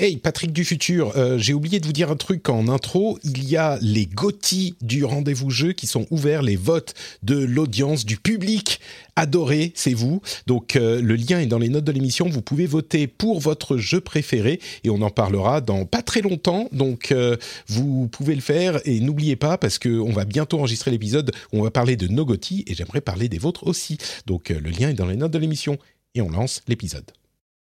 [0.00, 3.16] Hey, Patrick du futur, euh, j'ai oublié de vous dire un truc en intro.
[3.22, 8.04] Il y a les GOTY du rendez-vous jeu qui sont ouverts, les votes de l'audience,
[8.04, 8.80] du public
[9.14, 10.20] adoré, c'est vous.
[10.48, 12.28] Donc euh, le lien est dans les notes de l'émission.
[12.28, 16.68] Vous pouvez voter pour votre jeu préféré et on en parlera dans pas très longtemps.
[16.72, 17.36] Donc euh,
[17.68, 21.60] vous pouvez le faire et n'oubliez pas parce que on va bientôt enregistrer l'épisode où
[21.60, 23.98] on va parler de nos GOTY et j'aimerais parler des vôtres aussi.
[24.26, 25.78] Donc le lien est dans les notes de l'émission
[26.16, 27.12] et on lance l'épisode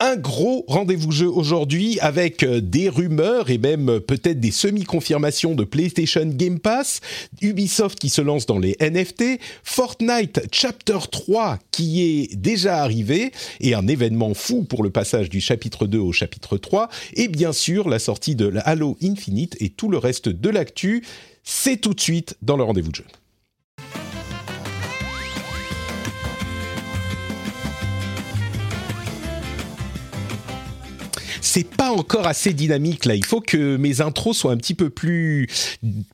[0.05, 5.55] un gros rendez-vous jeu aujourd'hui avec euh, des rumeurs et même euh, peut-être des semi-confirmations
[5.55, 7.01] de PlayStation Game Pass,
[7.41, 13.73] Ubisoft qui se lance dans les NFT, Fortnite Chapter 3 qui est déjà arrivé et
[13.73, 17.89] un événement fou pour le passage du chapitre 2 au chapitre 3 et bien sûr
[17.89, 21.03] la sortie de Halo Infinite et tout le reste de l'actu.
[21.43, 23.05] C'est tout de suite dans le rendez-vous de jeu.
[31.55, 33.15] C'est pas encore assez dynamique là.
[33.15, 35.47] Il faut que mes intros soient un petit peu plus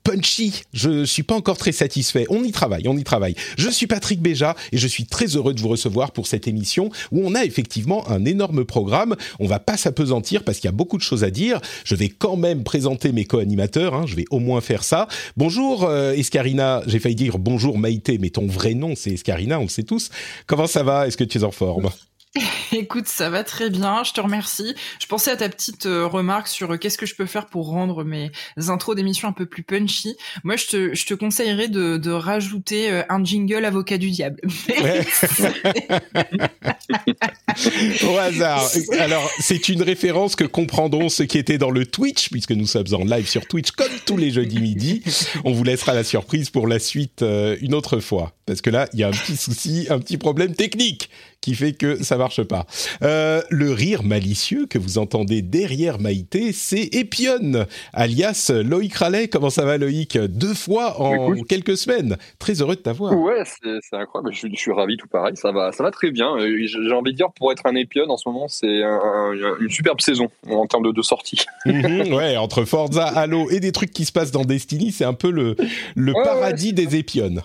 [0.03, 0.61] punchy.
[0.71, 2.27] Je suis pas encore très satisfait.
[2.29, 3.33] On y travaille, on y travaille.
[3.57, 6.91] Je suis Patrick Béja et je suis très heureux de vous recevoir pour cette émission
[7.11, 9.15] où on a effectivement un énorme programme.
[9.39, 11.59] On va pas s'apesantir parce qu'il y a beaucoup de choses à dire.
[11.85, 13.95] Je vais quand même présenter mes co-animateurs.
[13.95, 14.05] Hein.
[14.05, 15.07] Je vais au moins faire ça.
[15.37, 16.83] Bonjour euh, Escarina.
[16.85, 19.57] J'ai failli dire bonjour Maïté, mais ton vrai nom c'est Escarina.
[19.57, 20.11] On le sait tous.
[20.45, 21.07] Comment ça va?
[21.07, 21.89] Est-ce que tu es en forme?
[22.71, 24.73] Écoute, ça va très bien, je te remercie.
[24.99, 27.67] Je pensais à ta petite euh, remarque sur euh, qu'est-ce que je peux faire pour
[27.67, 28.31] rendre mes
[28.69, 30.15] intros d'émission un peu plus punchy.
[30.45, 34.39] Moi, je te, je te conseillerais de, de rajouter euh, un jingle avocat du diable.
[38.03, 38.69] Au hasard.
[38.99, 42.93] Alors, c'est une référence que comprendront ceux qui étaient dans le Twitch, puisque nous sommes
[42.93, 45.03] en live sur Twitch comme tous les jeudis midi.
[45.43, 47.25] On vous laissera la surprise pour la suite
[47.61, 48.31] une autre fois.
[48.45, 51.09] Parce que là, il y a un petit souci, un petit problème technique
[51.41, 52.65] qui fait que ça marche pas.
[53.01, 59.27] Euh, le rire malicieux que vous entendez derrière Maïté, c'est Epion, alias Loïc Rallet.
[59.27, 60.17] Comment ça va Loïc?
[60.17, 62.17] Deux fois en quelques semaines.
[62.39, 63.13] Très heureux de t'avoir.
[63.17, 64.33] Ouais, c'est incroyable.
[64.33, 65.35] Je, suis ravi, tout pareil.
[65.35, 66.37] Ça va, ça va très bien.
[66.37, 69.99] Euh, j'ai envie de dire, pour être un Epion en ce moment, c'est une superbe
[69.99, 71.45] saison en termes de, de sortie.
[71.65, 75.13] Mhm, ouais, entre Forza, Halo et des trucs qui se passent dans Destiny, c'est un
[75.13, 75.55] peu le,
[75.95, 77.41] le paradis des Épionnes.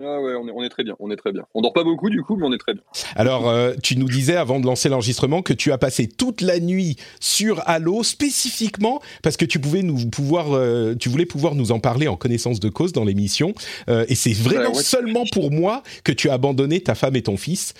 [0.00, 1.44] Ah ouais, on est, très bien, on est très bien.
[1.54, 2.82] On dort pas beaucoup du coup, mais on est très bien.
[3.14, 6.58] Alors, euh, tu nous disais avant de lancer l'enregistrement que tu as passé toute la
[6.58, 11.70] nuit sur Halo spécifiquement parce que tu pouvais nous pouvoir, euh, tu voulais pouvoir nous
[11.70, 13.54] en parler en connaissance de cause dans l'émission.
[13.88, 17.36] Euh, et c'est vraiment seulement pour moi que tu as abandonné ta femme et ton
[17.36, 17.74] fils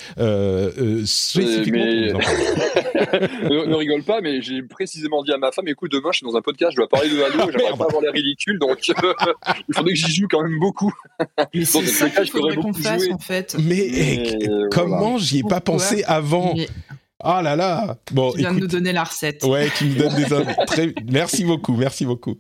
[1.05, 3.29] spécifiquement pour nous en parler.
[3.67, 6.37] ne, rigole pas, mais j'ai précisément dit à ma femme, écoute, demain je suis dans
[6.37, 9.75] un podcast, je dois parler de Halo, ah, j'aimerais pas avoir l'air ridicule, donc il
[9.75, 10.93] faudrait que j'y joue quand même beaucoup.
[13.13, 13.57] En fait.
[13.59, 14.39] Mais,
[14.71, 16.55] comment j'y ai pas pensé avant
[17.25, 19.45] Ah là là Bon, tu viens de nous donner la recette.
[19.45, 20.27] Ouais, tu nous donnes des
[20.67, 20.95] Très...
[21.11, 22.37] Merci beaucoup, merci beaucoup.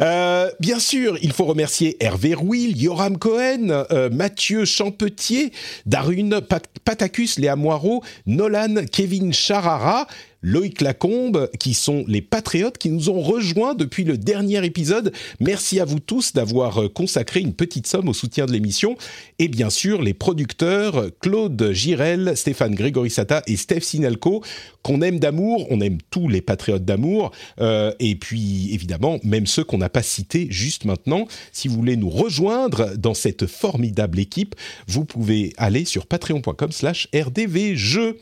[0.00, 5.52] Euh, bien sûr, il faut remercier Hervé Rouil, Yoram Cohen, euh, Mathieu Champetier,
[5.86, 6.40] Darune
[6.84, 10.06] Patacus, Léa Moirot, Nolan, Kevin Charara,
[10.46, 15.12] Loïc Lacombe, qui sont les patriotes qui nous ont rejoints depuis le dernier épisode.
[15.40, 18.96] Merci à vous tous d'avoir euh, consacré une petite somme au soutien de l'émission.
[19.40, 24.44] Et bien sûr, les producteurs Claude Girel, Stéphane Grégorissata et Steph Sinalco,
[24.82, 25.66] qu'on aime d'amour.
[25.70, 27.32] On aime tous les patriotes d'amour.
[27.60, 31.26] Euh, et puis, évidemment, même ceux qu'on n'a pas cités juste maintenant.
[31.50, 34.54] Si vous voulez nous rejoindre dans cette formidable équipe,
[34.86, 38.20] vous pouvez aller sur patreon.com slash rdvjeux.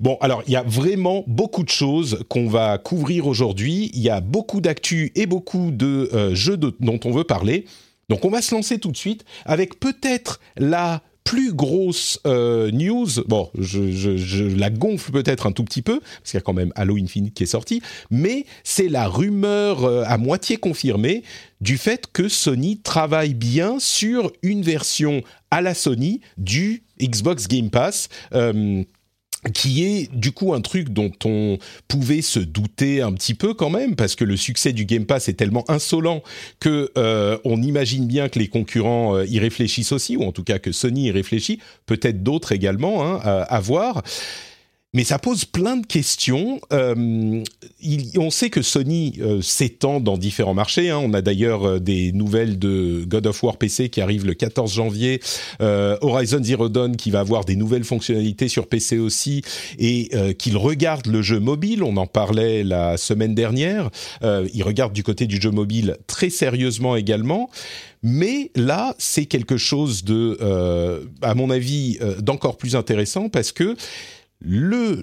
[0.00, 3.90] Bon, alors il y a vraiment beaucoup de choses qu'on va couvrir aujourd'hui.
[3.94, 7.64] Il y a beaucoup d'actu et beaucoup de euh, jeux dont on veut parler.
[8.08, 13.06] Donc on va se lancer tout de suite avec peut-être la plus grosse euh, news,
[13.26, 16.72] bon, je, la gonfle peut-être un tout petit peu, parce qu'il y a quand même
[16.74, 21.22] Halo Infinite qui est sorti, mais c'est la rumeur euh, à moitié confirmée
[21.60, 27.68] du fait que Sony travaille bien sur une version à la Sony du Xbox Game
[27.68, 28.08] Pass
[29.54, 33.70] qui est du coup un truc dont on pouvait se douter un petit peu quand
[33.70, 36.22] même parce que le succès du Game Pass est tellement insolent
[36.58, 40.42] que euh, on imagine bien que les concurrents euh, y réfléchissent aussi ou en tout
[40.42, 44.02] cas que Sony y réfléchit, peut-être d'autres également hein, à, à voir
[44.94, 46.60] mais ça pose plein de questions.
[46.72, 47.42] Euh,
[47.80, 50.88] il, on sait que Sony euh, s'étend dans différents marchés.
[50.88, 50.98] Hein.
[51.04, 54.72] On a d'ailleurs euh, des nouvelles de God of War PC qui arrive le 14
[54.72, 55.20] janvier,
[55.60, 59.42] euh, Horizon Zero Dawn qui va avoir des nouvelles fonctionnalités sur PC aussi,
[59.78, 61.82] et euh, qu'il regarde le jeu mobile.
[61.82, 63.90] On en parlait la semaine dernière.
[64.22, 67.50] il regarde du côté du jeu mobile très sérieusement également.
[68.02, 70.38] Mais là, c'est quelque chose de,
[71.20, 73.76] à mon avis, d'encore plus intéressant parce que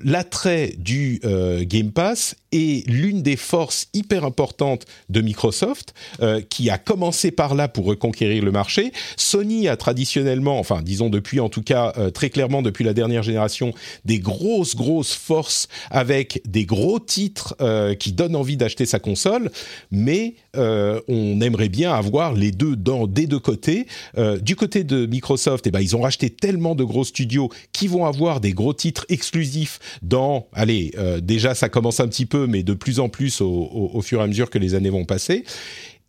[0.04, 6.70] l'attrait du euh, Game Pass est l'une des forces hyper importantes de Microsoft, euh, qui
[6.70, 8.92] a commencé par là pour reconquérir le marché.
[9.18, 13.24] Sony a traditionnellement, enfin disons depuis en tout cas euh, très clairement depuis la dernière
[13.24, 13.74] génération,
[14.06, 17.56] des grosses grosses forces avec des gros titres
[18.00, 19.52] qui donnent envie d'acheter sa console,
[19.92, 23.88] mais on aimerait bien avoir les deux dans des deux côtés.
[24.42, 28.06] du côté de Microsoft, eh ben ils ont racheté tellement de gros studios qui vont
[28.06, 32.64] avoir des gros titres exclusif dans, allez, euh, déjà ça commence un petit peu, mais
[32.64, 35.44] de plus en plus au, fur et à mesure que les années vont passer.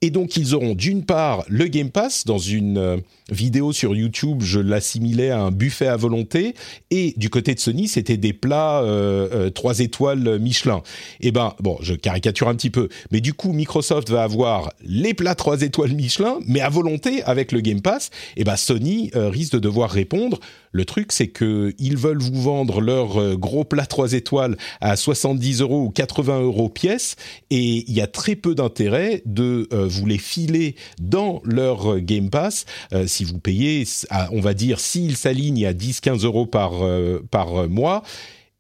[0.03, 3.01] Et donc ils auront d'une part le Game Pass dans une
[3.31, 6.55] euh, vidéo sur YouTube, je l'assimilais à un buffet à volonté,
[6.91, 10.83] et du côté de Sony c'était des plats euh, 3 étoiles Michelin.
[11.21, 14.73] Et eh ben bon, je caricature un petit peu, mais du coup Microsoft va avoir
[14.85, 18.11] les plats 3 étoiles Michelin, mais à volonté avec le Game Pass.
[18.37, 20.39] Et eh ben Sony euh, risque de devoir répondre.
[20.73, 24.97] Le truc c'est que ils veulent vous vendre leur euh, gros plat 3 étoiles à
[24.97, 27.17] 70 euros ou 80 euros pièce,
[27.51, 32.31] et il y a très peu d'intérêt de euh, vous les filer dans leur Game
[32.31, 33.85] Pass euh, si vous payez,
[34.33, 38.03] on va dire, s'ils s'alignent à 10-15 euros par, euh, par mois,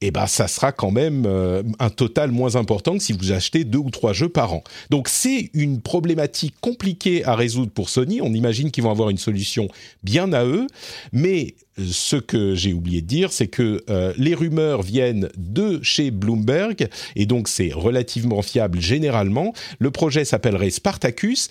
[0.02, 3.64] eh ben ça sera quand même euh, un total moins important que si vous achetez
[3.64, 4.62] deux ou trois jeux par an.
[4.90, 8.20] Donc c'est une problématique compliquée à résoudre pour Sony.
[8.20, 9.68] On imagine qu'ils vont avoir une solution
[10.02, 10.66] bien à eux,
[11.12, 16.10] mais ce que j'ai oublié de dire, c'est que euh, les rumeurs viennent de chez
[16.10, 19.54] Bloomberg et donc c'est relativement fiable généralement.
[19.78, 21.48] Le projet s'appellerait Spartacus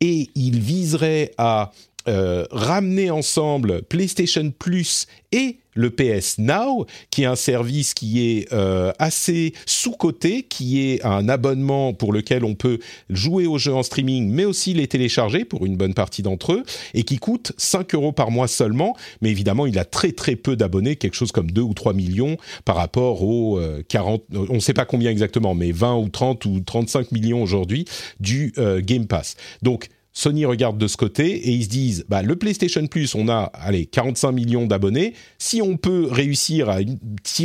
[0.00, 1.72] et il viserait à
[2.08, 8.52] euh, ramener ensemble PlayStation Plus et le PS Now, qui est un service qui est
[8.52, 12.78] euh, assez sous-coté, qui est un abonnement pour lequel on peut
[13.10, 16.62] jouer aux jeux en streaming, mais aussi les télécharger pour une bonne partie d'entre eux,
[16.94, 18.96] et qui coûte 5 euros par mois seulement.
[19.20, 22.36] Mais évidemment, il a très très peu d'abonnés, quelque chose comme 2 ou 3 millions
[22.64, 26.44] par rapport aux euh, 40, on ne sait pas combien exactement, mais 20 ou 30
[26.46, 27.84] ou 35 millions aujourd'hui
[28.20, 29.36] du euh, Game Pass.
[29.62, 33.28] Donc, Sony regarde de ce côté et ils se disent bah, le PlayStation Plus, on
[33.28, 35.14] a allez 45 millions d'abonnés.
[35.38, 36.78] Si on peut réussir à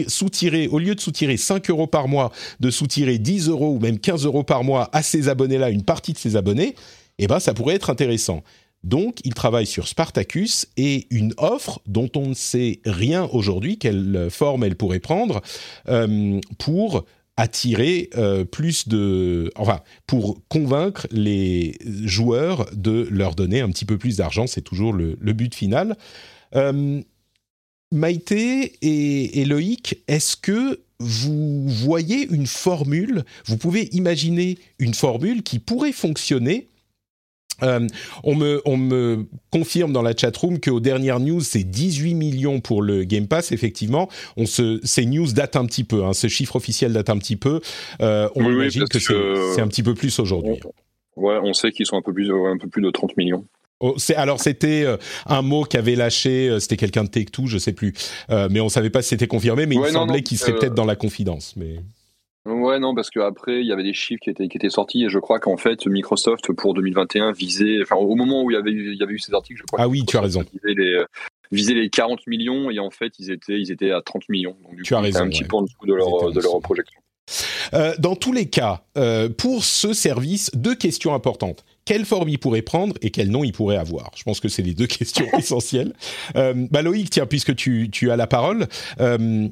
[0.08, 4.00] soutirer, au lieu de soutirer 5 euros par mois, de soutirer 10 euros ou même
[4.00, 6.76] 15 euros par mois à ces abonnés-là, une partie de ces abonnés,
[7.18, 8.44] eh ben, ça pourrait être intéressant.
[8.84, 14.30] Donc, ils travaillent sur Spartacus et une offre dont on ne sait rien aujourd'hui, quelle
[14.30, 15.42] forme elle pourrait prendre,
[15.90, 17.06] euh, pour
[17.40, 23.98] attirer euh, plus de, enfin, pour convaincre les joueurs de leur donner un petit peu
[23.98, 25.96] plus d'argent, c'est toujours le, but final.
[26.56, 27.02] Euh,
[27.94, 35.42] Maïté et, et Loïc, est-ce que vous voyez une formule, vous pouvez imaginer une formule
[35.42, 36.68] qui pourrait fonctionner
[37.64, 37.88] euh,
[38.24, 42.82] on, me, on me confirme dans la chatroom qu'aux dernières news, c'est 18 millions pour
[42.82, 43.52] le Game Pass.
[43.52, 46.04] Effectivement, on se, ces news datent un petit peu.
[46.04, 47.62] Hein, ce chiffre officiel date un petit peu.
[48.02, 50.60] Euh, on oui, imagine oui, que c'est un petit peu plus aujourd'hui.
[51.16, 53.46] Ouais, on sait qu'ils sont un peu plus, un peu plus de 30 millions.
[53.82, 57.94] Oh, alors c'était euh, un mot qu'avait lâché, c'était quelqu'un de Tech2, je sais plus,
[58.30, 60.54] euh, mais on savait pas si c'était confirmé, mais ouais, il non, semblait qu'il serait
[60.54, 61.54] peut-être dans la confidence.
[61.56, 61.78] Mais
[62.46, 65.10] Ouais, non, parce qu'après, il y avait des chiffres qui étaient, qui étaient sortis, et
[65.10, 68.72] je crois qu'en fait, Microsoft, pour 2021, visait, enfin, au moment où il y avait,
[68.72, 70.44] il y avait eu ces articles, je crois ah oui, tu as raison.
[70.54, 71.04] Visait les,
[71.52, 74.56] visait les 40 millions, et en fait, ils étaient, ils étaient à 30 millions.
[74.64, 75.20] Donc, du tu coup, as raison.
[75.20, 77.02] un petit peu en dessous de leur, de leur projection.
[77.74, 81.64] Euh, dans tous les cas, euh, pour ce service, deux questions importantes.
[81.86, 84.12] Quelle forme il pourrait prendre et quel nom il pourrait avoir?
[84.16, 85.94] Je pense que c'est les deux questions essentielles.
[86.36, 88.68] Euh, bah Loïc, tiens, puisque tu, tu as la parole,
[89.00, 89.48] euh,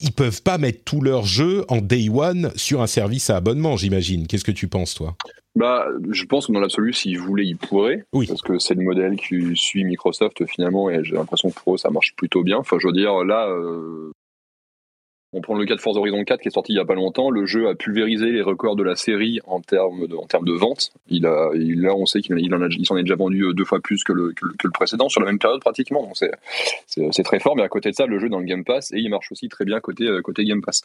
[0.00, 3.76] ils peuvent pas mettre tous leurs jeux en day one sur un service à abonnement,
[3.76, 4.26] j'imagine.
[4.26, 5.16] Qu'est-ce que tu penses, toi?
[5.56, 8.04] Bah, je pense que dans l'absolu, s'ils voulaient, ils pourraient.
[8.12, 8.26] Oui.
[8.26, 11.78] Parce que c'est le modèle qui suit Microsoft finalement, et j'ai l'impression que pour eux,
[11.78, 12.58] ça marche plutôt bien.
[12.58, 14.12] Enfin, je veux dire, là, euh,
[15.32, 16.94] On prend le cas de Forza Horizon 4 qui est sorti il y a pas
[16.94, 17.30] longtemps.
[17.30, 20.90] Le jeu a pulvérisé les records de la série en termes de, en vente.
[21.08, 24.12] Il a, là, on sait qu'il il s'en est déjà vendu deux fois plus que
[24.12, 24.32] le,
[24.72, 26.10] précédent sur la même période pratiquement.
[26.14, 27.56] C'est, très fort.
[27.56, 29.48] Mais à côté de ça, le jeu dans le Game Pass et il marche aussi
[29.48, 30.82] très bien côté, côté Game Pass.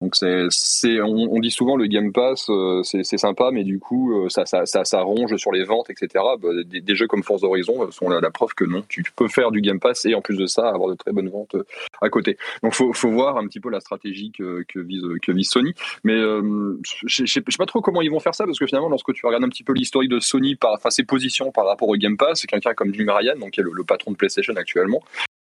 [0.00, 4.28] Donc c'est, on, dit souvent le Game Pass, euh, c'est, sympa, mais du coup, euh,
[4.28, 6.22] ça, ça, ronge sur les ventes, etc.
[6.42, 9.60] Bah, des, jeux comme Forza Horizon sont la, preuve que non, tu peux faire du
[9.60, 11.64] Game Pass et en plus de ça, avoir de très bonnes ventes euh,
[12.02, 12.36] à côté.
[12.62, 15.72] Donc faut, faut voir un petit peu la stratégie que, vise, Sony.
[16.02, 19.12] Mais euh, je, sais pas trop comment ils vont faire ça, parce que finalement, lorsque
[19.14, 21.96] tu regardes un petit peu l'historique de Sony, par, enfin ses positions par rapport au
[21.96, 25.02] Game Pass, c'est quelqu'un comme Jim Ryan, donc qui est le, patron de PlayStation actuellement.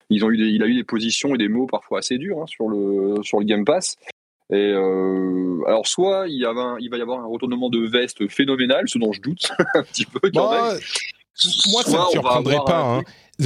[0.09, 3.65] Il a eu des positions et des mots parfois assez durs hein, sur le Game
[3.65, 3.97] Pass.
[4.51, 7.79] Et euh, alors soit il, y avait un, il va y avoir un retournement de
[7.79, 10.29] veste phénoménal, ce dont je doute un petit peu.
[10.33, 10.75] Bah,
[11.69, 12.81] moi, ça ne me surprendrait pas.
[12.81, 13.03] Hein.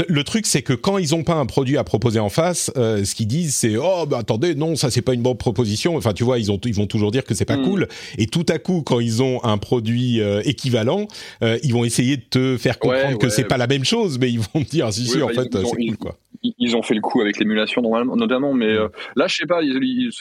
[0.10, 3.06] Le truc, c'est que quand ils n'ont pas un produit à proposer en face, euh,
[3.06, 5.96] ce qu'ils disent, c'est oh, bah attendez, non, ça c'est pas une bonne proposition.
[5.96, 7.64] Enfin, tu vois, ils ont, ils vont toujours dire que c'est pas mm.
[7.64, 7.88] cool.
[8.18, 11.08] Et tout à coup, quand ils ont un produit euh, équivalent,
[11.44, 13.32] euh, ils vont essayer de te faire comprendre ouais, que ouais.
[13.32, 15.30] c'est pas la même chose, mais ils vont te dire si oui, si, bah, en
[15.30, 19.28] fait, c'est cool quoi ils ont fait le coup avec l'émulation notamment, mais euh, là,
[19.28, 19.62] je sais pas,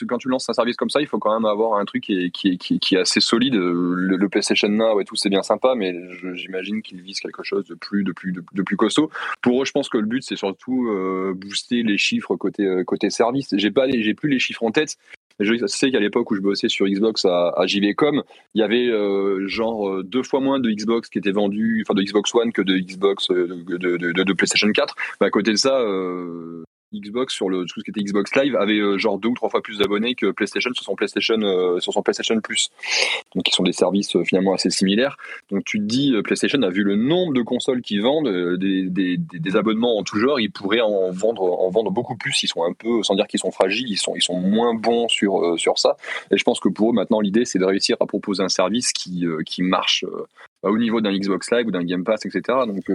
[0.07, 2.31] quand tu lances un service comme ça, il faut quand même avoir un truc qui
[2.33, 3.55] est, assez solide.
[3.55, 4.69] Le, le, PlayStation
[4.99, 5.93] et tout, c'est bien sympa, mais
[6.35, 9.09] j'imagine qu'ils visent quelque chose de plus, de plus, de, plus costaud.
[9.41, 12.83] Pour eux, je pense que le but, c'est surtout euh, booster les chiffres côté, euh,
[12.83, 13.53] côté service.
[13.57, 14.97] J'ai plus les chiffres en tête,
[15.39, 18.23] je sais qu'à l'époque où je bossais sur Xbox à, JVcom,
[18.53, 22.03] il y avait euh, genre deux fois moins de Xbox qui étaient vendus, enfin de
[22.03, 24.95] Xbox One que de Xbox de, de, de, de PlayStation 4.
[25.21, 26.64] Mais à côté de ça, euh,
[26.99, 29.49] Xbox sur le tout ce qui était Xbox Live avait euh, genre deux ou trois
[29.49, 32.69] fois plus d'abonnés que PlayStation sur son PlayStation euh, sur son PlayStation Plus.
[33.35, 35.17] Donc ils sont des services euh, finalement assez similaires.
[35.51, 39.17] Donc tu te dis PlayStation a vu le nombre de consoles qui vendent des, des,
[39.17, 42.63] des, abonnements en tout genre, ils pourraient en vendre en vendre beaucoup plus, ils sont
[42.63, 45.77] un peu sans dire qu'ils sont fragiles, ils sont ils sont moins bons sur sur
[45.79, 45.97] ça
[46.31, 48.91] et je pense que pour eux maintenant l'idée c'est de réussir à proposer un service
[48.91, 50.05] qui qui marche
[50.63, 52.59] au niveau d'un Xbox Live ou d'un Game Pass etc.
[52.67, 52.89] Donc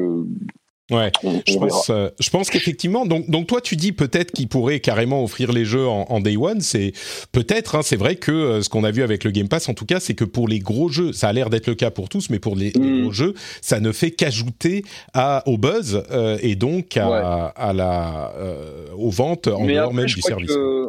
[0.90, 1.12] Ouais,
[1.46, 3.06] je pense, euh, je pense qu'effectivement.
[3.06, 6.36] Donc, donc toi, tu dis peut-être qu'ils pourraient carrément offrir les jeux en, en day
[6.36, 6.60] one.
[6.60, 6.92] C'est
[7.32, 7.76] peut-être.
[7.76, 9.86] Hein, c'est vrai que euh, ce qu'on a vu avec le Game Pass, en tout
[9.86, 12.30] cas, c'est que pour les gros jeux, ça a l'air d'être le cas pour tous,
[12.30, 12.82] mais pour les, mm.
[12.82, 17.50] les gros jeux, ça ne fait qu'ajouter à au buzz euh, et donc à, ouais.
[17.56, 20.50] à la euh, aux ventes en mais dehors après, même je du crois service.
[20.50, 20.88] Que...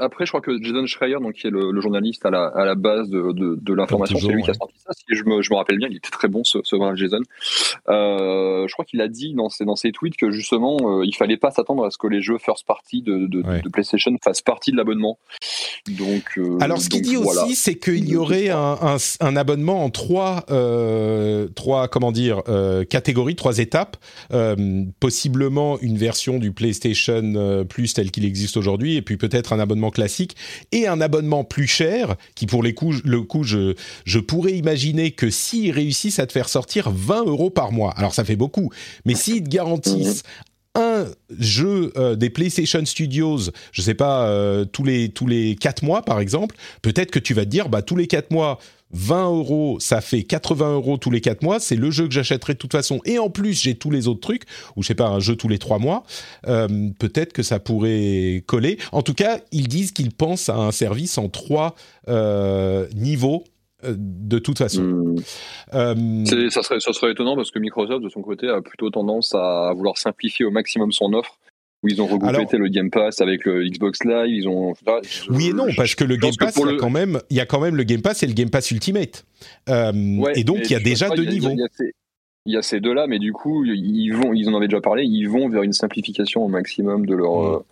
[0.00, 2.64] Après, je crois que Jason Schreier, donc qui est le, le journaliste à la, à
[2.64, 4.42] la base de, de, de l'information, c'est lui ouais.
[4.42, 4.92] qui a sorti ça.
[4.92, 7.20] Si je me, je me rappelle bien, il était très bon ce, ce brave Jason.
[7.88, 11.14] Euh, je crois qu'il a dit dans ses, dans ses tweets que justement, euh, il
[11.14, 13.62] fallait pas s'attendre à ce que les jeux first party de, de, ouais.
[13.72, 15.18] PlayStation fassent partie de l'abonnement.
[15.98, 17.44] Donc, euh, alors, ce qu'il dit voilà.
[17.44, 22.42] aussi, c'est qu'il y aurait un, un, un, abonnement en trois, euh, trois comment dire,
[22.88, 23.96] catégories, trois étapes.
[25.00, 29.89] possiblement une version du PlayStation Plus tel qu'il existe aujourd'hui, et puis peut-être un abonnement
[29.90, 30.36] classique
[30.72, 35.10] et un abonnement plus cher qui pour les coups, le coup je, je pourrais imaginer
[35.12, 38.70] que s'ils réussissent à te faire sortir 20 euros par mois, alors ça fait beaucoup,
[39.04, 40.22] mais s'ils te garantissent
[40.74, 41.06] un
[41.36, 46.02] jeu euh, des PlayStation Studios, je sais pas, euh, tous les tous les quatre mois
[46.02, 48.58] par exemple, peut-être que tu vas te dire bah tous les quatre mois
[48.92, 52.54] 20 euros, ça fait 80 euros tous les 4 mois, c'est le jeu que j'achèterai
[52.54, 54.42] de toute façon, et en plus j'ai tous les autres trucs,
[54.76, 56.02] ou je sais pas, un jeu tous les 3 mois,
[56.46, 56.68] euh,
[56.98, 58.78] peut-être que ça pourrait coller.
[58.92, 61.74] En tout cas, ils disent qu'ils pensent à un service en 3
[62.08, 63.44] euh, niveaux
[63.84, 64.82] euh, de toute façon.
[64.82, 65.16] Mmh.
[65.74, 66.24] Euh...
[66.50, 69.72] Ça, serait, ça serait étonnant parce que Microsoft, de son côté, a plutôt tendance à
[69.74, 71.38] vouloir simplifier au maximum son offre
[71.82, 74.74] où ils ont regroupé Alors, le Game Pass avec le Xbox Live, ils ont.
[75.30, 76.78] oui et non, parce que le Game Pass, il y, a le...
[76.78, 79.24] quand même, il y a quand même le Game Pass et le Game Pass Ultimate.
[79.68, 81.50] Euh, ouais, et donc, il y a déjà deux niveaux.
[82.46, 85.04] Il y a, ces, deux-là, mais du coup, ils vont, ils en avaient déjà parlé,
[85.04, 87.60] ils vont vers une simplification au maximum de leur.
[87.60, 87.62] Mmh.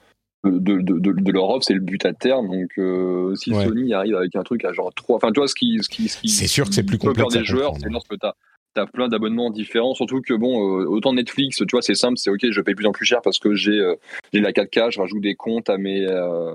[0.44, 2.46] De, de, de, de, leur offre, c'est le but à terme.
[2.46, 3.64] Donc, euh, si ouais.
[3.64, 5.78] Sony arrive avec un truc à genre 3, enfin, tu vois, ce qui.
[5.82, 7.34] Ce qui, ce qui c'est sûr que c'est plus complexe.
[7.34, 8.34] des joueurs, c'est lorsque tu as
[8.86, 12.50] plein d'abonnements différents surtout que bon euh, autant Netflix tu vois c'est simple c'est ok
[12.50, 13.94] je paye plus en plus cher parce que j'ai euh,
[14.32, 16.52] j'ai la 4K je rajoute des comptes à mes euh,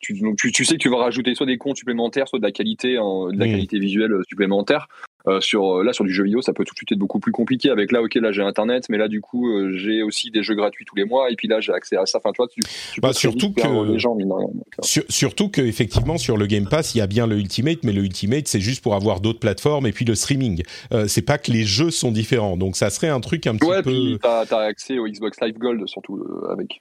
[0.00, 2.44] tu, donc tu, tu, sais que tu vas rajouter soit des comptes supplémentaires soit de
[2.44, 3.50] la qualité en, de la mmh.
[3.50, 4.88] qualité visuelle supplémentaire
[5.28, 7.32] euh, sur là sur du jeu vidéo ça peut tout de suite être beaucoup plus
[7.32, 7.70] compliqué.
[7.70, 10.54] Avec là ok là j'ai internet mais là du coup euh, j'ai aussi des jeux
[10.54, 11.30] gratuits tous les mois.
[11.30, 12.18] Et puis là j'ai accès à ça.
[12.18, 12.60] Enfin tu vois tu,
[12.92, 14.52] tu bah, surtout que les gens, donc,
[14.82, 17.92] sur, surtout que effectivement sur le Game Pass il y a bien le Ultimate mais
[17.92, 20.62] le Ultimate c'est juste pour avoir d'autres plateformes et puis le streaming.
[20.92, 22.56] Euh, c'est pas que les jeux sont différents.
[22.56, 25.40] Donc ça serait un truc un petit ouais, peu ouais t'as as accès au Xbox
[25.40, 26.80] Live Gold surtout avec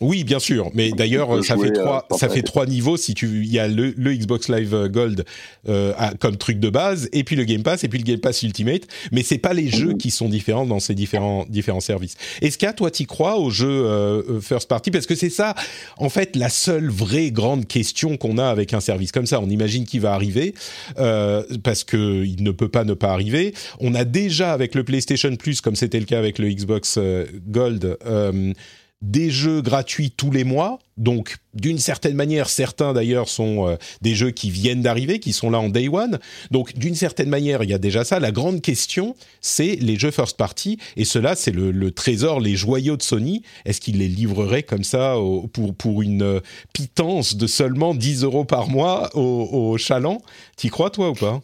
[0.00, 2.96] Oui, bien sûr, mais d'ailleurs ça fait trois, ça fait trois niveaux.
[2.96, 5.24] Si tu, il y a le, Xbox Live Gold
[5.68, 8.42] euh, comme truc de base, et puis le Game Pass, et puis le Game Pass
[8.42, 8.82] Ultimate.
[9.10, 12.16] Mais c'est pas les jeux qui sont différents dans ces différents différents services.
[12.42, 14.90] Est-ce qu'à toi, tu crois aux jeux euh, first party?
[14.90, 15.54] Parce que c'est ça,
[15.96, 19.40] en fait, la seule vraie grande question qu'on a avec un service comme ça.
[19.40, 20.54] On imagine qu'il va arriver
[20.98, 23.54] euh, parce que il ne peut pas ne pas arriver.
[23.80, 26.98] On a déjà avec le PlayStation Plus, comme c'était le cas avec le Xbox
[27.48, 27.96] Gold
[29.02, 30.78] des jeux gratuits tous les mois.
[30.96, 35.50] Donc, d'une certaine manière, certains d'ailleurs sont euh, des jeux qui viennent d'arriver, qui sont
[35.50, 36.18] là en day one.
[36.50, 38.18] Donc, d'une certaine manière, il y a déjà ça.
[38.20, 40.78] La grande question, c'est les jeux first party.
[40.96, 43.42] Et cela, c'est le, trésor, les joyaux de Sony.
[43.66, 45.16] Est-ce qu'ils les livreraient comme ça
[45.52, 46.40] pour, pour une euh,
[46.72, 49.20] pitance de seulement 10 euros par mois au,
[49.72, 50.22] au chaland?
[50.56, 51.42] T'y crois, toi, ou pas?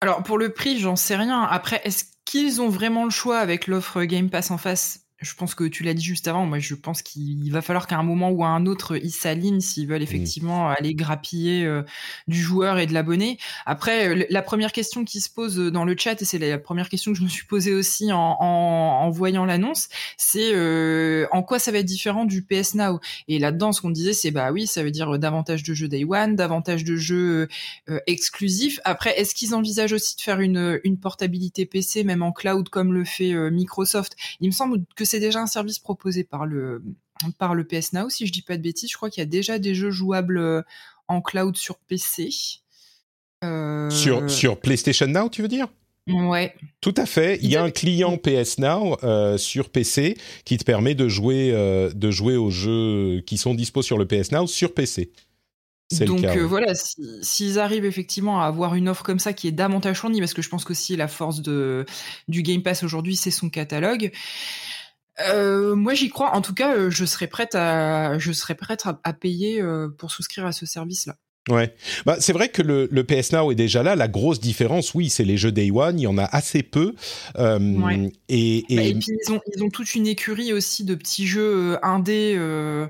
[0.00, 1.42] Alors, pour le prix, j'en sais rien.
[1.42, 5.00] Après, est-ce qu'ils ont vraiment le choix avec l'offre Game Pass en face?
[5.20, 7.98] Je pense que tu l'as dit juste avant, moi je pense qu'il va falloir qu'à
[7.98, 10.02] un moment ou à un autre, ils s'alignent s'ils veulent mmh.
[10.02, 11.82] effectivement aller grappiller euh,
[12.28, 13.38] du joueur et de l'abonné.
[13.66, 17.12] Après, la première question qui se pose dans le chat, et c'est la première question
[17.12, 21.72] que je me suis posée aussi en, en, voyant l'annonce, c'est euh, en quoi ça
[21.72, 23.00] va être différent du PS Now?
[23.26, 26.04] Et là-dedans, ce qu'on disait, c'est bah oui, ça veut dire davantage de jeux Day
[26.04, 27.48] One, davantage de jeux
[27.88, 28.78] euh, exclusifs.
[28.84, 32.92] Après, est-ce qu'ils envisagent aussi de faire une, une portabilité PC, même en cloud, comme
[32.92, 34.14] le fait Microsoft?
[34.40, 36.82] Il me semble que c'est déjà un service proposé par le,
[37.38, 38.90] par le PS Now, si je dis pas de bêtises.
[38.90, 40.62] Je crois qu'il y a déjà des jeux jouables euh,
[41.08, 42.30] en cloud sur PC.
[43.44, 45.68] Euh, sur, sur PlayStation Now, tu veux dire?
[46.08, 46.54] Ouais.
[46.80, 47.38] Tout à fait.
[47.42, 51.52] Il y a un client PS Now euh, sur PC qui te permet de jouer,
[51.52, 55.12] de jouer aux jeux qui sont dispo sur le PS Now sur PC.
[56.06, 56.72] Donc voilà,
[57.22, 60.42] s'ils arrivent effectivement à avoir une offre comme ça qui est davantage fournie, parce que
[60.42, 61.86] je pense que si la force de,
[62.26, 64.10] du Game Pass aujourd'hui, c'est son catalogue,
[65.20, 66.34] euh, moi, j'y crois.
[66.34, 70.10] En tout cas, euh, je serais prête à, je serais prête à, payer euh, pour
[70.10, 71.16] souscrire à ce service-là.
[71.48, 73.96] Ouais, bah, c'est vrai que le, le, PS Now est déjà là.
[73.96, 75.98] La grosse différence, oui, c'est les jeux Day One.
[75.98, 76.94] Il y en a assez peu.
[77.38, 78.12] ouais.
[78.28, 78.76] Et, et...
[78.76, 82.34] Bah, et puis ils ont, ils ont toute une écurie aussi de petits jeux indés.
[82.36, 82.86] Euh,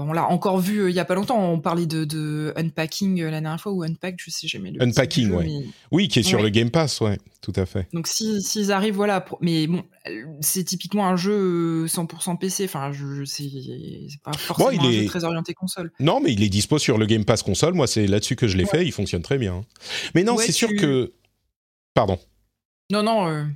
[0.00, 1.52] on l'a encore vu euh, il y a pas longtemps.
[1.52, 4.70] On parlait de, Unpacking euh, la dernière fois ou Unpack, je sais jamais.
[4.70, 5.70] Le Unpacking, oui.
[5.90, 7.88] Oui, qui est sur le Game Pass, ouais, tout à fait.
[7.92, 9.24] Donc s'ils arrivent, voilà.
[9.40, 9.84] mais bon,
[10.40, 12.64] c'est typiquement un jeu 100% PC.
[12.64, 13.50] Enfin, je, c'est
[14.22, 15.92] pas forcément un jeu très orienté console.
[16.00, 17.74] Non, mais il est dispo sur le Game Pass console.
[17.74, 18.84] Moi, c'est là-dessus que je l'ai fait.
[18.84, 19.64] Il fonctionne très bien.
[20.14, 21.12] Mais non, c'est sûr que.
[21.94, 22.18] Pardon.
[22.90, 23.46] Non, non.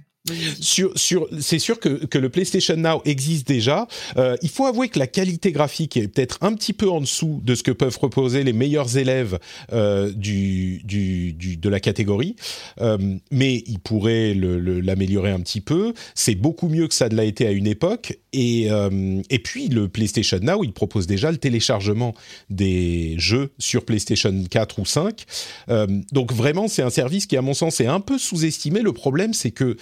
[0.60, 3.86] Sur, sur, c'est sûr que, que, le PlayStation Now existe déjà.
[4.16, 7.40] Euh, il faut avouer que la qualité graphique est peut-être un petit peu en dessous
[7.44, 9.38] de ce que peuvent proposer les meilleurs élèves
[9.72, 12.36] euh, du, du, du, de la catégorie,
[12.80, 12.98] euh,
[13.30, 15.94] mais il pourrait l'améliorer un petit peu.
[16.14, 18.18] C'est beaucoup mieux que ça ne l'a été à une époque.
[18.32, 22.14] Et, euh, et puis le PlayStation Now, il propose déjà le téléchargement
[22.50, 25.24] des jeux sur PlayStation 4 ou 5.
[25.70, 28.82] Euh, donc vraiment, c'est un service qui, à mon sens, est un peu sous-estimé.
[28.82, 29.76] Le problème, c'est que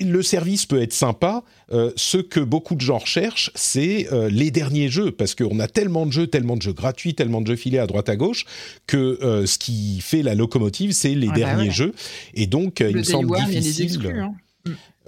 [0.00, 1.42] le service peut être sympa.
[1.72, 5.68] Euh, ce que beaucoup de gens recherchent, c'est euh, les derniers jeux, parce qu'on a
[5.68, 8.44] tellement de jeux, tellement de jeux gratuits, tellement de jeux filés à droite à gauche,
[8.86, 11.94] que euh, ce qui fait la locomotive, c'est les ah bah derniers jeux.
[12.34, 14.12] Et donc, il me semble difficile.
[14.14, 14.34] Hein.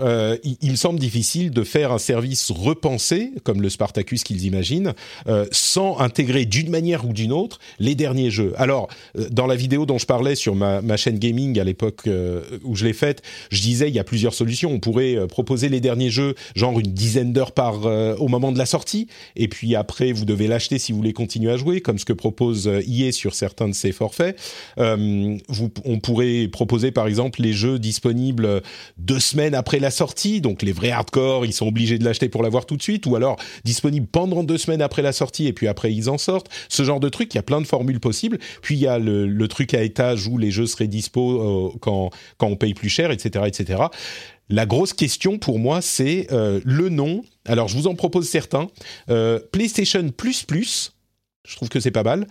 [0.00, 4.92] Euh, il, me semble difficile de faire un service repensé, comme le Spartacus qu'ils imaginent,
[5.26, 8.52] euh, sans intégrer d'une manière ou d'une autre les derniers jeux.
[8.56, 12.08] Alors, euh, dans la vidéo dont je parlais sur ma, chaîne gaming à l'époque
[12.64, 14.70] où je l'ai faite, je disais il y a plusieurs solutions.
[14.70, 18.64] On pourrait proposer les derniers jeux, genre une dizaine d'heures par au moment de la
[18.64, 22.06] sortie, et puis après vous devez l'acheter si vous voulez continuer à jouer, comme ce
[22.06, 24.38] que propose EA sur certains de ses forfaits.
[24.78, 28.62] On pourrait proposer par exemple les jeux disponibles
[28.96, 32.42] deux semaines après la sortie, donc les vrais hardcore, ils sont obligés de l'acheter pour
[32.42, 35.68] l'avoir tout de suite, ou alors disponible pendant deux semaines après la sortie et puis
[35.68, 36.48] après ils en sortent.
[36.68, 38.38] Ce genre de truc, il y a plein de formules possibles.
[38.62, 41.40] Puis il y a le, truc à étage où les jeux seraient dispo
[41.74, 43.84] euh, quand quand on paye plus cher, etc., etc.
[44.48, 47.24] La grosse question pour moi, c'est euh, le nom.
[47.44, 48.68] Alors, je vous en propose certains.
[49.08, 50.92] Euh, PlayStation Plus Plus,
[51.46, 52.26] je trouve que c'est pas mal.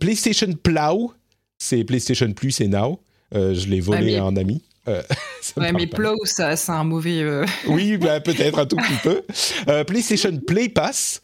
[0.00, 1.12] PlayStation Plow,
[1.58, 3.00] c'est PlayStation Plus et Now.
[3.32, 4.62] je l'ai volé à un ami.
[4.88, 5.02] Euh,
[5.56, 7.22] ouais, mais Plow, ça, c'est un mauvais.
[7.22, 9.22] Euh, oui, bah, peut-être un tout petit peu.
[9.68, 11.22] Euh, PlayStation Play Pass,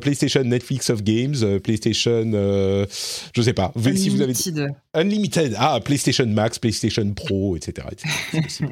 [0.00, 3.72] PlayStation Netflix of Games, PlayStation, je sais pas.
[3.76, 4.36] Unlimited.
[4.36, 5.56] Si vous avez Unlimited.
[5.58, 7.88] Ah, PlayStation Max, PlayStation Pro, etc.
[7.90, 8.66] etc.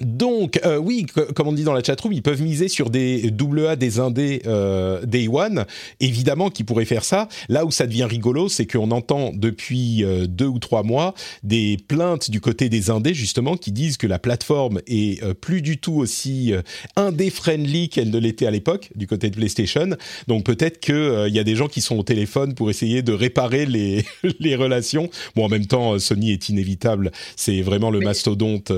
[0.00, 3.66] donc, euh, oui, comme on dit dans la chatroom, ils peuvent miser sur des double
[3.66, 5.66] A, des indés euh, Day One,
[5.98, 7.28] évidemment qui pourraient faire ça.
[7.48, 11.76] Là où ça devient rigolo, c'est qu'on entend depuis euh, deux ou trois mois des
[11.88, 15.78] plaintes du côté des indés, justement, qui disent que la plateforme est euh, plus du
[15.78, 16.52] tout aussi
[16.96, 19.90] indé-friendly qu'elle ne l'était à l'époque, du côté de PlayStation.
[20.28, 23.66] Donc peut-être qu'il y a des gens qui sont au téléphone pour essayer de réparer
[23.66, 24.04] les,
[24.40, 25.10] les relations.
[25.34, 27.10] Bon, en même temps, Sony est inévitable.
[27.36, 28.72] C'est vraiment le mastodonte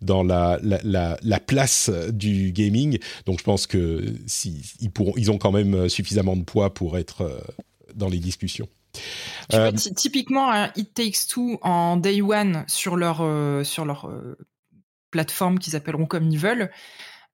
[0.00, 2.98] dans la la, place du gaming.
[3.26, 6.98] Donc je pense que si, ils, pourront, ils ont quand même suffisamment de poids pour
[6.98, 7.40] être euh,
[7.94, 8.68] dans les discussions.
[9.52, 14.10] Euh, typiquement, It Takes Two en Day One sur leur, euh, sur leur
[15.10, 16.70] plateforme qu'ils appelleront comme ils veulent.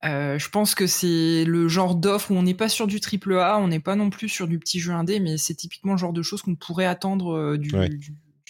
[0.02, 3.58] je pense que c'est le genre d'offre où on n'est pas sur du triple A,
[3.58, 6.12] on n'est pas non plus sur du petit jeu indé, mais c'est typiquement le genre
[6.12, 7.70] de choses qu'on pourrait attendre du,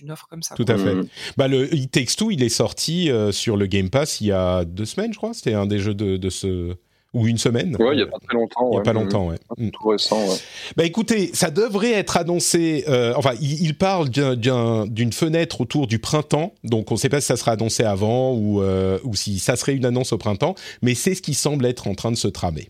[0.01, 0.55] une offre comme ça.
[0.55, 0.95] Tout à fait.
[0.95, 1.07] Mm.
[1.37, 4.33] Bah, le It Takes Two, il est sorti euh, sur le Game Pass il y
[4.33, 5.35] a deux semaines, je crois.
[5.35, 6.77] C'était un des jeux de, de ce
[7.13, 7.77] ou une semaine.
[7.79, 8.69] Ouais, il n'y a pas très longtemps.
[8.71, 9.37] Il n'y a pas longtemps, ouais.
[9.59, 9.71] Mm.
[9.71, 10.37] Tout récent, ouais.
[10.77, 12.85] Bah écoutez, ça devrait être annoncé.
[12.89, 17.27] Euh, enfin, il, parle d'une fenêtre autour du printemps, donc on ne sait pas si
[17.27, 20.95] ça sera annoncé avant ou, euh, ou si ça serait une annonce au printemps, mais
[20.95, 22.69] c'est ce qui semble être en train de se tramer.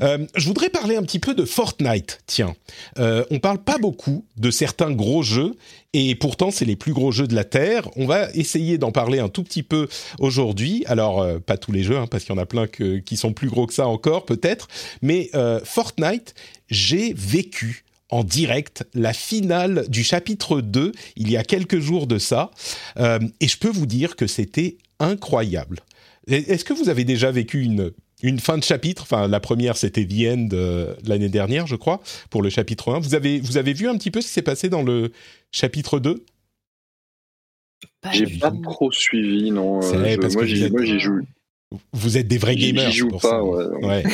[0.00, 2.20] Euh, je voudrais parler un petit peu de Fortnite.
[2.26, 2.54] Tiens,
[2.98, 5.54] euh, on parle pas beaucoup de certains gros jeux
[5.92, 7.88] et pourtant c'est les plus gros jeux de la terre.
[7.96, 9.88] On va essayer d'en parler un tout petit peu
[10.18, 10.84] aujourd'hui.
[10.86, 13.32] Alors euh, pas tous les jeux hein, parce qu'il y en a plein qui sont
[13.32, 14.68] plus gros que ça encore peut-être,
[15.02, 16.34] mais euh, Fortnite,
[16.68, 22.18] j'ai vécu en direct la finale du chapitre 2 il y a quelques jours de
[22.18, 22.52] ça
[22.96, 25.80] et je peux vous dire que c'était incroyable.
[26.28, 29.02] Est-ce que vous avez déjà vécu une une fin de chapitre.
[29.02, 32.00] Enfin, la première, c'était The End euh, l'année dernière, je crois,
[32.30, 33.00] pour le chapitre 1.
[33.00, 35.12] Vous avez, vous avez vu un petit peu ce qui s'est passé dans le
[35.52, 36.24] chapitre 2
[38.12, 39.82] J'ai pas trop suivi, non.
[39.82, 41.20] Euh, moi, j'y joue.
[41.92, 42.90] Vous êtes des vrais gamers.
[42.90, 44.04] J'y joue pas, ouais.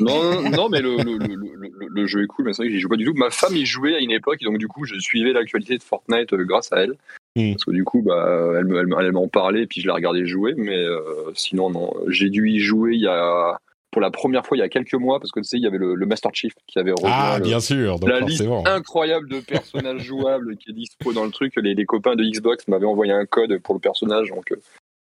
[0.00, 2.80] non, non, mais le, le, le, le, jeu est cool, mais c'est vrai que j'y
[2.80, 3.14] joue pas du tout.
[3.14, 6.32] Ma femme y jouait à une époque, donc du coup, je suivais l'actualité de Fortnite
[6.32, 6.96] euh, grâce à elle.
[7.36, 7.52] Hmm.
[7.52, 10.54] Parce que du coup, bah, elle, elle, elle m'en parlait, puis je la regardais jouer,
[10.56, 11.92] mais euh, sinon, non.
[12.08, 13.60] J'ai dû y jouer il y a
[13.92, 15.66] pour la première fois il y a quelques mois parce que tu sais il y
[15.66, 20.02] avait le, Master Chief qui avait rejoint ah bien sûr la liste incroyable de personnages
[20.04, 23.24] jouables qui est dispo dans le truc les, les copains de Xbox m'avaient envoyé un
[23.24, 24.56] code pour le personnage donc euh,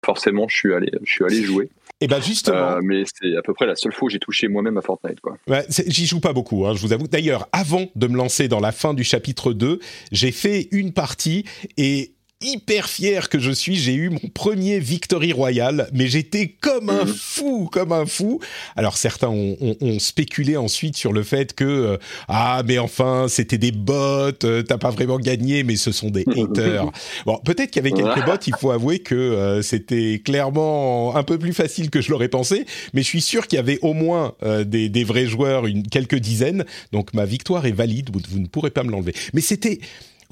[0.06, 1.70] forcément je suis allé je suis allé jouer
[2.04, 2.72] et eh ben justement.
[2.72, 5.22] Euh, mais c'est à peu près la seule fois où j'ai touché moi-même à Fortnite.
[5.22, 5.38] Quoi.
[5.48, 7.08] Ouais, J'y joue pas beaucoup, hein, je vous avoue.
[7.08, 9.80] D'ailleurs, avant de me lancer dans la fin du chapitre 2,
[10.12, 11.46] j'ai fait une partie
[11.78, 12.14] et
[12.44, 13.76] hyper fier que je suis.
[13.76, 17.14] J'ai eu mon premier Victory Royale, mais j'étais comme un mhm.
[17.14, 18.40] fou, comme un fou.
[18.76, 19.58] Alors certains ont,
[20.00, 24.78] spéculé ensuite sur le fait que euh, ah mais enfin c'était des bots, euh, t'as
[24.78, 26.92] pas vraiment gagné, mais ce sont des haters.
[27.26, 28.38] Bon, peut-être qu'il y avait quelques bots.
[28.46, 32.66] Il faut avouer que euh, c'était clairement un peu plus facile que je l'aurais pensé,
[32.94, 34.34] mais je suis sûr qu'il y avait au moins
[34.66, 36.66] des, des, vrais joueurs, une, quelques dizaines.
[36.92, 38.10] Donc ma victoire est valide.
[38.12, 39.14] vous ne pourrez pas me l'enlever.
[39.34, 39.80] Mais c'était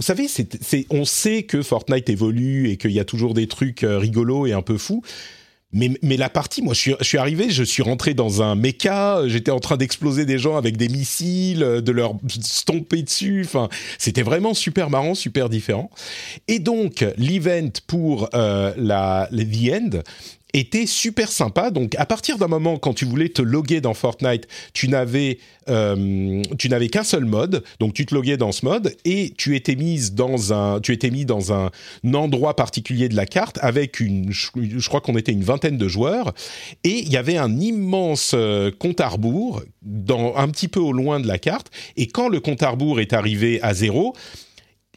[0.01, 0.25] vous savez,
[0.89, 4.51] on sait que Fortnite évolue et qu'il y a toujours des trucs euh, rigolos et
[4.51, 5.03] un peu fous.
[5.73, 9.61] Mais, la partie, moi, je suis, arrivé, je suis rentré dans un mecha, j'étais en
[9.61, 13.43] train d'exploser des gens avec des missiles, euh, de leur stomper dessus.
[13.45, 15.91] Enfin, c'était vraiment super marrant, super différent.
[16.47, 19.99] Et donc, l'event pour euh, la, The End,
[20.53, 21.71] était super sympa.
[21.71, 26.41] Donc, à partir d'un moment, quand tu voulais te loguer dans Fortnite, tu n'avais euh,
[26.57, 27.63] tu n'avais qu'un seul mode.
[27.79, 31.11] Donc, tu te loguais dans ce mode et tu étais mise dans un, tu étais
[31.11, 31.69] mis dans un
[32.13, 36.33] endroit particulier de la carte avec une, je, crois qu'on était une vingtaine de joueurs
[36.83, 40.93] et il y avait un immense euh, compte à rebours dans un petit peu au
[40.93, 41.69] loin de la carte.
[41.95, 44.15] Et quand le compte à rebours est arrivé à zéro,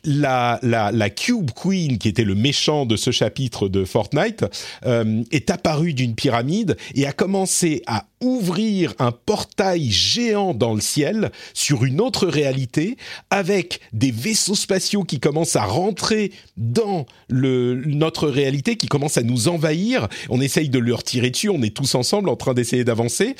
[0.04, 4.44] la, la, la, Cube Queen, qui était le méchant de ce chapitre de Fortnite,
[4.86, 10.80] euh, est apparue d'une pyramide et a commencé à ouvrir un portail géant dans le
[10.80, 12.96] ciel sur une autre réalité
[13.30, 19.22] avec des vaisseaux spatiaux qui commencent à rentrer dans le, notre réalité, qui commencent à
[19.22, 20.08] nous envahir.
[20.30, 23.36] On essaye de leur tirer dessus, on est tous ensemble en train d'essayer d'avancer.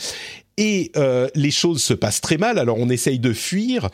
[0.56, 3.88] Et euh, les choses se passent très mal, alors on essaye de fuir,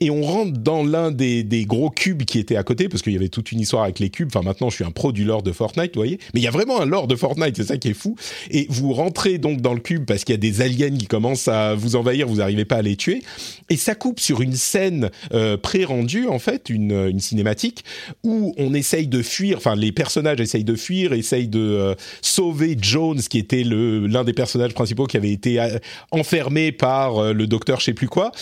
[0.00, 3.12] et on rentre dans l'un des, des, gros cubes qui était à côté, parce qu'il
[3.12, 4.28] y avait toute une histoire avec les cubes.
[4.32, 6.18] Enfin, maintenant, je suis un pro du lore de Fortnite, vous voyez.
[6.34, 8.16] Mais il y a vraiment un lore de Fortnite, c'est ça qui est fou.
[8.50, 11.48] Et vous rentrez donc dans le cube parce qu'il y a des aliens qui commencent
[11.48, 13.22] à vous envahir, vous n'arrivez pas à les tuer.
[13.68, 17.84] Et ça coupe sur une scène euh, pré-rendue, en fait, une, une, cinématique,
[18.24, 22.76] où on essaye de fuir, enfin, les personnages essayent de fuir, essayent de euh, sauver
[22.80, 25.78] Jones, qui était l'un des personnages principaux qui avait été euh,
[26.10, 28.32] enfermé par euh, le docteur je sais plus quoi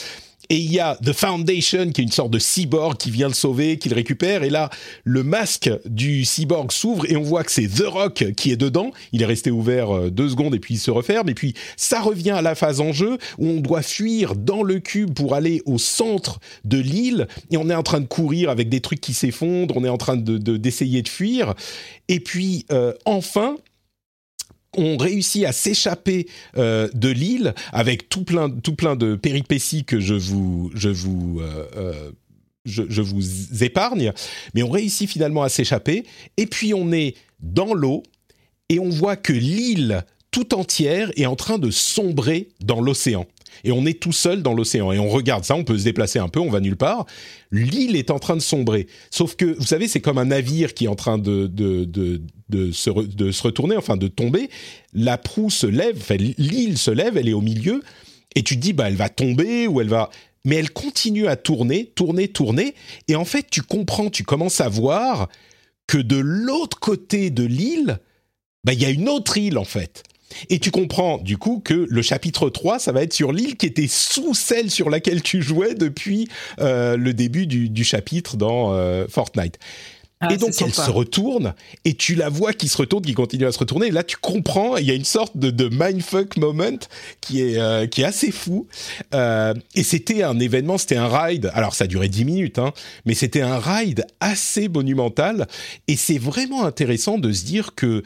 [0.51, 3.35] et il y a The Foundation qui est une sorte de cyborg qui vient le
[3.35, 4.43] sauver, qui le récupère.
[4.43, 4.71] Et là,
[5.05, 8.93] le masque du cyborg s'ouvre et on voit que c'est The Rock qui est dedans.
[9.13, 11.29] Il est resté ouvert euh, deux secondes et puis il se referme.
[11.29, 14.81] Et puis ça revient à la phase en jeu où on doit fuir dans le
[14.81, 17.29] cube pour aller au centre de l'île.
[17.51, 19.77] Et on est en train de courir avec des trucs qui s'effondrent.
[19.77, 21.55] On est en train de d'essayer de, fuir.
[22.09, 23.57] Et puis euh, enfin,
[24.77, 26.27] on réussit à s'échapper
[26.57, 31.41] euh, de l'île avec tout plein, tout plein de péripéties que je vous, je vous,
[31.41, 32.11] euh, euh,
[32.65, 34.13] je, vous épargne,
[34.55, 36.05] mais on réussit finalement à s'échapper.
[36.37, 38.03] Et puis on est dans l'eau
[38.69, 40.05] et on voit que l'île
[40.39, 43.27] tout entière est en train de sombrer dans l'océan
[43.65, 46.21] et on est tout seul dans l'océan et on regarde ça, on peut se déplacer
[46.21, 47.07] un peu, on va nulle part.
[47.51, 48.87] L'île est en train de sombrer.
[49.11, 51.51] Sauf que, vous savez, c'est comme un navire qui est en train de,
[52.73, 52.91] se,
[53.43, 54.49] retourner, enfin de tomber.
[54.95, 57.83] La proue se lève, enfin, l'île se lève, elle est au milieu,
[58.37, 60.09] et tu te dis, bah, elle va tomber ou elle va...
[60.45, 62.75] Mais elle continue à tourner, tourner, tourner,
[63.09, 65.29] et en fait, tu comprends, tu commences à voir
[65.89, 67.99] que de l'autre côté de l'île,
[68.63, 70.05] bah, il y a une autre île en fait.
[70.51, 73.67] Et tu comprends du coup que le chapitre 3, ça va être sur l'île qui
[73.67, 76.29] était sous celle sur laquelle tu jouais depuis
[76.61, 79.59] euh, le début du, chapitre dans euh, Fortnite.
[80.21, 83.47] Ah, et donc elle se retourne et tu la vois qui se retourne, qui continue
[83.47, 83.87] à se retourner.
[83.87, 86.79] Et là tu comprends, il y a une sorte de, mindfuck moment
[87.21, 88.67] qui est euh, qui est assez fou.
[89.13, 91.53] et c'était un événement, c'était un ride.
[91.55, 92.73] Alors ça duré 10 minutes, hein,
[93.07, 95.47] mais c'était un ride assez monumental.
[95.87, 98.03] Et c'est vraiment intéressant de se dire que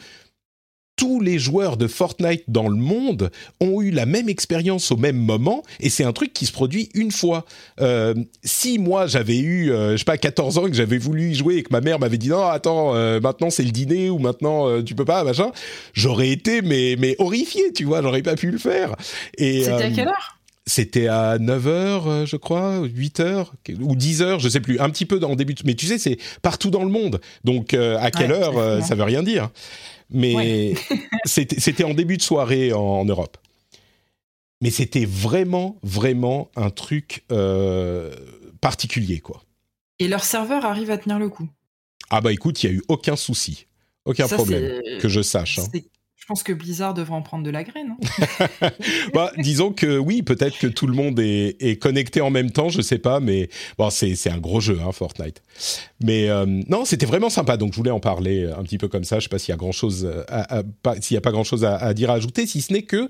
[0.95, 5.17] tous les joueurs de Fortnite dans le monde ont eu la même expérience au même
[5.17, 7.45] moment, et c'est un truc qui se produit une fois.
[7.81, 11.31] Euh, si moi j'avais eu, euh, je sais pas, 14 ans et que j'avais voulu
[11.31, 14.09] y jouer et que ma mère m'avait dit non, attends, euh, maintenant c'est le dîner
[14.09, 15.51] ou maintenant tu peux pas, machin,
[15.93, 18.95] j'aurais été mais, mais horrifié, tu vois, j'aurais pas pu le faire.
[19.37, 20.37] Et, C'était à quelle heure?
[20.65, 23.47] c'était à 9h, je crois, 8h
[23.81, 25.55] ou 10h, je sais plus, un petit peu en début.
[25.65, 27.19] Mais tu sais, c'est partout dans le monde.
[27.43, 29.49] Donc, à quelle heure, ça veut rien dire
[30.13, 30.75] mais
[31.25, 33.37] c'était en début de soirée en, Europe.
[34.61, 38.15] Mais c'était vraiment, vraiment un truc euh,
[38.61, 39.43] particulier, quoi.
[39.99, 41.49] Et leur serveur arrive à tenir le coup
[42.09, 43.67] Ah bah écoute, il n'y a eu aucun souci,
[44.05, 45.59] aucun problème, que je sache.
[45.59, 45.67] Hein.
[46.23, 47.97] Je pense que Blizzard devrait en prendre de la graine.
[49.13, 52.81] bah, disons que oui, peut-être que tout le monde est, connecté en même temps, je
[52.81, 53.49] sais pas, mais
[53.89, 55.43] c'est un gros jeu, hein, Fortnite.
[56.01, 59.03] Mais euh, non, c'était vraiment sympa, donc je voulais en parler un petit peu comme
[59.03, 59.19] ça.
[59.19, 59.57] Je sais pas s'il y a
[61.21, 63.09] pas grand chose à, dire à ajouter, si ce n'est que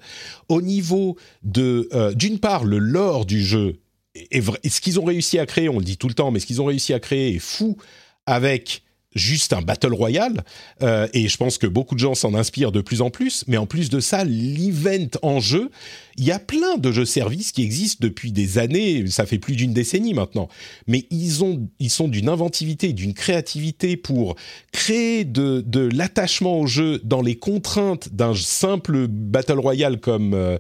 [0.49, 3.75] au niveau de, euh, d'une part, le lore du jeu
[4.15, 6.47] et ce qu'ils ont réussi à créer, on le dit tout le temps, mais ce
[6.47, 7.77] qu'ils ont réussi à créer est fou
[8.25, 8.81] avec
[9.15, 10.43] juste un battle royale
[10.81, 13.57] euh, et je pense que beaucoup de gens s'en inspirent de plus en plus mais
[13.57, 15.69] en plus de ça l'event en jeu
[16.17, 19.55] il y a plein de jeux services qui existent depuis des années, ça fait plus
[19.55, 20.47] d'une décennie maintenant,
[20.87, 24.35] mais ils, ont, ils sont d'une inventivité, d'une créativité pour
[24.71, 30.57] créer de, l'attachement au jeu dans les contraintes d'un simple battle royale comme, euh,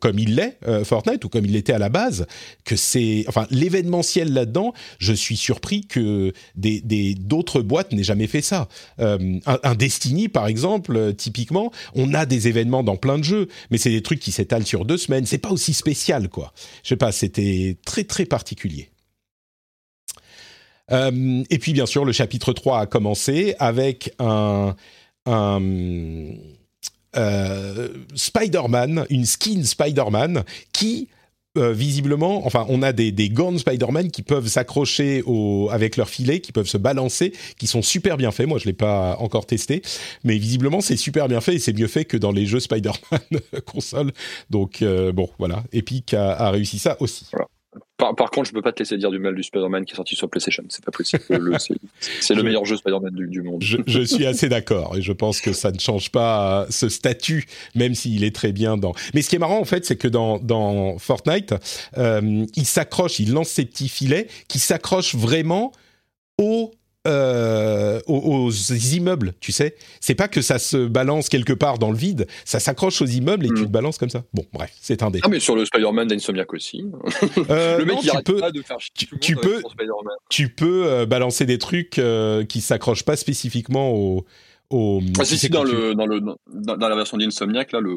[0.00, 2.26] comme il l'est, euh, Fortnite, ou comme il l'était à la base,
[2.64, 8.42] que c'est, enfin, l'événementiel là-dedans, je suis surpris que des, d'autres boîtes n'aient jamais fait
[8.42, 8.68] ça.
[9.00, 13.48] Euh, un, un, Destiny, par exemple, typiquement, on a des événements dans plein de jeux,
[13.70, 15.26] mais c'est des trucs qui s'étalent sur deux semaines.
[15.26, 16.52] C'est pas aussi spécial, quoi.
[16.82, 18.90] Je sais pas, c'était très très particulier.
[20.90, 24.74] Euh, et puis bien sûr, le chapitre 3 a commencé avec un,
[25.28, 26.34] euh,
[28.14, 31.08] Spider-Man, une skin Spider-Man qui
[31.58, 35.22] euh, visiblement, enfin, on a des, gants Spider-Man qui peuvent s'accrocher
[35.70, 38.46] avec leur filet, qui peuvent se balancer, qui sont super bien faits.
[38.46, 39.82] Moi, je l'ai pas encore testé,
[40.24, 43.40] mais visiblement, c'est super bien fait et c'est mieux fait que dans les jeux Spider-Man
[43.66, 44.12] console.
[44.48, 45.62] Donc, euh, bon, voilà.
[45.72, 47.26] Epic a réussi ça aussi.
[47.96, 50.16] Par, contre, je peux pas te laisser dire du mal du Spider-Man qui est sorti
[50.16, 50.64] sur PlayStation.
[50.68, 51.22] C'est pas possible.
[52.20, 53.62] c'est le meilleur jeu Spider-Man du, monde.
[53.62, 57.94] Je, suis assez d'accord et je pense que ça ne change pas ce statut, même
[57.94, 58.92] s'il est très bien dans.
[59.14, 61.54] Mais ce qui est marrant en fait, c'est que dans, dans Fortnite,
[61.96, 65.72] euh, il s'accroche, il lance ses petits filets qui s'accrochent vraiment
[66.38, 66.72] au
[67.06, 67.41] euh,
[68.06, 69.76] aux, immeubles, tu sais.
[70.00, 73.46] C'est pas que ça se balance quelque part dans le vide, ça s'accroche aux immeubles
[73.46, 73.66] et tu hmm.
[73.66, 74.24] te balances comme ça.
[74.32, 75.22] Bon, bref, c'est un détail.
[75.24, 76.84] Ah, mais sur le Spider-Man d'Insomniac aussi.
[77.50, 79.62] Euh, le mec, il tu peux, pas de faire tu, tu peux,
[80.28, 82.00] tu peux euh, balancer des trucs
[82.48, 84.22] qui s'accrochent pas spécifiquement
[84.72, 87.94] au, ah, si, si, dans, le, dans, le, dans, la version d'Insomniac, là, le,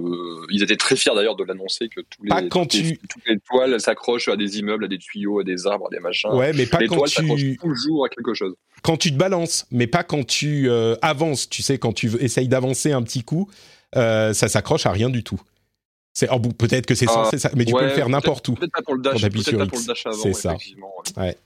[0.52, 2.82] ils étaient très fiers d'ailleurs de l'annoncer que tous les, pas quand toutes, tu...
[2.84, 5.90] les, toutes les toiles s'accrochent à des immeubles, à des tuyaux, à des arbres, à
[5.90, 6.32] des machins.
[6.32, 8.54] Ouais, mais pas les quand toiles tu toujours à quelque chose.
[8.84, 11.50] Quand tu te balances, mais pas quand tu euh, avances.
[11.50, 13.50] Tu sais, quand tu essayes d'avancer un petit coup,
[13.96, 15.40] euh, ça s'accroche à rien du tout.
[16.14, 18.54] C'est peut-être que c'est censé ça, mais tu peux le faire n'importe où.
[18.54, 20.18] Peut-être pas pour le dash, peut-être pas pour le dash avant.
[20.18, 20.56] C'est ça.
[21.18, 21.38] Ouais.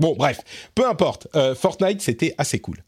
[0.00, 0.40] Bon, bref,
[0.74, 1.28] peu importe.
[1.36, 2.78] Euh, Fortnite, c'était assez cool.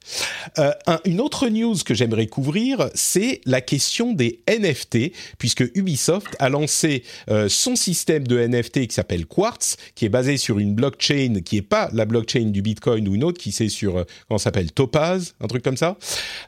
[0.58, 0.72] Euh,
[1.04, 7.04] une autre news que j'aimerais couvrir, c'est la question des NFT, puisque Ubisoft a lancé
[7.30, 11.56] euh, son système de NFT qui s'appelle Quartz, qui est basé sur une blockchain qui
[11.56, 15.34] n'est pas la blockchain du Bitcoin ou une autre, qui c'est sur, comment s'appelle, Topaz,
[15.40, 15.96] un truc comme ça.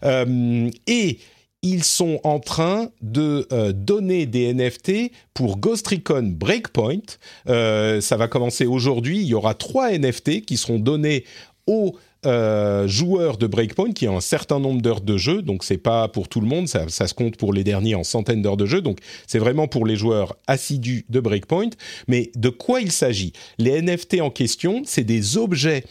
[0.02, 1.18] et
[1.62, 7.02] ils sont en train de euh, donner des NFT pour Ghost Recon Breakpoint.
[7.48, 9.18] Euh, ça va commencer aujourd'hui.
[9.18, 11.24] Il y aura trois NFT qui seront donnés
[11.66, 15.42] aux euh, joueurs de Breakpoint qui ont un certain nombre d'heures de jeu.
[15.42, 16.68] Donc c'est pas pour tout le monde.
[16.68, 18.80] Ça, ça, se compte pour les derniers en centaines d'heures de jeu.
[18.80, 21.70] Donc c'est vraiment pour les joueurs assidus de Breakpoint.
[22.06, 23.32] Mais de quoi il s'agit?
[23.58, 25.84] Les NFT en question, c'est des objets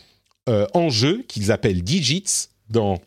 [0.73, 2.99] en jeu qu'ils appellent digits dans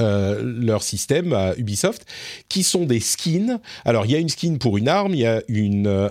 [0.00, 2.04] euh, leur système à Ubisoft,
[2.48, 3.60] qui sont des skins.
[3.84, 6.08] Alors il y a une skin pour une arme, il y a une euh,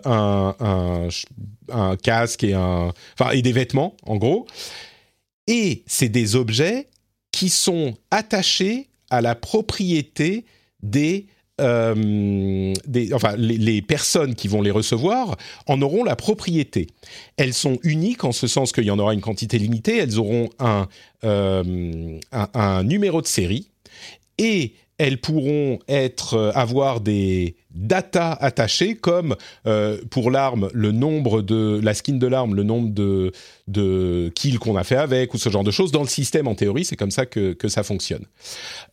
[1.70, 2.94] un, casque et un
[3.32, 4.48] et des vêtements en gros.
[5.48, 6.88] Et c'est des objets
[7.32, 10.46] qui sont attachés à la propriété
[10.82, 11.28] des
[11.62, 16.88] euh, des, enfin, les, personnes qui vont les recevoir en auront la propriété.
[17.38, 19.98] Elles sont uniques en ce sens qu'il y en aura une quantité limitée.
[19.98, 20.88] Elles auront un,
[21.24, 23.70] euh, un, numéro de série
[24.38, 31.42] et elles pourront être euh, avoir des data attachées comme euh, pour l'arme le nombre
[31.42, 32.90] de la skin de l'arme le nombre
[33.68, 36.56] de kills qu'on a fait avec ou ce genre de choses dans le système en
[36.56, 38.26] théorie c'est comme ça que ça fonctionne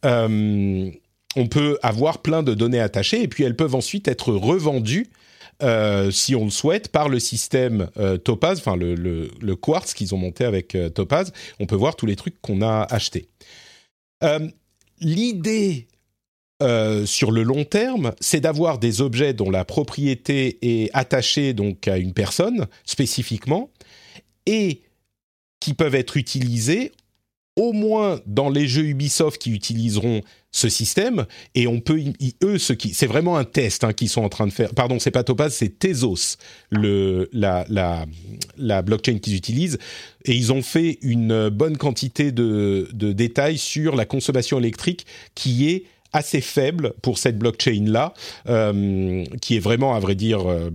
[0.05, 0.91] euh,
[1.37, 5.11] on peut avoir plein de données attachées et puis elles peuvent ensuite être revendues
[6.11, 7.91] si on le souhaite, par le système
[8.25, 11.35] Topaz, enfin le, Quartz qu'ils ont monté avec Topaz.
[11.61, 13.29] On peut voir tous les trucs qu'on a achetés.
[15.01, 15.89] L'idée
[16.63, 21.55] euh, sur le long terme, c'est d'avoir des objets dont la propriété est attachée
[21.87, 23.71] à une personne spécifiquement
[24.45, 24.83] et
[25.59, 26.93] qui peuvent être utilisés
[27.61, 32.01] au moins dans les jeux Ubisoft qui utiliseront ce système et on peut
[32.43, 34.75] eux ce qui c'est vraiment un test hein, qu'ils sont en train de faire.
[34.75, 36.39] Pardon c'est pas Topaz c'est Tezos
[36.71, 38.07] le la la
[38.57, 39.79] la blockchain qu'ils utilisent.
[40.25, 45.69] Et ils ont fait une bonne quantité de de détails sur la consommation électrique qui
[45.69, 48.15] est assez faible pour cette blockchain là
[48.49, 50.71] euh, qui est vraiment à vrai dire euh,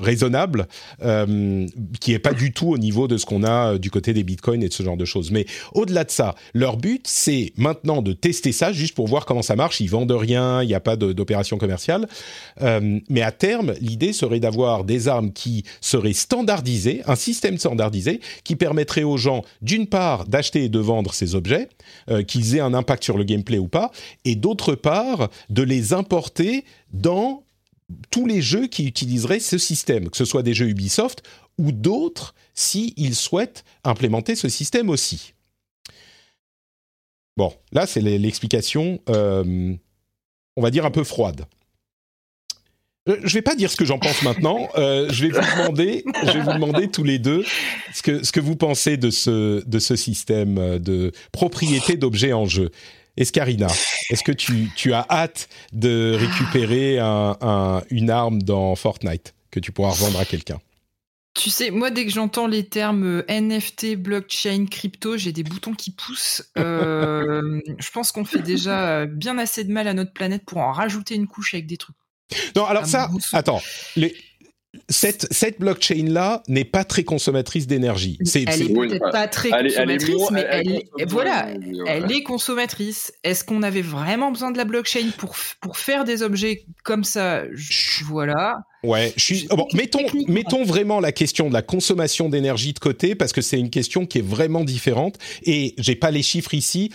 [0.00, 0.66] raisonnable,
[1.02, 1.66] euh,
[2.00, 4.24] qui est pas du tout au niveau de ce qu'on a euh, du côté des
[4.24, 5.30] bitcoins et de ce genre de choses.
[5.30, 9.42] Mais au-delà de ça, leur but, c'est maintenant de tester ça juste pour voir comment
[9.42, 9.80] ça marche.
[9.80, 12.08] Ils vendent rien, il n'y a pas d'opération commerciale.
[12.60, 18.20] Euh, mais à terme, l'idée serait d'avoir des armes qui seraient standardisées, un système standardisé
[18.44, 21.68] qui permettrait aux gens, d'une part, d'acheter et de vendre ces objets,
[22.26, 23.90] qu'ils aient un impact sur le gameplay ou pas,
[24.24, 27.42] et d'autre part, de les importer dans
[28.10, 31.22] tous les jeux qui utiliseraient ce système, que ce soit des jeux Ubisoft
[31.58, 35.34] ou d'autres, s'ils souhaitent implémenter ce système aussi.
[37.36, 39.74] Bon, là, c'est l'explication, euh,
[40.56, 41.46] on va dire, un peu froide.
[43.08, 44.68] Euh, je ne vais pas dire ce que j'en pense maintenant.
[44.76, 47.44] Euh, je vais vous demander, je vais vous demander tous les deux
[47.92, 52.46] ce que ce que vous pensez de ce de ce système de propriété d'objets en
[52.46, 52.70] jeu.
[53.16, 53.66] Escarina,
[54.10, 59.72] est-ce que tu, tu, as hâte de récupérer un, une arme dans Fortnite que tu
[59.72, 60.60] pourras revendre à quelqu'un?
[61.34, 65.72] Tu sais, moi, dès que j'entends les termes euh, NFT, blockchain, crypto, j'ai des boutons
[65.72, 66.44] qui poussent.
[66.58, 70.72] Euh, je pense qu'on fait déjà bien assez de mal à notre planète pour en
[70.72, 71.96] rajouter une couche avec des trucs.
[72.54, 73.62] Non, alors ça, attends,
[73.96, 74.14] les,
[74.88, 78.18] cette, cette blockchain-là n'est pas très consommatrice d'énergie.
[78.24, 81.48] C'est, elle est peut-être pas très consommatrice, mais elle, voilà,
[81.86, 83.12] elle est consommatrice.
[83.22, 87.42] Est-ce qu'on avait vraiment besoin de la blockchain pour, pour faire des objets comme ça?
[88.06, 88.64] Voilà.
[88.84, 89.46] Ouais, je suis.
[89.48, 93.58] bon, mettons, mettons vraiment la question de la consommation d'énergie de côté parce que c'est
[93.58, 96.90] une question qui est vraiment différente et j'ai pas les chiffres ici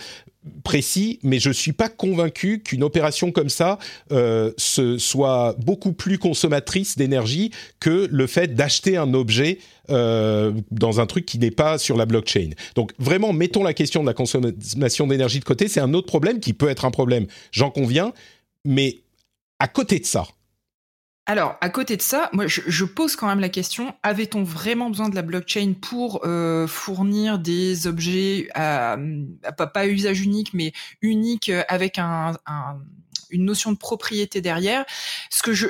[0.64, 3.78] précis, mais je suis pas convaincu qu'une opération comme ça
[4.12, 9.58] euh, ce soit beaucoup plus consommatrice d'énergie que le fait d'acheter un objet
[9.90, 12.50] euh, dans un truc qui n'est pas sur la blockchain.
[12.74, 15.68] Donc vraiment, mettons la question de la consommation d'énergie de côté.
[15.68, 18.12] C'est un autre problème qui peut être un problème, j'en conviens,
[18.64, 18.98] mais
[19.58, 20.26] à côté de ça,
[21.28, 25.10] alors, à côté de ça, moi, je, pose quand même la question avait-on vraiment besoin
[25.10, 28.96] de la blockchain pour euh, fournir des objets à,
[29.58, 32.32] pas, pas usage unique, mais unique avec un,
[33.28, 34.86] une notion de propriété derrière?
[35.28, 35.66] Ce que je,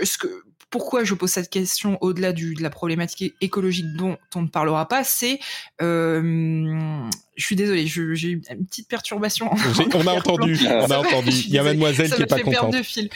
[0.70, 5.04] pourquoi je pose cette question au-delà de la problématique écologique dont on ne parlera pas,
[5.04, 5.40] c'est
[5.80, 9.48] euh, je suis désolée, j'ai eu une petite perturbation.
[9.94, 11.30] On a entendu, on a entendu.
[11.30, 12.72] Il y a Mademoiselle qui est pas contente.
[12.72, 13.08] de fil.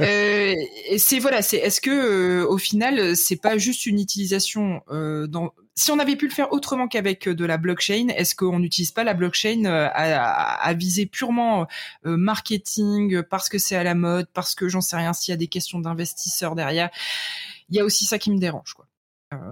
[0.00, 0.54] euh,
[0.98, 5.52] c'est voilà, c'est est-ce que euh, au final, c'est pas juste une utilisation euh, dans
[5.74, 8.92] si on avait pu le faire autrement qu'avec euh, de la blockchain, est-ce qu'on n'utilise
[8.92, 11.66] pas la blockchain à, à, à viser purement
[12.04, 15.36] marketing parce que c'est à la mode, parce que j'en sais rien s'il y a
[15.36, 16.90] des questions d'investisseurs derrière?
[17.70, 18.83] Il y a aussi ça qui me dérange, quoi.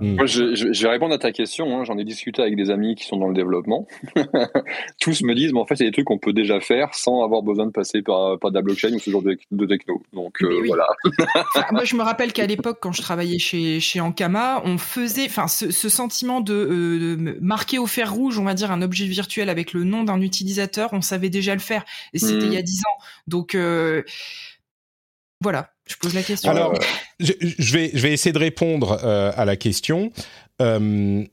[0.00, 1.76] Moi, je, je, vais répondre à ta question.
[1.76, 1.84] Hein.
[1.84, 3.86] J'en ai discuté avec des amis qui sont dans le développement.
[5.00, 7.42] Tous me disent, mais en fait, c'est des trucs qu'on peut déjà faire sans avoir
[7.42, 10.02] besoin de passer par, par de la blockchain ou ce genre de, de techno.
[10.12, 10.86] Donc euh, voilà.
[11.72, 15.48] moi, je me rappelle qu'à l'époque, quand je travaillais chez, chez Ankama, on faisait, enfin,
[15.48, 19.06] ce, ce, sentiment de, euh, de, marquer au fer rouge, on va dire, un objet
[19.06, 21.84] virtuel avec le nom d'un utilisateur, on savait déjà le faire.
[22.12, 22.48] Et c'était hmm.
[22.48, 23.02] il y a 10 ans.
[23.26, 24.02] Donc euh,
[25.40, 25.71] voilà.
[25.86, 26.50] Je pose la question.
[26.50, 26.74] Alors,
[27.18, 27.32] je,
[27.72, 30.12] vais, je vais essayer de répondre euh, à la question.
[30.60, 31.24] Euh,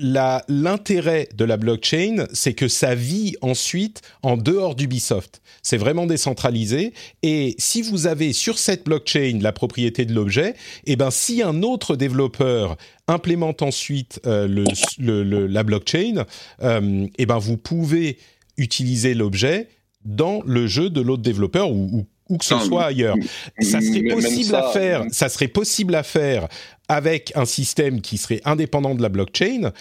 [0.00, 5.40] L'intérêt de la blockchain, c'est que ça vit ensuite en dehors d'Ubisoft.
[5.62, 6.92] C'est vraiment décentralisé.
[7.22, 11.62] Et si vous avez sur cette blockchain la propriété de l'objet, eh ben si un
[11.62, 14.64] autre développeur implémente ensuite euh,
[14.98, 16.24] la blockchain,
[16.62, 18.18] euh, eh ben vous pouvez
[18.56, 19.68] utiliser l'objet
[20.04, 22.06] dans le jeu de l'autre développeur ou, ou
[22.38, 23.16] que ce soit ailleurs.
[23.60, 25.04] Ça serait possible à faire.
[25.10, 26.48] Ça serait possible à faire
[26.88, 29.72] avec un système qui serait indépendant de la blockchain,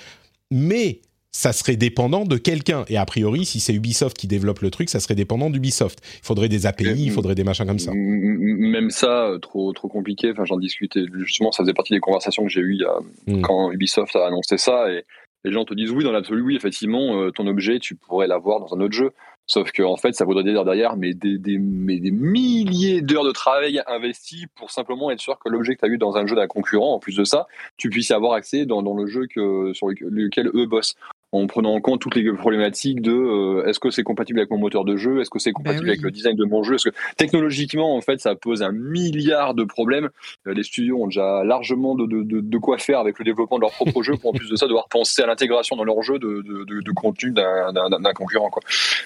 [0.52, 1.02] mais
[1.34, 2.86] ça serait dépendant de quelqu'un.
[2.88, 6.00] Et a priori, si c'est Ubisoft qui développe le truc, ça serait dépendant d'Ubisoft.
[6.22, 7.92] Il faudrait des API, il faudrait des machins comme ça.
[7.94, 10.32] Même ça, euh, trop trop compliqué.
[10.32, 11.52] Enfin, j'en discutais justement.
[11.52, 12.80] Ça faisait partie des conversations que j'ai eues
[13.26, 13.42] hmm.
[13.42, 14.92] quand Ubisoft a annoncé ça.
[14.92, 15.04] Et
[15.44, 18.60] les gens te disent oui, dans l'absolu, oui, effectivement, euh, ton objet, tu pourrais l'avoir
[18.60, 19.12] dans un autre jeu.
[19.46, 24.48] Sauf que en fait, ça voudrait dire derrière mais des, milliers d'heures de travail investies
[24.56, 26.94] pour simplement être sûr que l'objet que tu as eu dans un jeu d'un concurrent,
[26.94, 29.88] en plus de ça, tu puisses y avoir accès dans, dans le jeu que, sur
[29.88, 30.96] lequel eux bossent
[31.34, 34.60] en prenant en compte toutes les problématiques de euh, est-ce que c'est compatible avec mon
[34.60, 36.90] moteur de jeu, est-ce que c'est ben compatible avec le design de mon jeu, est-ce
[36.90, 40.10] que technologiquement en fait ça pose un milliard de problèmes.
[40.48, 43.62] Euh, les studios ont déjà largement de, de, de, quoi faire avec le développement de
[43.62, 46.20] leur propre jeu pour en plus de ça devoir penser à l'intégration dans leur jeu
[46.20, 48.62] de, de contenu d'un concurrent quoi.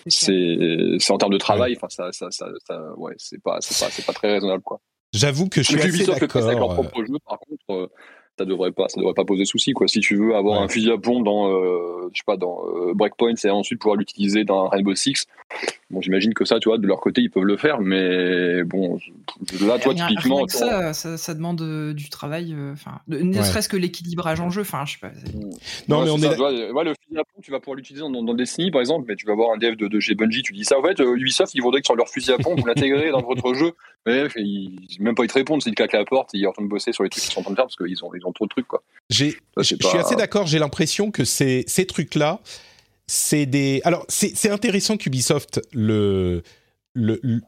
[0.08, 3.84] C'est c'est en termes de travail, enfin ça, ça, ça, ça, ouais c'est pas c'est
[3.84, 4.82] pas c'est pas très raisonnable quoi.
[5.14, 6.44] J'avoue que je suis assez d'accord.
[6.44, 7.88] Avec leur propre jeu, par contre, euh,
[8.38, 9.88] ça devrait pas ça devrait pas poser souci quoi.
[9.88, 12.94] Si tu veux avoir un fusil à pompe dans euh, je sais pas dans euh,
[12.94, 15.28] Breakpoint et ensuite pouvoir l'utiliser dans Rainbow Six
[15.90, 19.00] bon j'imagine que ça tu vois de leur côté ils peuvent le faire mais bon
[19.62, 24.42] là toi typiquement ça, ça, ça demande euh, du travail enfin ne serait-ce que l'équilibrage
[24.42, 25.12] en jeu enfin je sais pas
[25.88, 28.34] non mais on est ouais, le fusil à pompe tu vas pouvoir l'utiliser dans, dans,
[28.34, 30.66] Destiny par exemple mais tu vas avoir un dev de, de chez Bungie tu dis
[30.66, 33.22] ça en fait Ubisoft ils voudraient que sur leur fusil à pompe vous l'intégrez dans
[33.22, 33.74] votre jeu.
[34.06, 37.04] Mais ils, même pas ils te répondent s'ils claquent la porte ils retournent bosser sur
[37.04, 38.84] les trucs qu'ils sont en train de faire parce qu'ils ont de trucs quoi.
[39.10, 40.48] J'ai, je suis assez d'accord.
[40.48, 42.42] J'ai l'impression que ces ces trucs là,
[43.08, 43.82] c'est des.
[43.86, 46.44] Alors c'est intéressant qu'Ubisoft le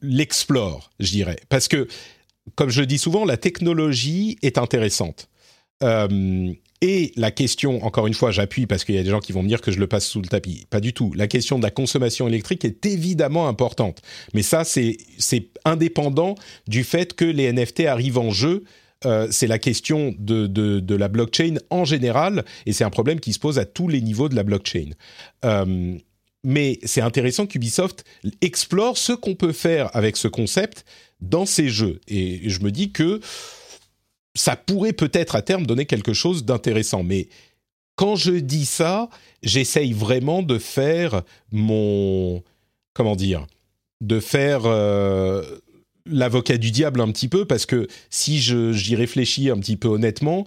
[0.02, 1.88] l'explore, je dirais, parce que
[2.56, 5.30] comme je le dis souvent, la technologie est intéressante.
[5.84, 9.34] Euh, et la question, encore une fois, j'appuie parce qu'il y a des gens qui
[9.34, 10.66] vont me dire que je le passe sous le tapis.
[10.70, 11.14] Pas du tout.
[11.14, 14.02] La question de la consommation électrique est évidemment importante.
[14.34, 14.98] Mais ça, c'est
[15.66, 16.36] indépendant
[16.68, 18.64] du fait que les NFT arrivent en jeu
[19.06, 23.40] euh, c'est la question de, la blockchain en général, et c'est un problème qui se
[23.40, 24.92] pose à tous les niveaux de la blockchain.
[25.46, 25.98] Euh,
[26.44, 28.06] mais c'est intéressant qu'Ubisoft
[28.42, 30.86] explore ce qu'on peut faire avec ce concept
[31.22, 32.00] dans ses jeux.
[32.08, 33.20] Et je me dis que
[34.36, 37.04] ça pourrait peut-être à terme donner quelque chose d'intéressant.
[37.04, 37.28] Mais
[37.96, 39.10] quand je dis ça,
[39.44, 42.42] j'essaye vraiment de faire mon...
[42.94, 43.46] Comment dire
[44.02, 44.62] De faire...
[44.66, 45.44] Euh,
[46.10, 50.46] l'avocat du diable un petit peu parce que si j'y réfléchis un petit peu honnêtement,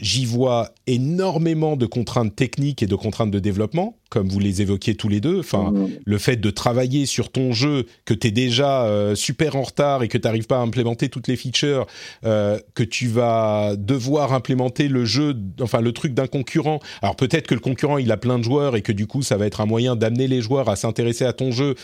[0.00, 4.94] j'y vois énormément de contraintes techniques et de contraintes de développement, comme vous les évoquiez
[4.94, 5.40] tous les deux.
[5.40, 5.88] Enfin, mmh.
[6.04, 10.04] le fait de travailler sur ton jeu, que tu es déjà euh, super en retard
[10.04, 11.86] et que tu n'arrives pas à implémenter toutes les features,
[12.24, 16.78] euh, que tu vas devoir implémenter le jeu, enfin le truc d'un concurrent.
[17.02, 19.36] Alors peut-être que le concurrent, il a plein de joueurs et que du coup, ça
[19.36, 21.74] va être un moyen d'amener les joueurs à s'intéresser à ton jeu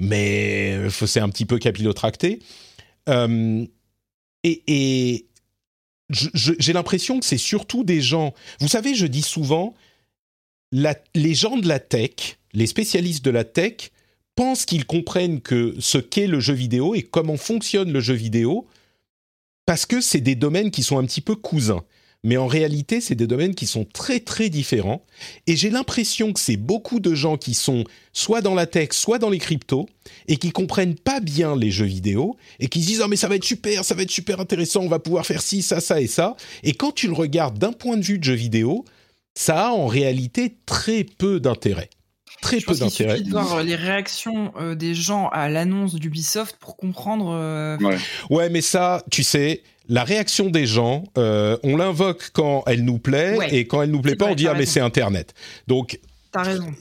[0.00, 2.40] mais c'est un petit peu capillotracté.
[3.08, 3.66] Euh,
[4.42, 5.26] et,
[6.10, 8.34] j'ai l'impression que c'est surtout des gens.
[8.60, 9.74] Vous savez, je dis souvent,
[10.72, 13.90] les gens de la tech, les spécialistes de la tech,
[14.36, 18.66] pensent qu'ils comprennent que ce qu'est le jeu vidéo et comment fonctionne le jeu vidéo,
[19.64, 21.84] parce que c'est des domaines qui sont un petit peu cousins.
[22.24, 25.04] Mais en réalité, c'est des domaines qui sont très très différents.
[25.46, 29.18] Et j'ai l'impression que c'est beaucoup de gens qui sont soit dans la tech, soit
[29.18, 29.86] dans les cryptos,
[30.26, 33.28] et qui comprennent pas bien les jeux vidéo, et qui se disent, oh mais ça
[33.28, 36.00] va être super, ça va être super intéressant, on va pouvoir faire ci, ça, ça
[36.00, 36.36] et ça.
[36.62, 38.84] Et quand tu le regardes d'un point de vue de jeu vidéo,
[39.34, 41.90] ça a en réalité très peu d'intérêt
[42.44, 43.14] très peu d'intérêt.
[43.14, 47.30] Il suffit de voir euh, les réactions euh, des gens à l'annonce d'Ubisoft pour comprendre.
[47.32, 47.78] Euh,
[48.30, 48.50] ouais.
[48.50, 53.66] mais ça, tu sais, la réaction des gens, on l'invoque quand elle nous plaît et
[53.66, 55.34] quand elle nous plaît pas, on dit ah mais c'est Internet.
[55.66, 55.98] Donc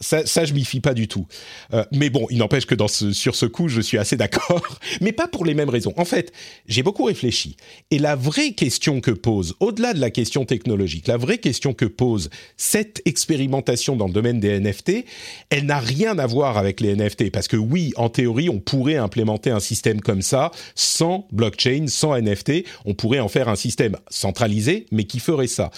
[0.02, 1.28] Ça, je m'y fie pas du tout.
[1.74, 4.80] Euh, mais bon, il n'empêche que sur ce coup, je suis assez d'accord.
[5.02, 5.94] mais pas pour les mêmes raisons.
[5.98, 6.32] En fait,
[6.68, 7.56] j'ai beaucoup réfléchi.
[7.92, 11.86] Et la vraie question que pose, au-delà de la question technologique, la vraie question que
[11.86, 15.06] pose cette expérimentation dans le domaine des NFT,
[15.50, 17.32] elle n'a rien à voir avec les NFT.
[17.32, 22.20] Parce que oui, en théorie, on pourrait implémenter un système comme ça, sans blockchain, sans
[22.20, 22.66] NFT.
[22.86, 25.72] On pourrait en faire un système centralisé, mais qui ferait ça.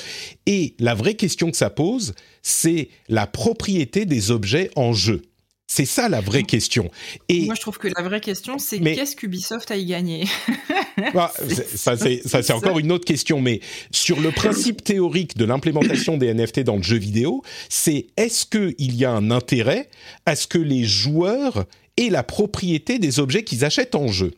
[0.46, 2.14] Et la vraie question que ça pose,
[2.46, 5.24] c'est la propriété des objets en jeu.
[5.66, 6.92] C'est ça la vraie question.
[7.28, 10.26] Et Moi, je trouve que la vraie question, c'est qu'est-ce qu'Ubisoft a y gagné?
[11.14, 11.34] Bah,
[11.76, 13.42] Ça, c'est encore une autre question.
[13.42, 13.60] Mais
[13.92, 18.96] sur le principe théorique de l'implémentation des NFT dans le jeu vidéo, c'est est-ce qu'il
[18.96, 19.90] y a un intérêt
[20.26, 21.66] à ce que les joueurs
[21.98, 24.32] aient la propriété des objets qu'ils achètent en jeu?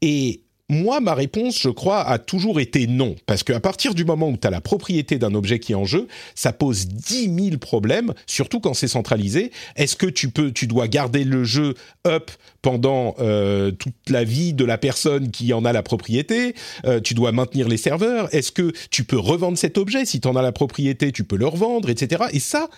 [0.00, 3.14] Et moi, ma réponse, je crois, a toujours été non.
[3.26, 5.84] Parce qu'à partir du moment où tu as la propriété d'un objet qui est en
[5.84, 9.50] jeu, ça pose 10 000 problèmes, surtout quand c'est centralisé.
[9.76, 11.74] Est-ce que tu peux, tu dois garder le jeu
[12.06, 12.30] up
[12.62, 16.54] pendant euh, toute la vie de la personne qui en a la propriété?
[16.86, 18.34] Euh, Tu dois maintenir les serveurs?
[18.34, 21.36] Est-ce que tu peux revendre cet objet Si tu en as la propriété, tu peux
[21.36, 22.24] le revendre, etc.
[22.32, 22.68] Et ça,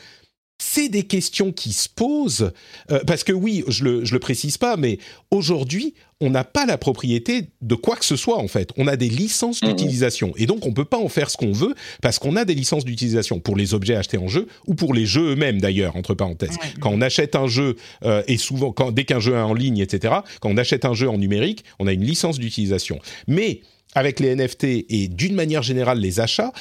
[0.59, 2.53] c'est des questions qui se posent,
[2.91, 4.99] euh, parce que oui, je le, le précise pas, mais
[5.31, 8.71] aujourd'hui, on n'a pas la propriété de quoi que ce soit en fait.
[8.77, 9.67] On a des licences mmh.
[9.67, 12.55] d'utilisation et donc on peut pas en faire ce qu'on veut parce qu'on a des
[12.55, 16.15] licences d'utilisation pour les objets achetés en jeu ou pour les jeux eux-mêmes d'ailleurs entre
[16.15, 16.57] parenthèses.
[16.81, 19.79] Quand on achète un jeu euh, et souvent quand dès qu'un jeu est en ligne
[19.79, 20.15] etc.
[20.41, 23.01] Quand on achète un jeu en numérique, on a une licence d'utilisation.
[23.27, 23.61] Mais
[23.95, 26.53] avec les NFT et d'une manière générale les achats,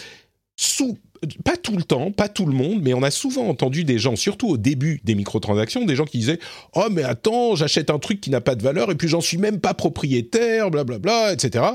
[0.56, 0.98] sous
[1.44, 4.16] pas tout le temps, pas tout le monde, mais on a souvent entendu des gens,
[4.16, 6.40] surtout au début des microtransactions, des gens qui disaient
[6.76, 9.38] Oh, mais attends, j'achète un truc qui n'a pas de valeur et puis j'en suis
[9.38, 11.66] même pas propriétaire, blablabla, etc.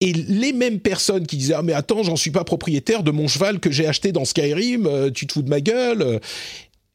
[0.00, 3.28] Et les mêmes personnes qui disaient Ah, mais attends, j'en suis pas propriétaire de mon
[3.28, 6.20] cheval que j'ai acheté dans Skyrim, euh, tu te fous de ma gueule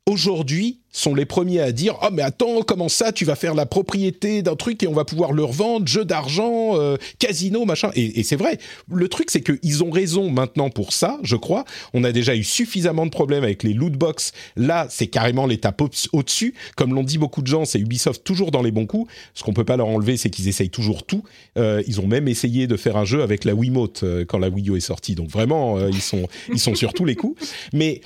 [0.07, 3.67] aujourd'hui sont les premiers à dire ah mais attends comment ça tu vas faire la
[3.67, 7.91] propriété d'un truc et on va pouvoir le revendre jeu d'argent euh, casino machin.
[7.93, 8.57] Et, c'est vrai.
[8.91, 11.65] Le truc c'est qu'ils ont raison maintenant pour ça je crois.
[11.93, 14.31] On a déjà eu suffisamment de problèmes avec les loot box.
[14.55, 15.81] Là c'est carrément l'étape
[16.13, 16.55] au-dessus.
[16.75, 19.11] Comme l'ont dit beaucoup de gens c'est Ubisoft toujours dans les bons coups.
[19.35, 21.23] Ce qu'on peut pas leur enlever c'est qu'ils essayent toujours tout.
[21.57, 24.49] Euh, ils ont même essayé de faire un jeu avec la Wiimote euh, quand la
[24.49, 25.15] Wii U est sortie.
[25.15, 27.39] Donc vraiment ils sont ils sont sur tous les coups.
[27.73, 28.01] Mais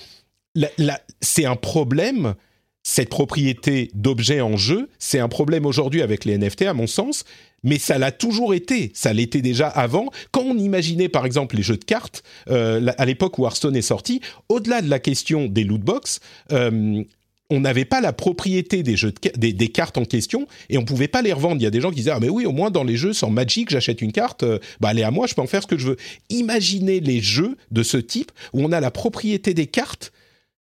[1.21, 2.35] c'est un problème,
[2.83, 7.23] cette propriété d'objets en jeu, c'est un problème aujourd'hui avec les NFT à mon sens,
[7.63, 10.09] mais ça l'a toujours été, ça l'était déjà avant.
[10.31, 13.81] Quand on imaginait par exemple les jeux de cartes, euh, à l'époque où Hearthstone est
[13.81, 16.19] sorti, au-delà de la question des loot box,
[16.51, 17.03] euh,
[17.51, 21.21] on n'avait pas la propriété des jeux des, cartes en question et on pouvait pas
[21.21, 21.57] les revendre.
[21.57, 23.13] Il y a des gens qui disaient ah mais oui au moins dans les jeux
[23.13, 25.61] sans Magic j'achète une carte, euh, bah elle est à moi, je peux en faire
[25.61, 25.97] ce que je veux.
[26.29, 30.13] Imaginez les jeux de ce type où on a la propriété des cartes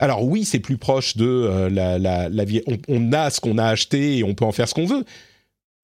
[0.02, 2.64] alors oui, c'est plus proche de euh, la, la, vie.
[2.88, 5.06] On, a ce qu'on a acheté et on peut en faire ce qu'on veut.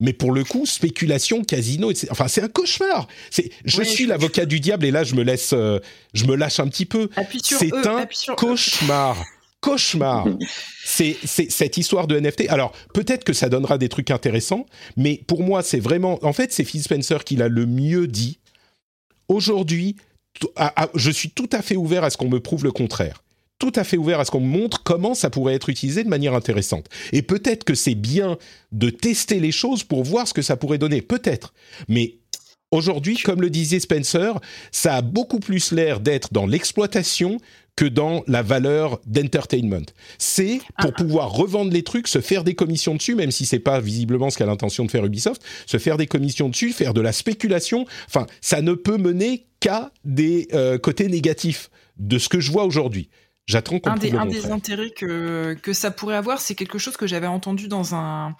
[0.00, 3.06] Mais pour le coup, spéculation, casino, enfin c'est un cauchemar.
[3.30, 5.78] C'est, je suis l'avocat du diable et là je me laisse, euh,
[6.14, 7.08] je me lâche un petit peu.
[7.42, 8.06] C'est un
[8.36, 9.24] cauchemar.
[9.60, 10.26] Cauchemar.
[10.84, 12.48] c'est, c'est cette histoire de NFT.
[12.48, 14.66] Alors peut-être que ça donnera des trucs intéressants,
[14.96, 18.38] mais pour moi c'est vraiment, en fait c'est Phil Spencer qui l'a le mieux dit.
[19.28, 19.96] Aujourd'hui,
[20.94, 23.22] je suis tout à fait ouvert à ce qu'on me prouve le contraire
[23.58, 26.34] tout à fait ouvert à ce qu'on montre comment ça pourrait être utilisé de manière
[26.34, 26.86] intéressante.
[27.12, 28.38] Et peut-être que c'est bien
[28.72, 31.52] de tester les choses pour voir ce que ça pourrait donner, peut-être.
[31.88, 32.18] Mais
[32.70, 34.38] aujourd'hui, comme le disait Spencer,
[34.70, 37.38] ça a beaucoup plus l'air d'être dans l'exploitation
[37.74, 39.86] que dans la valeur d'entertainment.
[40.18, 41.00] C'est pour ah.
[41.00, 44.38] pouvoir revendre les trucs, se faire des commissions dessus, même si c'est pas visiblement ce
[44.38, 47.86] qu'a l'intention de faire Ubisoft, se faire des commissions dessus, faire de la spéculation.
[48.08, 52.64] Enfin, ça ne peut mener qu'à des euh, côtés négatifs de ce que je vois
[52.64, 53.10] aujourd'hui.
[53.86, 57.26] Un des, un des intérêts que, que ça pourrait avoir, c'est quelque chose que j'avais
[57.26, 58.36] entendu dans un,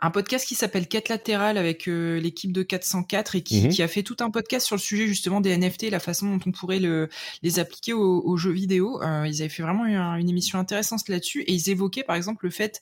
[0.00, 3.68] un podcast qui s'appelle 4 latéral avec euh, l'équipe de 404 et qui, mhm.
[3.68, 6.40] qui, a fait tout un podcast sur le sujet justement des NFT, la façon dont
[6.46, 7.08] on pourrait le,
[7.42, 9.00] les appliquer aux, jeux vidéo.
[9.02, 12.46] Euh, ils avaient fait vraiment une, une émission intéressante là-dessus et ils évoquaient par exemple
[12.46, 12.80] le fait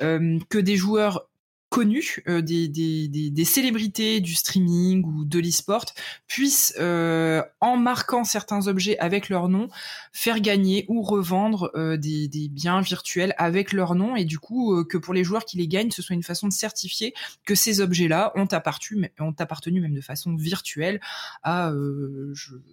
[0.00, 1.28] euh, que des joueurs
[1.72, 5.86] connus, euh, des, des, des, célébrités du streaming ou de l'e-sport,
[6.28, 9.68] puissent, euh, en marquant certains objets avec leur nom,
[10.12, 14.84] faire gagner ou revendre euh, des, des, biens virtuels avec leur nom, et du coup
[14.84, 17.14] que pour les joueurs qui les gagnent, ce soit une façon de certifier
[17.46, 21.00] que ces objets-là ont appartenu, ont appartenu même de façon virtuelle
[21.42, 21.72] à,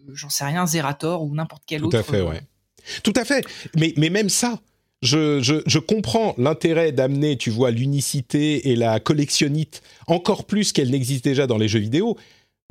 [0.10, 1.92] j'en sais rien, Zerator ou n'importe quel autre.
[1.92, 2.42] Tout à fait, ouais.
[3.04, 3.46] Tout à fait.
[3.78, 4.60] Mais, mais même ça,
[5.02, 11.48] je, comprends l'intérêt d'amener, tu vois, l'unicité et la collectionnite encore plus qu'elle n'existe déjà
[11.48, 12.18] dans les jeux vidéo.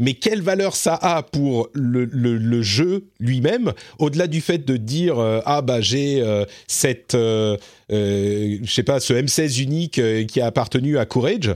[0.01, 5.41] Mais quelle valeur ça a pour le, jeu lui-même, au-delà du fait de dire euh,
[5.45, 7.57] ah bah j'ai euh, cette, euh,
[7.91, 11.53] je sais pas, ce M16 unique qui a appartenu à Courage?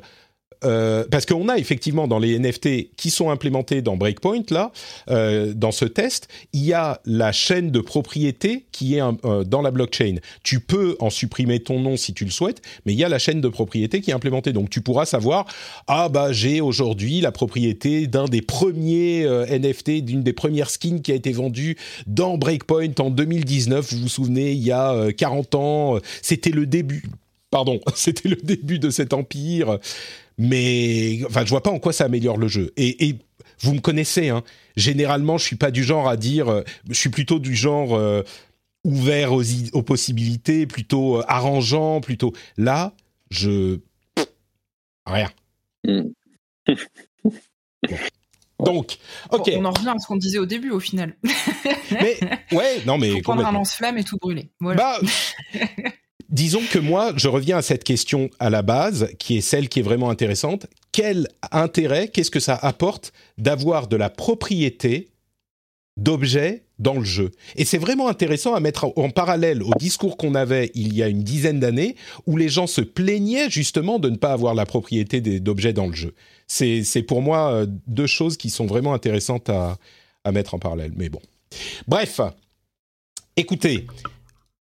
[0.65, 4.73] Euh, parce qu'on a effectivement dans les NFT qui sont implémentés dans Breakpoint là,
[5.11, 9.63] euh, dans ce test, il y a la chaîne de propriété qui est euh, dans
[9.63, 10.17] la blockchain.
[10.43, 13.19] Tu peux en supprimer ton nom si tu le souhaites, mais il y a la
[13.19, 14.53] chaîne de propriété qui est implémentée.
[14.53, 15.47] Donc tu pourras savoir
[15.87, 21.13] ah bah j'ai aujourd'hui la propriété d'un des premiers NFT, d'une des premières skins qui
[21.13, 23.93] a été vendue dans Breakpoint en 2019.
[23.93, 27.05] Vous vous souvenez, il y a 40 ans, c'était le début
[27.53, 29.79] pardon, c'était le début de cet empire
[30.39, 32.73] mais enfin, je vois pas en quoi ça améliore le jeu.
[32.77, 33.17] Et,
[33.61, 34.43] vous me connaissez, hein,
[34.77, 38.25] généralement, je suis pas du genre à dire, euh, je suis plutôt du genre euh,
[38.83, 42.33] ouvert aux, aux, possibilités, plutôt euh, arrangeant, plutôt.
[42.57, 42.93] Là,
[43.31, 43.79] je
[45.07, 45.31] rien.
[45.87, 46.09] Hmm.
[48.59, 48.99] Donc,
[49.31, 49.53] ok.
[49.57, 51.15] On en revient à ce qu'on disait au début, au final.
[51.93, 52.19] mais
[52.51, 53.11] ouais, non mais.
[53.11, 54.51] Faut prendre un lance-flamme et tout brûler.
[54.59, 54.99] Voilà.
[55.01, 55.61] Bah,
[56.33, 59.79] disons que moi, je reviens à cette question à la base, qui est celle qui
[59.79, 60.67] est vraiment intéressante.
[60.91, 65.09] Quel intérêt, qu'est-ce que ça apporte d'avoir de la propriété
[65.97, 67.31] d'objets dans le jeu?
[67.57, 71.09] Et c'est vraiment intéressant à mettre en parallèle au discours qu'on avait il y a
[71.09, 75.21] une dizaine d'années, où les gens se plaignaient justement de ne pas avoir la propriété
[75.21, 76.15] d'objets dans le jeu.
[76.49, 79.79] C'est pour moi euh, deux choses qui sont vraiment intéressantes à,
[80.25, 80.93] à mettre en parallèle.
[80.97, 81.21] Mais bon.
[81.87, 82.21] Bref,
[83.37, 83.87] écoutez,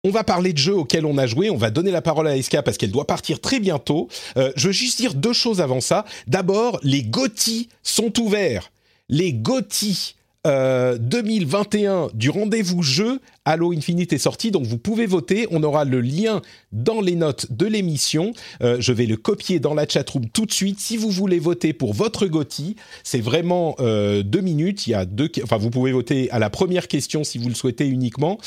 [0.05, 1.50] on va parler de jeux auxquels on a joué.
[1.50, 4.09] On va donner la parole à Eska parce qu'elle doit partir très bientôt.
[4.36, 6.05] Euh, je veux juste dire deux choses avant ça.
[6.26, 8.72] D'abord, les GOTY sont ouverts.
[9.09, 15.47] Les GOTY 2021 euh, du rendez-vous jeu, Halo Infinite est sorti, donc vous pouvez voter.
[15.53, 18.32] On aura le lien dans les notes de l'émission.
[18.61, 20.80] Euh, je vais le copier dans la chatroom tout de suite.
[20.80, 22.74] Si vous voulez voter pour votre GOTY,
[23.05, 24.88] c'est vraiment euh, deux minutes.
[24.88, 27.55] Il y a deux, enfin vous pouvez voter à la première question si vous le
[27.55, 28.38] souhaitez uniquement.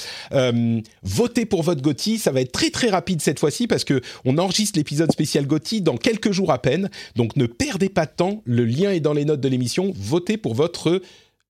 [1.03, 4.37] votez pour votre GOTY, ça va être très très rapide cette fois-ci parce que on
[4.37, 6.89] enregistre l'épisode spécial GOTY dans quelques jours à peine.
[7.15, 8.41] Donc ne perdez pas de temps.
[8.43, 9.93] Le lien est dans les notes de l'émission.
[9.95, 11.01] Votez pour votre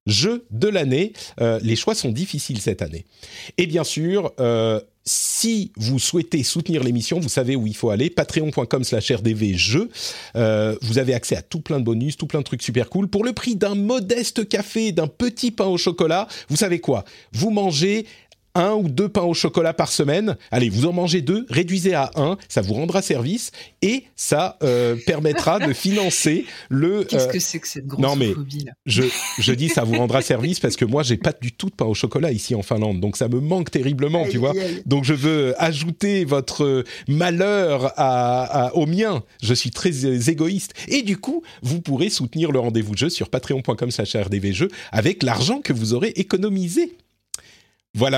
[0.05, 1.13] jeu de l'année.
[1.41, 3.05] Euh, les choix sont difficiles cette année.
[3.57, 8.09] Et bien sûr, euh, si vous souhaitez soutenir l'émission, vous savez où il faut aller,
[8.09, 9.89] patreon.com slash rdvjeux.
[10.35, 13.07] Euh, vous avez accès à tout plein de bonus, tout plein de trucs super cool.
[13.07, 17.05] Pour le prix d'un modeste café, d'un petit pain au chocolat, vous savez quoi?
[17.33, 18.07] Vous mangez
[18.55, 20.37] un ou deux pains au chocolat par semaine.
[20.51, 23.51] Allez, vous en mangez deux, réduisez à un, ça vous rendra service
[23.81, 27.03] et ça euh, permettra de financer le.
[27.03, 29.03] Qu'est-ce que c'est que cette grosse non mais là je
[29.39, 31.85] je dis ça vous rendra service parce que moi j'ai pas du tout de pain
[31.85, 34.53] au chocolat ici en Finlande, donc ça me manque terriblement, tu vois.
[34.85, 39.23] Donc je veux ajouter votre malheur à, au mien.
[39.43, 44.69] Je suis très égoïste et du coup vous pourrez soutenir le rendez-vous jeu sur patreon.com/rdvjeux
[44.91, 46.93] avec l'argent que vous aurez économisé.
[47.93, 48.17] Voilà.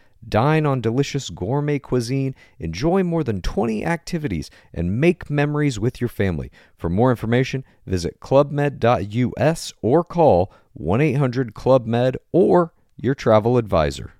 [0.27, 6.07] Dine on delicious gourmet cuisine, enjoy more than 20 activities, and make memories with your
[6.07, 6.51] family.
[6.77, 14.13] For more information, visit clubmed.us or call 1 800 Club Med or your travel advisor.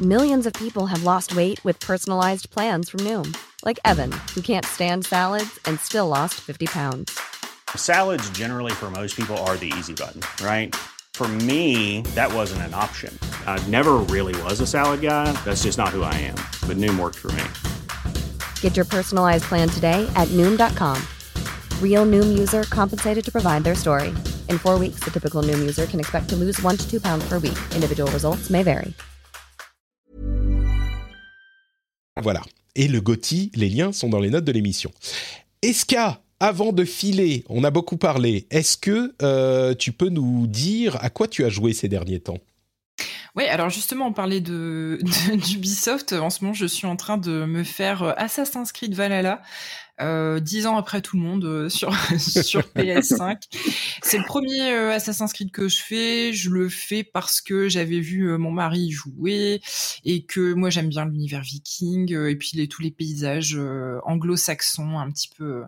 [0.00, 4.64] Millions of people have lost weight with personalized plans from Noom, like Evan, who can't
[4.64, 7.18] stand salads and still lost 50 pounds.
[7.74, 10.74] Salads, generally, for most people, are the easy button, right?
[11.18, 13.12] For me, that wasn't an option.
[13.44, 15.32] I never really was a salad guy.
[15.44, 16.36] That's just not who I am.
[16.68, 17.42] But Noom worked for me.
[18.60, 20.96] Get your personalized plan today at Noom.com.
[21.82, 24.10] Real Noom user compensated to provide their story.
[24.48, 27.28] In four weeks, the typical Noom user can expect to lose one to two pounds
[27.28, 27.58] per week.
[27.74, 28.94] Individual results may vary.
[32.22, 32.44] Voilà.
[32.76, 34.92] Et le GOTY, les liens sont dans les notes de l'émission.
[35.62, 38.46] Eska, avant de filer, on a beaucoup parlé.
[38.50, 42.38] Est-ce que euh, tu peux nous dire à quoi tu as joué ces derniers temps?
[43.36, 44.98] Oui, alors justement, on parlait de
[45.46, 46.12] d'Ubisoft.
[46.12, 49.42] En ce moment, je suis en train de me faire euh, Assassin's Creed Valhalla
[50.40, 53.38] dix ans après tout le monde euh, sur sur PS5.
[54.02, 56.32] C'est le premier euh, Assassin's Creed que je fais.
[56.32, 59.60] Je le fais parce que j'avais vu mon mari jouer
[60.04, 63.58] et que moi j'aime bien l'univers viking et puis les, tous les paysages
[64.04, 65.62] anglo-saxons un petit peu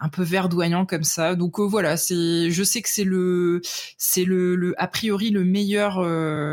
[0.00, 1.34] un peu verdoyants comme ça.
[1.34, 3.60] Donc voilà, c'est je sais que c'est le
[3.98, 5.96] c'est le, le a priori le meilleur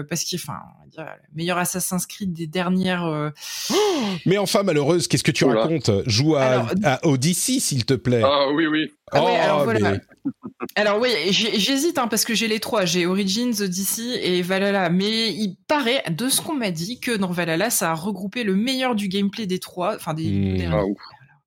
[0.08, 0.60] parce qu'il enfin
[0.98, 3.32] le meilleur Assassin's Creed des dernières.
[4.26, 5.92] mais enfin malheureuse, qu'est-ce que tu racontes?
[6.06, 8.22] Joue à, à Odyssey, s'il te plaît.
[8.24, 8.92] Ah oui, oui.
[9.14, 10.32] Ah alors, oh,
[10.76, 14.90] alors oui, j'hésite hein, parce que j'ai les trois, j'ai Origins, Odyssey et Valhalla.
[14.90, 18.56] Mais il paraît, de ce qu'on m'a dit, que dans Valhalla, ça a regroupé le
[18.56, 20.30] meilleur du gameplay des trois, enfin des.
[20.30, 20.74] Hmm.
[20.74, 20.84] Ah,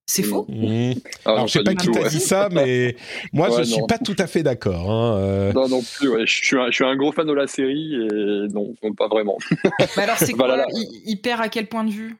[0.07, 0.47] c'est faux?
[0.49, 0.93] Mmh.
[1.25, 2.97] Alors, je sais pas qui t'a dit ça, mais
[3.33, 4.91] moi, je je suis pas tout à fait d'accord.
[4.91, 5.53] Hein, euh.
[5.53, 6.09] Non, non plus.
[6.09, 6.27] Ouais.
[6.27, 9.39] Je, suis un, je suis un gros fan de la série et non, pas vraiment.
[9.97, 12.17] Mais alors, c'est quoi il, perd à quel point de vue?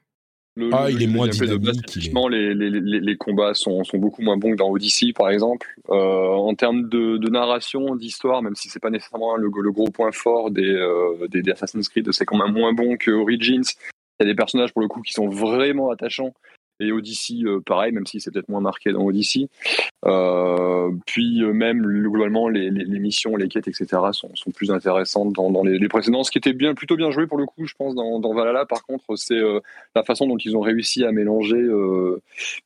[0.71, 1.95] Ah, il est moins dynamique.
[1.95, 5.67] Les, les, les, les, combats sont, sont, beaucoup moins bons que dans Odyssey, par exemple.
[5.89, 9.89] Euh, en termes de, de narration, d'histoire, même si c'est pas nécessairement le, le, gros
[9.89, 13.63] point fort des, euh, des, des, Assassin's Creed, c'est quand même moins bon que Origins.
[14.19, 16.33] Il y a des personnages pour le coup qui sont vraiment attachants
[16.79, 19.47] et Odyssey euh, pareil même si c'est peut-être moins marqué dans Odyssey.
[20.05, 24.71] Euh, puis euh, même globalement les, les, les, missions les quêtes etc sont, sont plus
[24.71, 27.45] intéressantes dans, dans les, les, précédents ce qui était bien plutôt bien joué pour le
[27.45, 28.65] coup je pense dans, dans Valhalla.
[28.65, 29.39] Par contre c'est
[29.95, 31.63] la façon dont ils ont réussi à mélanger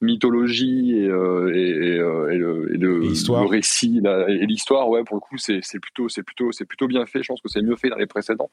[0.02, 6.10] mythologie et, et, et, et, le, récit et l'histoire ouais pour le coup c'est plutôt
[6.10, 7.24] c'est plutôt c'est plutôt bien fait.
[7.24, 8.50] Je pense que c'est mieux fait dans les précédents.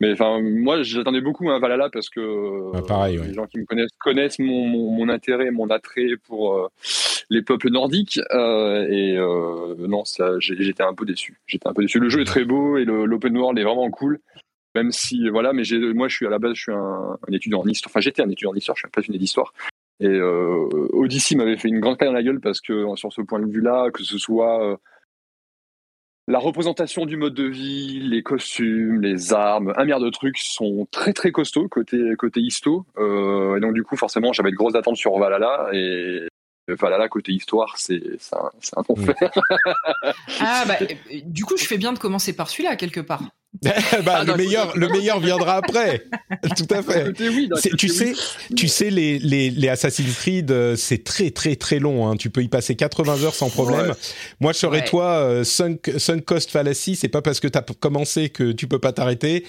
[0.00, 3.64] Mais enfin moi j'attendais beaucoup à Valhalla parce que ah, pareil, les gens qui me
[3.64, 6.68] connaissent connaissent mon, mon mon, intérêt, mon attrait pour euh,
[7.30, 8.20] les peuples nordiques.
[8.32, 11.38] Euh, et euh, non, ça, j'étais un peu déçu.
[11.46, 11.98] J'étais un peu déçu.
[11.98, 14.20] Le jeu est très beau et l'open world est vraiment cool.
[14.74, 15.62] Même si, voilà, mais
[15.94, 17.90] moi, je suis à la base, je suis un, étudiant en histoire.
[17.90, 19.52] Enfin, j'étais un étudiant en histoire, je suis un passionné d'histoire.
[20.00, 23.20] Et euh, Odyssey m'avait fait une grande caille dans la gueule parce que sur ce
[23.22, 24.78] point de vue-là, que ce soit
[26.28, 30.86] la représentation du mode de vie, les costumes, les armes, un milliard de trucs sont
[30.90, 32.84] très très costauds côté côté histo.
[32.98, 36.28] Euh, et donc du coup forcément j'avais de grosses attentes sur Valhalla et
[36.68, 38.02] Valhalla côté histoire c'est
[38.32, 39.16] un, un enfer.
[40.40, 40.76] ah bah
[41.24, 43.22] du coup je fais bien de commencer par celui-là quelque part.
[43.62, 43.72] bah,
[44.06, 46.04] ah, le meilleur, le meilleur viendra après.
[46.56, 47.12] Tout à fait.
[47.76, 48.12] tu sais,
[48.54, 52.08] tu sais, les, les, les Assassin's Creed, euh, c'est très très très long.
[52.08, 52.16] Hein.
[52.16, 53.94] Tu peux y passer 80 heures sans problème.
[54.40, 56.94] Moi, je serais toi, euh, sunk, sunk cost fallacy.
[56.94, 59.44] C'est pas parce que tu as commencé que tu peux pas t'arrêter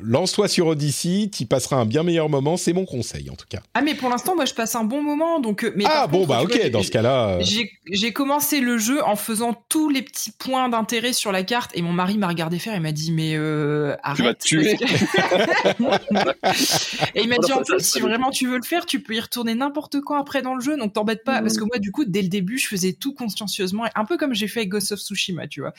[0.00, 3.60] lance-toi sur Odyssey, tu passeras un bien meilleur moment, c'est mon conseil en tout cas.
[3.74, 6.26] Ah mais pour l'instant moi je passe un bon moment donc euh, mais Ah bon
[6.26, 7.42] bah OK, dans ce cas-là euh,
[7.90, 11.82] j'ai commencé le jeu en faisant tous les petits points d'intérêt sur la carte et
[11.82, 14.38] mon mari m'a regardé faire et m'a dit mais euh, arrête.
[14.44, 14.76] Tu vas te tuer.
[17.14, 19.20] et il m'a dit en plus si vraiment tu veux le faire, tu peux y
[19.20, 22.04] retourner n'importe quand après dans le jeu donc t'embête pas parce que moi du coup
[22.04, 25.00] dès le début, je faisais tout consciencieusement un peu comme j'ai fait avec Ghost of
[25.00, 25.72] Tsushima, tu vois.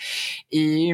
[0.52, 0.92] Et,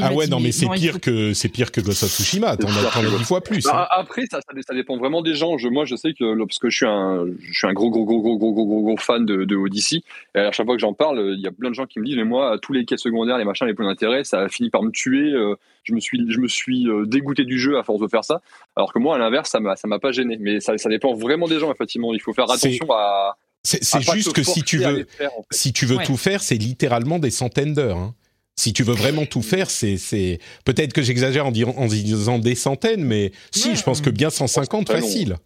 [0.00, 3.18] Ah ouais, non mais, c'est pire que c'est pire que Ghost of Tsushima t'en as
[3.18, 3.64] dix fois plus.
[3.64, 3.96] Bah, hein.
[4.00, 5.58] Après, ça, ça, dépend vraiment des gens.
[5.58, 8.04] Je, moi, je sais que parce que je suis un, je suis un gros, gros,
[8.04, 10.02] gros, gros, gros, gros, gros, fan de, de Odyssey.
[10.34, 12.04] Et à chaque fois que j'en parle, il y a plein de gens qui me
[12.06, 14.70] disent, mais moi, tous les quêtes secondaires, les machins, les points d'intérêt, ça a fini
[14.70, 15.32] par me tuer.
[15.32, 18.24] Euh, je me suis, je me suis euh, dégoûté du jeu à force de faire
[18.24, 18.40] ça.
[18.76, 20.36] Alors que moi, à l'inverse, ça m'a, ça m'a pas gêné.
[20.40, 22.12] Mais ça, ça dépend vraiment des gens, effectivement.
[22.12, 23.36] Il faut faire attention à.
[23.62, 25.06] C'est juste que si tu veux,
[25.50, 27.96] si tu veux tout faire, c'est littéralement des centaines d'heures.
[27.96, 28.14] Hein.
[28.56, 33.04] Si tu veux vraiment tout faire, c'est peut-être que j'exagère en, en, disant des centaines,
[33.04, 35.36] mais si, je pense que bien 150 facile.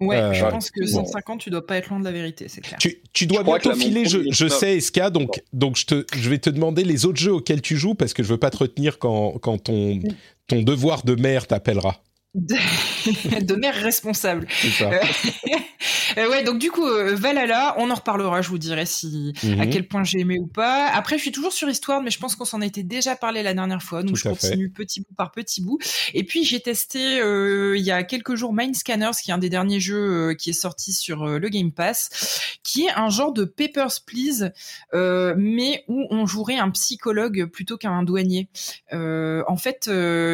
[0.00, 2.60] Ouais, euh, je pense que 150, tu dois pas être loin de la vérité, c'est
[2.60, 2.78] clair.
[2.80, 6.38] Tu, tu dois bientôt filer, je, je sais, SK, donc, donc je, te, je vais
[6.38, 8.98] te demander les autres jeux auxquels tu joues parce que je veux pas te retenir
[8.98, 10.00] quand, quand ton,
[10.48, 12.02] ton devoir de mère t'appellera
[12.34, 14.46] de, mère responsable.
[14.50, 14.90] Ça.
[14.90, 14.98] Euh,
[16.16, 19.66] euh, ouais, donc du coup, euh, Valhalla, on en reparlera, je vous dirai si à
[19.66, 19.70] mhm.
[19.70, 20.88] quel point j'ai aimé ou pas.
[20.88, 23.52] Après, je suis toujours sur Histoire, mais je pense qu'on s'en était déjà parlé la
[23.52, 25.78] dernière fois, donc je continue petit bout par petit bout.
[26.14, 29.50] Et puis j'ai testé il y a quelques jours Mind Scanners, qui est un des
[29.50, 34.00] derniers jeux qui est sorti sur le Game Pass, qui est un genre de Papers
[34.06, 34.52] Please,
[34.94, 38.48] mais où on jouerait un psychologue plutôt qu'un douanier.
[38.90, 39.90] en fait,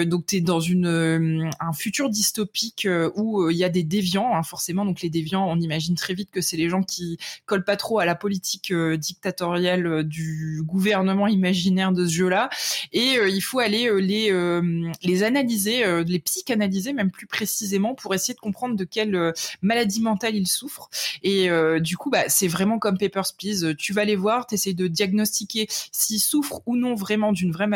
[0.07, 4.85] donc t'es dans une un futur dystopique où il y a des déviants, hein, forcément.
[4.85, 7.17] Donc les déviants, on imagine très vite que c'est les gens qui
[7.47, 12.51] collent pas trop à la politique dictatoriale du gouvernement imaginaire de ce jeu-là.
[12.93, 14.31] Et il faut aller les
[15.03, 19.33] les analyser, les psychanalyser même plus précisément pour essayer de comprendre de quelle
[19.63, 20.91] maladie mentale ils souffrent.
[21.23, 21.49] Et
[21.81, 23.75] du coup, bah, c'est vraiment comme Papers, Please.
[23.79, 27.69] Tu vas les voir, tu essaies de diagnostiquer s'ils souffrent ou non vraiment d'une vraie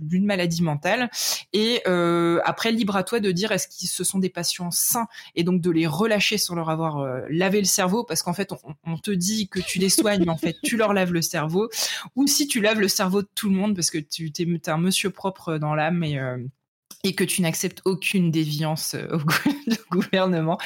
[0.00, 1.10] d'une maladie mentale.
[1.52, 5.06] Et euh, après, libre à toi de dire est-ce qu'ils ce sont des patients sains
[5.34, 8.04] et donc de les relâcher sans leur avoir euh, lavé le cerveau?
[8.04, 8.52] Parce qu'en fait,
[8.84, 11.68] on, te dit que tu les soignes, mais en fait, tu leur laves le cerveau.
[12.16, 14.78] Ou si tu laves le cerveau de tout le monde parce que tu es, un
[14.78, 16.38] monsieur propre dans l'âme et euh,
[17.04, 19.18] et que tu n'acceptes aucune déviance au
[19.90, 20.58] gouvernement.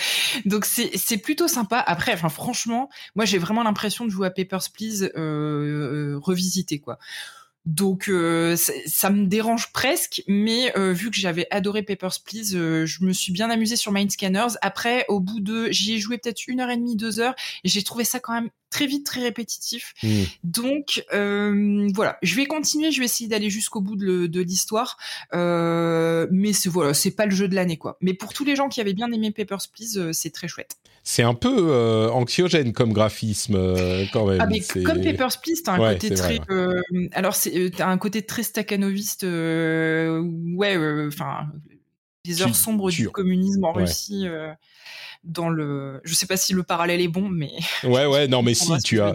[0.44, 1.78] Donc c'est plutôt sympa.
[1.78, 6.98] Après, franchement, moi j'ai vraiment l'impression de jouer à Papers Please euh, revisité quoi.
[7.66, 12.86] Donc euh, ça me dérange presque, mais euh, vu que j'avais adoré Papers Please, euh,
[12.86, 14.54] je me suis bien amusée sur Mind Scanners.
[14.62, 17.68] Après, au bout de, j'y ai joué peut-être une heure et demie, deux heures, et
[17.68, 19.94] j'ai trouvé ça quand même très vite, très répétitif.
[20.02, 20.22] Mmh.
[20.44, 24.98] Donc voilà, je vais continuer, je vais essayer d'aller jusqu'au bout de, l'histoire,
[25.32, 27.96] mais c'est voilà, c'est pas le jeu de l'année quoi.
[28.00, 30.76] Mais pour tous les gens qui avaient bien aimé Papers Please, c'est très chouette
[31.08, 34.40] c'est un peu euh, anxiogène comme graphisme euh, quand même.
[34.40, 38.22] Ah mais comme Papers, Please, t'as un côté très, euh, alors c'est, t'as un côté
[38.22, 41.46] très stakhanoviste, ouais, enfin
[42.24, 44.26] les heures sombres du communisme en Russie.
[45.26, 47.52] Dans le, je sais pas si le parallèle est bon, mais
[47.84, 49.14] ouais, ouais, non, mais si tu as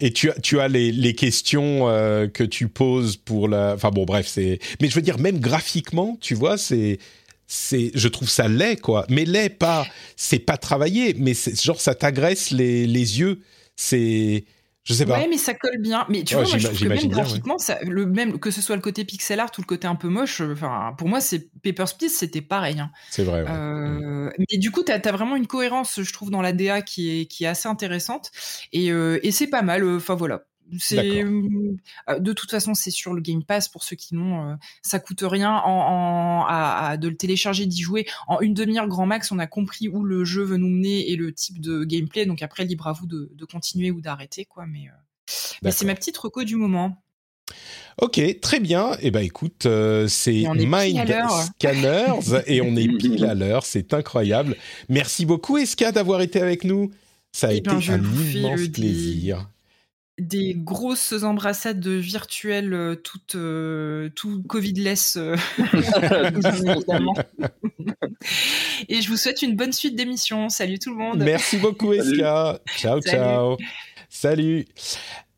[0.00, 1.86] et tu as, tu as les, les questions
[2.32, 6.18] que tu poses pour la, enfin bon, bref, c'est, mais je veux dire même graphiquement,
[6.20, 6.98] tu vois, c'est
[7.46, 9.06] c'est, je trouve ça laid, quoi.
[9.08, 9.86] Mais laid, pas,
[10.16, 13.40] c'est pas travaillé, mais genre ça t'agresse les, les yeux.
[13.76, 14.44] C'est,
[14.84, 15.18] je sais pas.
[15.18, 16.04] Ouais, mais ça colle bien.
[16.10, 18.76] Mais tu vois, moi, je trouve que même graphiquement, ça, le même, que ce soit
[18.76, 21.96] le côté pixel art ou le côté un peu moche, enfin, pour moi, c'est Papers,
[21.96, 22.78] Please, c'était pareil.
[22.78, 22.90] Hein.
[23.10, 23.44] C'est vrai.
[23.48, 27.20] Euh, mais du coup, tu as, vraiment une cohérence, je trouve, dans la DA qui
[27.20, 28.30] est, qui est assez intéressante.
[28.72, 29.88] Et, euh, et c'est pas mal.
[29.96, 30.44] Enfin, voilà.
[30.78, 34.50] C'est euh, de toute façon c'est sur le Game Pass pour ceux qui n'ont.
[34.50, 39.06] Euh, ça coûte rien en, à, de le télécharger, d'y jouer en une demi-heure grand
[39.06, 39.32] max.
[39.32, 42.26] On a compris où le jeu veut nous mener et le type de gameplay.
[42.26, 44.66] Donc après libre à vous de, continuer ou d'arrêter quoi.
[44.66, 47.02] Mais, euh, c'est ma petite reco du moment.
[48.00, 48.94] Ok, très bien.
[48.94, 49.68] Et eh ben écoute,
[50.08, 51.14] c'est Mind
[51.56, 53.64] Scanners et on est pile à l'heure.
[53.64, 54.56] C'est incroyable.
[54.88, 56.90] Merci beaucoup Eska d'avoir été avec nous.
[57.32, 59.48] Ça a eh été ben, un immense plaisir
[60.18, 67.14] des grosses embrassades virtuelles euh, toutes euh, tout Covid-less euh, évidemment.
[68.88, 70.48] Et je vous souhaite une bonne suite d'émissions.
[70.48, 71.18] Salut tout le monde.
[71.18, 72.60] Merci beaucoup Eska.
[72.76, 73.56] ciao ciao.
[74.08, 74.66] Salut.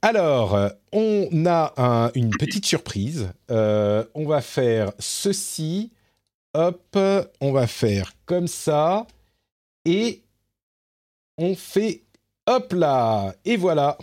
[0.02, 3.30] Alors, on a une petite surprise.
[3.48, 5.90] on va faire ceci.
[6.52, 6.96] Hop,
[7.40, 9.06] on va faire comme ça.
[9.84, 10.22] Et
[11.38, 12.02] on fait
[12.46, 13.34] hop là.
[13.44, 13.96] Et voilà.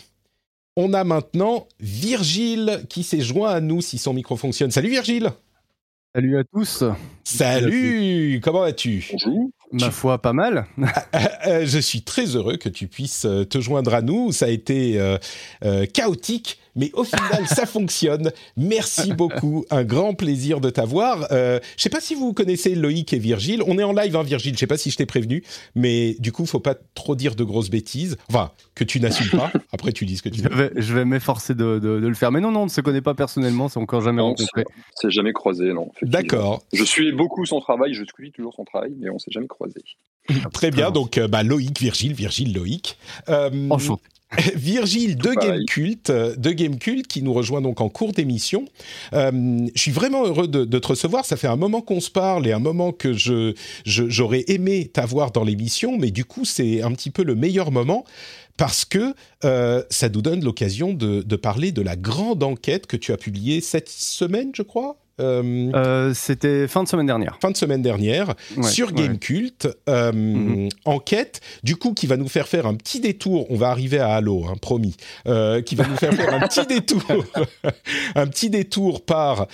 [0.76, 4.72] On a maintenant Virgile qui s'est joint à nous si son micro fonctionne.
[4.72, 5.32] Salut Virgile
[6.16, 6.84] Salut à tous
[7.24, 9.08] Salut Comment vas-tu?
[9.12, 10.66] Bonjour Ma foi, pas mal.
[11.46, 14.32] Euh, je suis très heureux que tu puisses euh, te joindre à nous.
[14.32, 18.32] Ça a été euh, chaotique, mais au final, ça fonctionne.
[18.58, 21.28] Merci beaucoup, un grand plaisir de t'avoir.
[21.32, 23.64] Euh, je sais pas si vous connaissez Loïc et Virgile.
[23.68, 24.54] On est en live, hein, Virgile.
[24.54, 25.44] Je sais pas si je t'ai prévenu,
[25.76, 28.18] mais du coup, faut pas trop dire de grosses bêtises.
[28.30, 29.52] Enfin, que tu n'assumes pas.
[29.72, 30.50] Après, tu dis ce que tu veux.
[30.52, 32.32] Je vais, je vais m'efforcer de, de, le faire.
[32.32, 33.70] Mais non, non, on ne se connaît pas personnellement.
[33.70, 34.66] C'est encore jamais rencontré.
[34.96, 35.92] C'est jamais croisé, non.
[36.02, 36.64] D'accord.
[36.74, 37.94] Je suis beaucoup son travail.
[37.94, 39.82] Je suis toujours son travail, mais on s'est jamais croisé.
[40.54, 40.92] Très bien.
[40.92, 42.98] Donc, euh, bah, Loïc, Virgile, Virgile, Loïc.
[43.30, 44.04] Euh, Enchanté.
[44.56, 48.66] Virgile de Game Cult, de Game Cult, qui nous rejoint donc en cours d'émission.
[49.14, 49.32] Euh,
[49.76, 51.26] je suis vraiment heureux de, te recevoir.
[51.26, 53.54] Ça fait un moment qu'on se parle et un moment que je,
[53.86, 58.06] j'aurais aimé t'avoir dans l'émission, mais du coup c'est un petit peu le meilleur moment
[58.58, 59.16] parce que
[59.46, 63.18] euh, ça nous donne l'occasion de, de, parler de la grande enquête que tu as
[63.18, 64.98] publiée cette semaine, je crois.
[65.20, 67.38] Euh, euh, c'était fin de semaine dernière.
[67.39, 68.34] Fin de semaine dernière
[68.64, 70.70] sur Gamecult, euh, mhm.
[70.86, 73.45] enquête, du coup qui va nous faire faire un petit détour.
[73.51, 74.95] On va arriver à Halo, hein, promis.
[75.66, 77.03] qui va nous faire faire un petit détour,
[78.16, 79.47] un petit détour par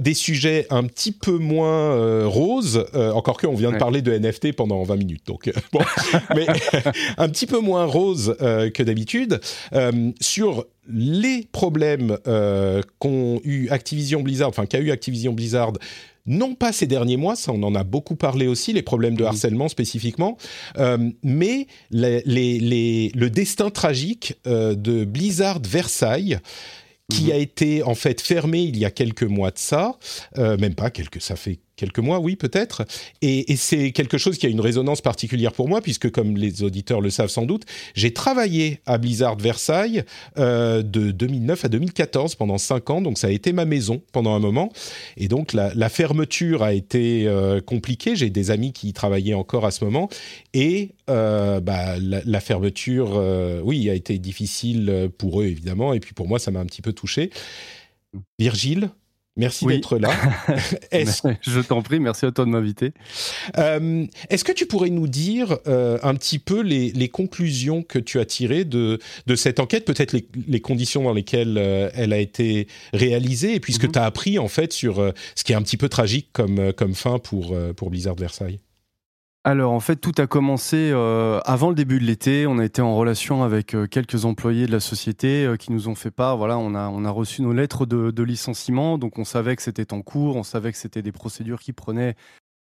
[0.00, 2.84] des sujets un petit peu moins roses.
[2.94, 5.80] encore que on vient de parler de NFT pendant 20 minutes, donc bon,
[6.34, 6.46] mais
[7.18, 9.40] un petit peu moins rose que d'habitude
[10.20, 15.72] sur les problèmes euh, qu'ont eu Activision Blizzard, enfin qu'a eu Activision Blizzard,
[16.26, 19.24] non pas ces derniers mois, ça on en a beaucoup parlé aussi, les problèmes de
[19.24, 20.36] harcèlement spécifiquement,
[20.78, 26.38] euh, mais le destin tragique euh, de Blizzard Versailles
[27.12, 27.32] qui mhm.
[27.32, 29.98] a été en fait fermé il y a quelques mois de ça,
[30.36, 32.84] même pas quelques, ça fait quelques mois, oui, peut-être.
[33.22, 37.00] Et, c'est quelque chose qui a une résonance particulière pour moi, puisque, comme les auditeurs
[37.00, 37.64] le savent sans doute,
[37.94, 40.04] j'ai travaillé à Blizzard Versailles
[40.38, 44.34] euh, de 2009 à 2014 pendant cinq ans, donc ça a été ma maison pendant
[44.34, 44.72] un moment.
[45.16, 48.16] Et donc, la, fermeture a été euh, compliquée.
[48.16, 50.08] J'ai des amis qui y travaillaient encore à ce moment.
[50.52, 53.22] Et euh, bah, la, fermeture,
[53.64, 55.94] oui, a été difficile pour eux, évidemment.
[55.94, 57.30] Et puis pour moi, ça m'a un petit peu touché.
[58.38, 58.90] Virgile,
[59.36, 59.74] Merci Oui.
[59.74, 60.10] d'être là.
[61.42, 62.92] Je t'en prie, merci à toi de m'inviter.
[63.58, 67.98] euh, est-ce que tu pourrais nous dire euh, un petit peu les, les conclusions que
[67.98, 72.12] tu as tirées de, de cette enquête, peut-être les, les conditions dans lesquelles euh, elle
[72.12, 73.92] a été réalisée, et puis ce que Mhm.
[73.92, 76.94] tu as appris en fait sur ce qui est un petit peu tragique comme, comme
[76.94, 78.60] fin pour, pour Blizzard Versailles?
[79.46, 82.46] Alors en fait, tout a commencé euh, avant le début de l'été.
[82.46, 85.88] On a été en relation avec euh, quelques employés de la société euh, qui nous
[85.88, 86.38] ont fait part.
[86.38, 89.62] Voilà, on a, on a reçu nos lettres de, de licenciement, donc on savait que
[89.62, 92.14] c'était en cours, on savait que c'était des procédures qui prenaient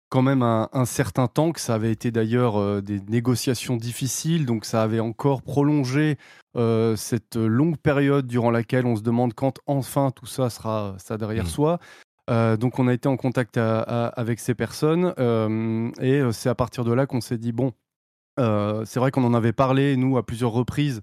[0.08, 4.64] quand même un, un certain temps, que ça avait été d'ailleurs des négociations difficiles, donc
[4.64, 6.16] ça avait encore prolongé
[6.96, 11.44] cette longue période durant laquelle on se demande quand enfin tout ça sera ça derrière
[11.44, 11.50] Mhm.
[11.50, 11.78] soi.
[12.28, 16.54] Euh, donc on a été en contact avec ces personnes euh, et euh, c'est à
[16.54, 17.72] partir de là qu'on s'est dit bon,
[18.38, 21.02] c'est vrai qu'on en avait parlé nous à plusieurs reprises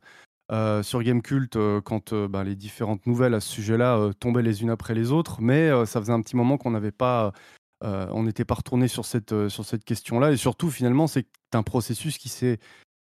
[0.83, 4.93] sur Gamecult euh, quand bah, les différentes nouvelles à ce sujet-là tombaient les unes après
[4.93, 7.33] les autres, mais ça faisait un petit moment qu'on n'avait pas,
[7.81, 12.17] on n'était pas retourné sur cette sur cette question-là et surtout finalement c'est un processus
[12.17, 12.59] qui s'est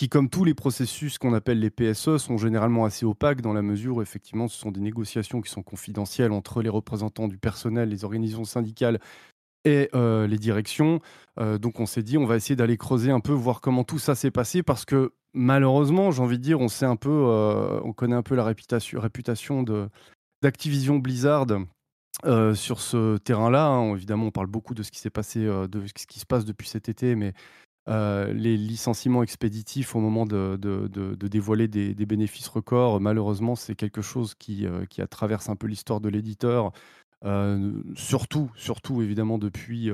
[0.01, 3.61] qui, comme tous les processus qu'on appelle les PSE, sont généralement assez opaques dans la
[3.61, 7.90] mesure où effectivement ce sont des négociations qui sont confidentielles entre les représentants du personnel,
[7.90, 8.98] les organisations syndicales
[9.66, 11.01] et euh, les directions.
[11.38, 13.98] Euh, donc on s'est dit, on va essayer d'aller creuser un peu, voir comment tout
[13.98, 17.78] ça s'est passé, parce que malheureusement, j'ai envie de dire, on sait un peu, euh,
[17.84, 19.90] on connaît un peu la réputation, de
[20.40, 21.46] d'Activision Blizzard.
[22.55, 23.94] sur ce terrain-là, hein.
[23.94, 26.68] évidemment, on parle beaucoup de ce qui s'est passé, de ce qui se passe depuis
[26.68, 27.34] cet été, mais
[27.91, 30.57] euh, les licenciements expéditifs au moment de,
[31.16, 36.09] dévoiler des, bénéfices records, malheureusement, c'est quelque chose qui, euh, traversé un peu l'histoire de
[36.09, 36.72] l'éditeur,
[37.24, 39.91] euh, surtout, surtout évidemment depuis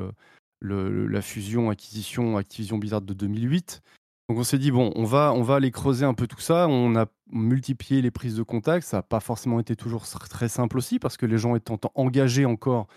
[0.61, 3.83] la fusion Acquisition Activision Blizzard de 2008.
[4.29, 6.67] Donc on s'est dit, bon, on va, on va aller creuser un peu tout ça.
[6.69, 8.87] On a multiplié les prises de contact.
[8.87, 12.45] Ça n'a pas forcément été toujours très simple aussi, parce que les gens étant engagés
[12.45, 12.89] encore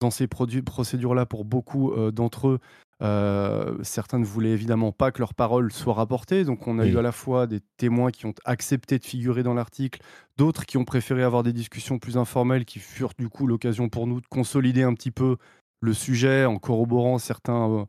[0.00, 2.58] dans ces produits- procédures-là pour beaucoup d'entre eux,
[3.02, 6.44] euh, certains ne voulaient évidemment pas que leurs paroles soient rapportées.
[6.44, 6.90] Donc on a Oui.
[6.90, 10.00] eu à la fois des témoins qui ont accepté de figurer dans l'article,
[10.36, 14.06] d'autres qui ont préféré avoir des discussions plus informelles, qui furent du coup l'occasion pour
[14.06, 15.36] nous de consolider un petit peu
[15.80, 17.84] le sujet en corroborant certains, euh,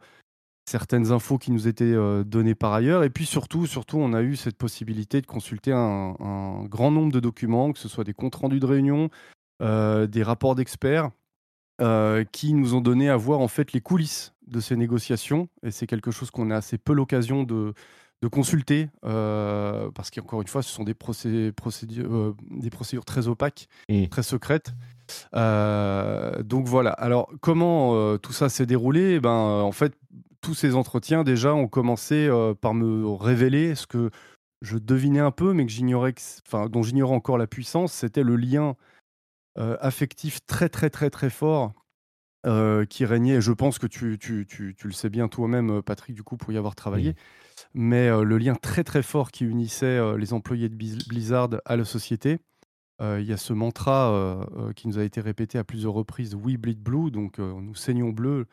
[0.70, 3.04] certaines infos qui nous étaient euh, données par ailleurs.
[3.04, 7.14] Et puis surtout, surtout, on a eu cette possibilité de consulter un, un grand nombre
[7.14, 9.10] de documents, que ce soit des comptes rendus de réunion,
[9.62, 11.12] des rapports d'experts,
[12.32, 15.48] qui nous ont donné à voir en fait les coulisses de ces négociations.
[15.64, 17.74] Et c'est quelque chose qu'on a assez peu l'occasion de,
[18.22, 23.06] de consulter, euh, parce qu'encore une fois, ce sont des, procé- procédures, euh, des procédures
[23.06, 24.08] très opaques, Mm.
[24.08, 24.74] très secrètes.
[25.36, 26.92] Euh, donc voilà.
[26.92, 29.16] Alors, comment tout ça s'est déroulé?
[29.16, 29.94] Eh ben, En fait,
[30.42, 32.30] tous ces entretiens, déjà, ont commencé
[32.62, 34.10] par me révéler ce que
[34.62, 36.14] je devinais un peu, mais que j'ignorais,
[36.48, 38.76] enfin, dont j'ignorais encore la puissance, c'était le lien
[39.58, 41.74] affectif très, très, très, très fort
[42.46, 43.42] euh, qui régnait.
[43.42, 46.38] Je pense que tu, tu, tu, tu le sais bien toi-même, euh, Patrick, du coup,
[46.38, 47.10] pour y avoir travaillé.
[47.10, 47.16] Oui.
[47.74, 51.76] Mais euh, le lien très, très fort qui unissait euh, les employés de Blizzard à
[51.76, 52.40] la société.
[53.02, 56.80] Il y a ce mantra qui nous a été répété à plusieurs reprises, We Bleed
[56.82, 58.46] Blue, donc nous saignons bleu.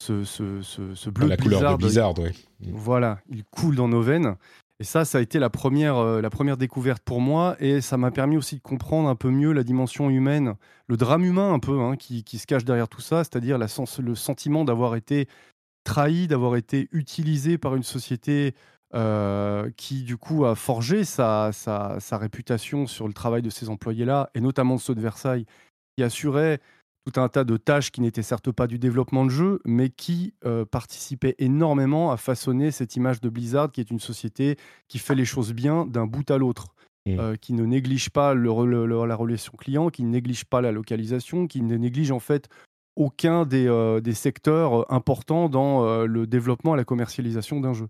[0.00, 2.70] Ce, ce, ce, ce bleu la de couleur Blizzard, de Blizzard, oui.
[2.72, 4.36] voilà, il coule dans nos veines.
[4.84, 7.56] Et ça, ça a été la première, euh, la première découverte pour moi.
[7.58, 10.56] Et ça m'a permis aussi de comprendre un peu mieux la dimension humaine,
[10.88, 14.62] le drame humain un peu, hein, qui, se cache derrière tout ça, c'est-à-dire le sentiment
[14.66, 15.26] d'avoir été
[15.84, 18.54] trahi, d'avoir été utilisé par une société
[18.94, 21.50] euh, qui, du coup, a forgé sa
[22.12, 25.46] réputation sur le travail de ces employés-là, et notamment ceux de Versailles,
[25.96, 26.60] qui assuraient
[27.04, 30.34] tout un tas de tâches qui n'étaient certes pas du développement de jeu, mais qui
[30.46, 34.56] euh, participaient énormément à façonner cette image de Blizzard, qui est une société
[34.88, 36.68] qui fait les choses bien d'un bout à l'autre,
[37.18, 40.46] euh, qui ne néglige pas le re- le- le- la relation client, qui ne néglige
[40.46, 42.48] pas la localisation, qui ne néglige en fait
[42.96, 47.88] aucun des, euh, des secteurs importants dans euh, le développement et la commercialisation d'un jeu.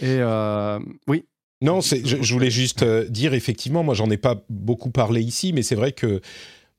[0.00, 1.24] Et euh, oui,
[1.60, 5.20] Non, c'est- je, je voulais juste euh, dire, effectivement, moi j'en ai pas beaucoup parlé
[5.22, 6.20] ici, mais c'est vrai que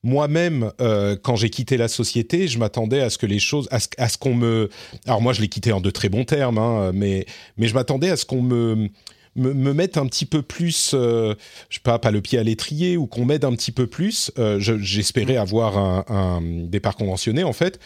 [0.04, 3.80] moi-même, euh, quand j'ai quitté la société, je m'attendais à ce que les choses, à
[3.80, 4.70] ce, qu'on me...
[5.06, 7.26] Alors moi je l'ai quitté en de très bons termes, hein, mais,
[7.58, 8.90] mais je m'attendais à ce qu'on me,
[9.36, 11.34] me, me mette un petit peu plus, euh,
[11.70, 14.32] je sais pas, pas le pied à l'étrier, ou qu'on m'aide un petit peu plus.
[14.38, 17.80] Euh, je- J'espérais avoir un, un départ conventionné, en fait.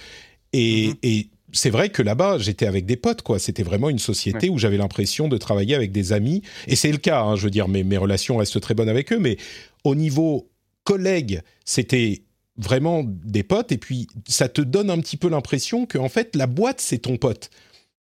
[0.53, 0.93] Et, Mhm.
[1.03, 3.39] et c'est vrai que là-bas, j'étais avec des potes, quoi.
[3.39, 6.41] C'était vraiment une société où j'avais l'impression de travailler avec des amis.
[6.67, 9.13] Et c'est le cas, hein, je veux dire, mes, mes relations restent très bonnes avec
[9.13, 9.19] eux.
[9.19, 9.37] Mais
[9.85, 10.49] au niveau
[10.87, 12.21] collègues, c'était
[12.55, 13.73] vraiment des potes.
[13.73, 16.99] Et puis, ça te donne un petit peu l'impression que, en fait, la boîte, c'est
[16.99, 17.49] ton pote.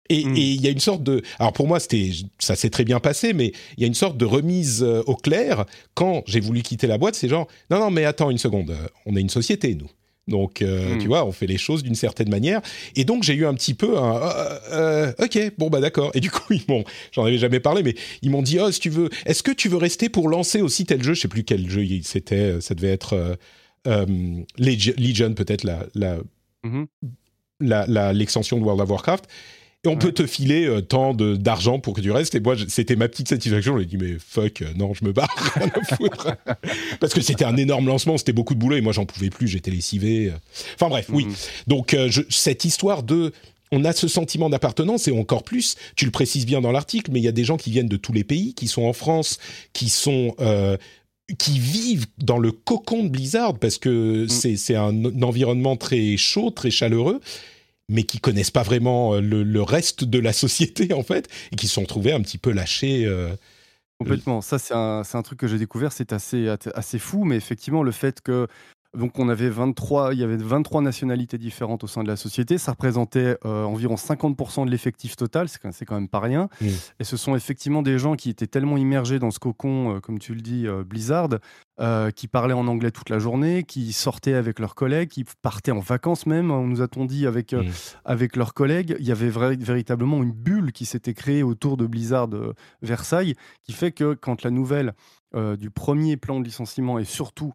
[0.08, 0.36] Et Mm.
[0.36, 1.22] et il y a une sorte de...
[1.38, 2.10] Alors pour moi, c'était,
[2.40, 5.14] ça s'est très bien passé, mais il y a une sorte de remise euh, au
[5.14, 5.64] clair.
[5.94, 8.88] Quand j'ai voulu quitter la boîte, c'est genre, non, non, mais attends une seconde, euh,
[9.06, 9.88] on est une société, nous.
[10.28, 10.98] Donc, euh, Mm.
[10.98, 12.60] tu vois, on fait les choses d'une certaine manière.
[12.94, 14.16] Et donc, j'ai eu un petit peu un...
[14.16, 16.10] euh, euh, ok, bon, bah d'accord.
[16.14, 16.84] Et du coup, ils m'ont...
[17.10, 19.10] J'en avais jamais parlé, mais ils m'ont dit, oh, si tu veux...
[19.26, 21.14] Est-ce que tu veux rester pour lancer aussi tel jeu?
[21.14, 22.60] Je sais plus quel jeu c'était.
[22.60, 23.36] Ça devait être...
[24.58, 26.18] Legion, peut-être, la, la,
[26.64, 26.86] Mhm.
[27.60, 29.24] la- la- l'extension de World of Warcraft.
[29.84, 29.98] Et on Ouais.
[29.98, 32.36] peut te filer euh, tant d'argent pour que tu restes.
[32.36, 33.76] Et moi, c'était ma petite satisfaction.
[33.78, 35.34] J'ai dit, mais fuck, euh, non, je me barre.
[37.00, 39.48] Parce que c'était un énorme lancement, c'était beaucoup de boulot et moi, j'en pouvais plus,
[39.48, 40.28] j'étais lessivé.
[40.30, 40.36] euh.
[40.76, 41.24] Enfin bref, oui.
[41.26, 41.34] Mhm.
[41.66, 43.32] Donc, euh, je- cette histoire de.
[43.74, 47.20] On a ce sentiment d'appartenance et encore plus, tu le précises bien dans l'article, mais
[47.20, 49.38] il y a des gens qui viennent de tous les pays, qui sont en France,
[49.72, 50.34] qui sont.
[50.40, 50.76] euh,
[51.38, 56.16] qui vivent dans le cocon de Blizzard parce que c'est c'est un, un environnement très
[56.18, 57.20] chaud, très chaleureux,
[57.92, 61.68] mais qui connaissent pas vraiment euh, le, reste de la société en fait et qui
[61.68, 63.06] se sont trouvés un petit peu lâchés.
[63.06, 63.30] euh,
[63.98, 64.40] Complètement.
[64.40, 67.92] Ça, c'est un, un truc que j'ai découvert, c'est assez, assez fou, mais effectivement, le
[67.92, 68.48] fait que.
[68.96, 72.58] Donc, on avait 23, il y avait 23 nationalités différentes au sein de la société.
[72.58, 75.48] Ça représentait euh, environ 50% de l'effectif total.
[75.48, 76.48] C'est quand, même pas rien.
[77.00, 80.18] Et ce sont effectivement des gens qui étaient tellement immergés dans ce cocon, euh, comme
[80.18, 81.30] tu le dis, euh, Blizzard,
[82.14, 85.80] qui parlaient en anglais toute la journée, qui sortaient avec leurs collègues, qui partaient en
[85.80, 86.52] vacances même.
[86.52, 87.56] On nous a-t-on dit avec,
[88.04, 88.94] avec leurs collègues.
[89.00, 92.28] Il y avait véritablement une bulle qui s'était créée autour de Blizzard
[92.82, 93.34] Versailles,
[93.64, 94.94] qui fait que quand la nouvelle
[95.34, 97.54] euh, du premier plan de licenciement et surtout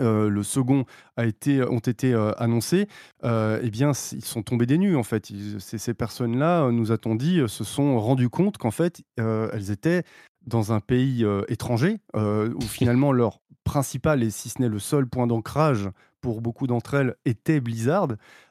[0.00, 0.84] euh, le second
[1.16, 2.88] a été, ont été euh, annoncés,
[3.24, 5.30] euh, eh bien, ils sont tombés des nues, en fait.
[5.58, 9.70] Ces, personnes-là, euh, nous a-t-on dit, euh, se sont rendues compte qu'en fait, euh, elles
[9.70, 10.02] étaient
[10.46, 14.78] dans un pays euh, étranger, euh, où finalement leur principal, et si ce n'est le
[14.78, 15.88] seul point d'ancrage
[16.20, 18.08] pour beaucoup d'entre elles, était Blizzard.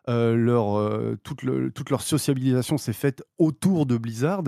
[0.07, 1.41] Euh, leur, euh, toute,
[1.73, 4.43] toute leur sociabilisation s'est faite autour de Blizzard.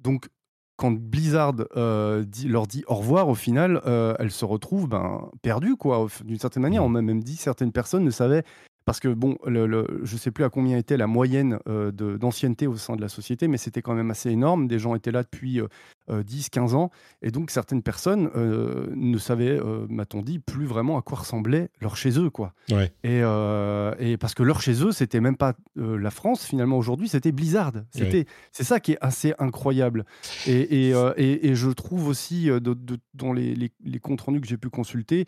[0.00, 0.28] Donc,
[0.76, 5.30] quand Blizzard euh, dit- leur dit au revoir, au final, euh, elles se retrouvent ben,
[5.42, 6.84] perdues, quoi, d'une certaine manière.
[6.84, 8.42] On m'a même dit certaines personnes ne savaient.
[8.84, 11.90] Parce que, bon, le, le- je ne sais plus à combien était la moyenne euh,
[11.92, 14.66] d'ancienneté au sein de la société, mais c'était quand même assez énorme.
[14.66, 15.68] Des gens étaient là depuis euh,
[16.10, 16.90] euh, 10, 15 ans.
[17.22, 21.68] Et donc, certaines personnes euh, ne savaient, euh, m'a-t-on dit, plus vraiment à quoi ressemblait
[21.80, 22.54] leur chez eux, quoi.
[22.70, 22.92] Ouais.
[23.04, 26.76] Et, euh, et parce que leur chez eux, c'était même pas euh, la France, finalement,
[26.78, 27.72] aujourd'hui, c'était Blizzard.
[27.92, 30.04] C'était, C'est ça qui est assez incroyable.
[30.46, 34.22] Et, et, euh, et- je trouve aussi, euh, de- de- dans les, les- les comptes
[34.22, 35.26] rendus que j'ai pu consulter,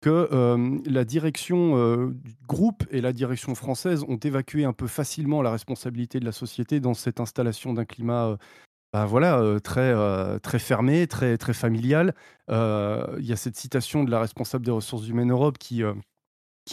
[0.00, 4.86] que euh, la direction euh, du groupe et la direction française ont évacué un peu
[4.86, 8.36] facilement la responsabilité de la société dans cette installation d'un climat euh,
[8.92, 9.92] bah voilà, très,
[10.40, 12.14] très fermé, très, très familial.
[12.48, 15.82] Il y a cette citation de la responsable des ressources humaines Europe qui,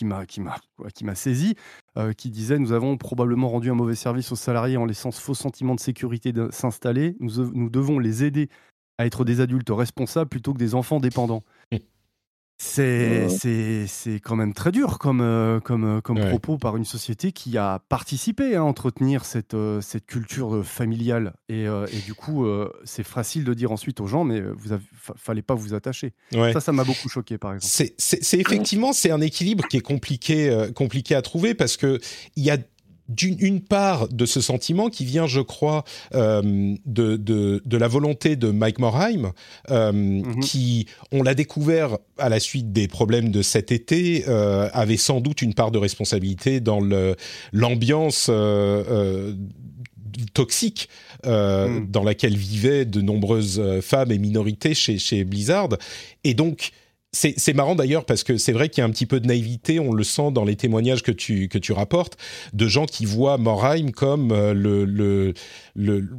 [0.06, 1.56] m'a qui m'a saisi,
[2.16, 5.34] qui disait nous avons probablement rendu un mauvais service aux salariés en laissant ce faux
[5.34, 7.18] sentiment de sécurité s'installer.
[7.20, 8.48] Nous, nous devons les aider
[8.98, 11.44] à être des adultes responsables plutôt que des enfants dépendants.
[12.58, 16.30] C'est quand même très dur comme, euh, comme, euh, comme Ouais.
[16.30, 21.34] propos par une société qui a participé à entretenir cette, euh, cette culture familiale.
[21.50, 22.46] Et, et du coup,
[22.84, 26.14] c'est facile de dire ensuite aux gens, mais vous avez, fa- fallait pas vous attacher.
[26.34, 26.54] Ouais.
[26.54, 27.72] Ça, ça m'a beaucoup choqué, par exemple.
[27.98, 32.00] C'est, effectivement c'est un équilibre qui est compliqué compliqué à trouver parce que
[32.36, 32.58] il y a
[33.10, 35.84] d'une une part de ce sentiment qui vient, je crois,
[36.16, 39.34] euh, de, de, de la volonté de Mike Morheim,
[39.72, 40.40] euh, Mhm.
[40.40, 45.20] qui, on l'a découvert à la suite des problèmes de cet été, euh, avait sans
[45.20, 46.80] doute une part de responsabilité dans
[47.52, 48.30] l'ambiance
[50.34, 50.90] toxique
[51.26, 51.90] Mm.
[51.90, 55.70] dans laquelle vivaient de nombreuses femmes et minorités chez, chez Blizzard.
[56.26, 56.72] Et donc,
[57.14, 59.80] c'est marrant d'ailleurs parce que c'est vrai qu'il y a un petit peu de naïveté,
[59.80, 62.18] on le sent dans les témoignages que tu, que tu rapportes,
[62.54, 65.34] de gens qui voient Morheim comme euh, le, le,
[65.76, 66.10] le-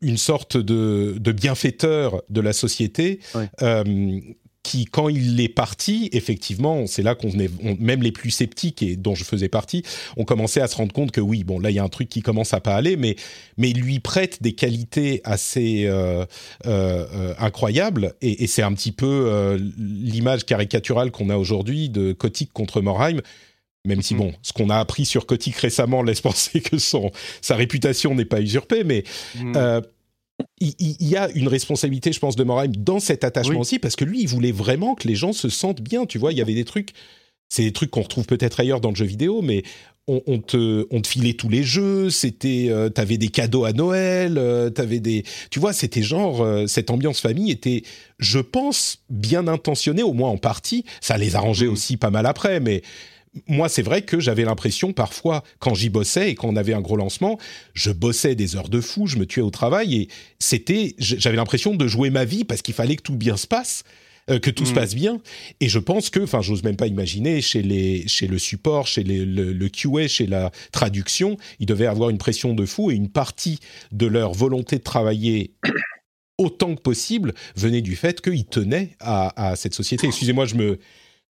[0.00, 3.20] une sorte de, de bienfaiteur de la société.
[3.34, 3.48] Ouais.
[3.62, 4.20] euh,
[4.64, 7.28] qui, quand il est parti, effectivement, c'est là qu'on
[7.62, 9.84] on- même les plus sceptiques et dont je faisais partie,
[10.16, 12.08] ont commencé à se rendre compte que oui, bon, là, il y a un truc
[12.08, 13.14] qui commence à pas aller, mais,
[13.58, 16.24] mais il lui prête des qualités assez euh,
[16.66, 21.88] euh, euh, incroyables, et, et c'est un petit peu euh, l'image caricaturale qu'on a aujourd'hui
[21.90, 23.20] de Kotick contre Morheim.
[23.86, 24.20] Même si Mhm.
[24.20, 27.10] bon, ce qu'on a appris sur Kotick récemment laisse penser que son
[27.42, 29.04] sa réputation n'est pas usurpée, mais
[29.38, 29.52] Mm.
[30.60, 33.60] Il, y a une responsabilité, je pense, de Morheim dans cet attachement Oui.
[33.60, 36.06] aussi, parce que lui, il voulait vraiment que les gens se sentent bien.
[36.06, 36.90] Tu vois, il y avait des trucs,
[37.48, 39.62] c'est des trucs qu'on retrouve peut-être ailleurs dans le jeu vidéo, mais
[40.06, 44.36] on, te, on te filait tous les jeux, c'était, euh, t'avais des cadeaux à Noël,
[44.36, 47.84] euh, t'avais des, tu vois, c'était genre euh, cette ambiance famille était,
[48.18, 50.84] je pense, bien intentionnée, au moins en partie.
[51.00, 52.82] Ça les arrangeait aussi pas mal après, mais
[53.48, 56.80] moi, c'est vrai que j'avais l'impression parfois, quand j'y bossais et quand on avait un
[56.80, 57.38] gros lancement,
[57.74, 60.08] je bossais des heures de fou, je me tuais au travail et
[60.38, 63.82] c'était, j'avais l'impression de jouer ma vie parce qu'il fallait que tout bien se passe.
[64.30, 64.74] euh, que tout se Mm.
[64.74, 65.20] passe bien
[65.60, 69.02] et je pense que enfin j'ose même pas imaginer chez les chez le support chez
[69.04, 72.94] les, le, le QA chez la traduction ils devaient avoir une pression de fou et
[72.94, 73.58] une partie
[73.92, 75.52] de leur volonté de travailler
[76.38, 80.78] autant que possible venait du fait qu'ils tenaient à, à cette société excusez-moi je me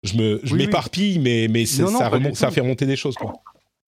[0.04, 0.66] je me je Oui, oui.
[0.66, 3.32] m'éparpille mais mais c'est- Non, non, ça remonte fait remonter des choses quoi.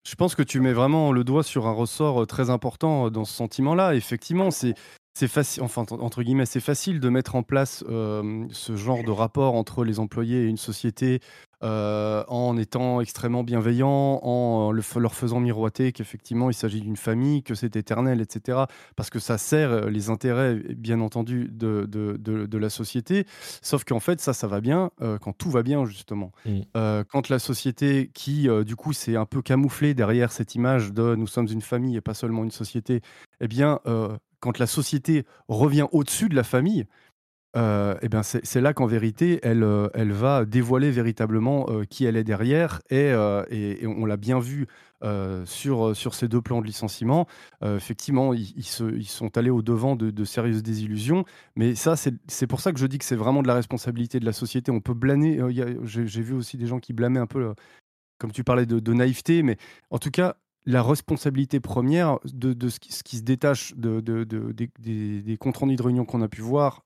[0.09, 3.11] Je pense que tu mets vraiment le doigt sur un ressort euh, très important euh,
[3.11, 3.95] dans ce sentiment-là.
[3.95, 4.75] Effectivement, c'est
[5.19, 9.11] c'est facile, enfin entre guillemets, c'est facile de mettre en place euh, ce genre de
[9.11, 11.21] rapport entre les employés et une société
[11.63, 16.97] euh, en étant extrêmement bienveillant, en le f- leur faisant miroiter qu'effectivement il s'agit d'une
[16.97, 18.59] famille, que c'est éternel, etc.
[18.95, 23.27] Parce que ça sert euh, les intérêts, bien entendu, de, de, de- de la société.
[23.63, 26.33] Sauf qu'en fait, ça, ça va bien euh, quand tout va bien, justement.
[26.45, 26.61] Mm.
[26.77, 30.93] Euh, quand la société qui, euh, du coup, s'est un peu camouflée derrière cette image
[30.93, 33.01] de nous sommes une famille et pas seulement une société,
[33.41, 36.85] eh bien, euh, quand la société revient au-dessus de la famille,
[37.57, 42.05] euh, eh bien, c'est là qu'en vérité, elle, euh, elle va dévoiler véritablement euh, qui
[42.05, 42.81] elle est derrière.
[42.91, 43.13] Et,
[43.51, 44.67] et- on l'a bien vu
[45.45, 47.27] sur, sur ces deux plans de licenciement.
[47.63, 51.25] Effectivement, ils, ils sont allés au-devant de, de sérieuses désillusions.
[51.55, 54.25] Mais ça, c'est pour ça que je dis que c'est vraiment de la responsabilité de
[54.25, 54.71] la société.
[54.73, 55.39] On peut blâmer.
[55.85, 57.55] J'ai vu aussi des gens qui blâmaient un peu,
[58.19, 59.57] comme tu parlais de, naïveté, mais
[59.91, 64.53] en tout cas, la responsabilité première de, de ce, qui, se détache de, de- de-
[64.53, 66.83] des, des- comptes rendus de réunion qu'on a pu voir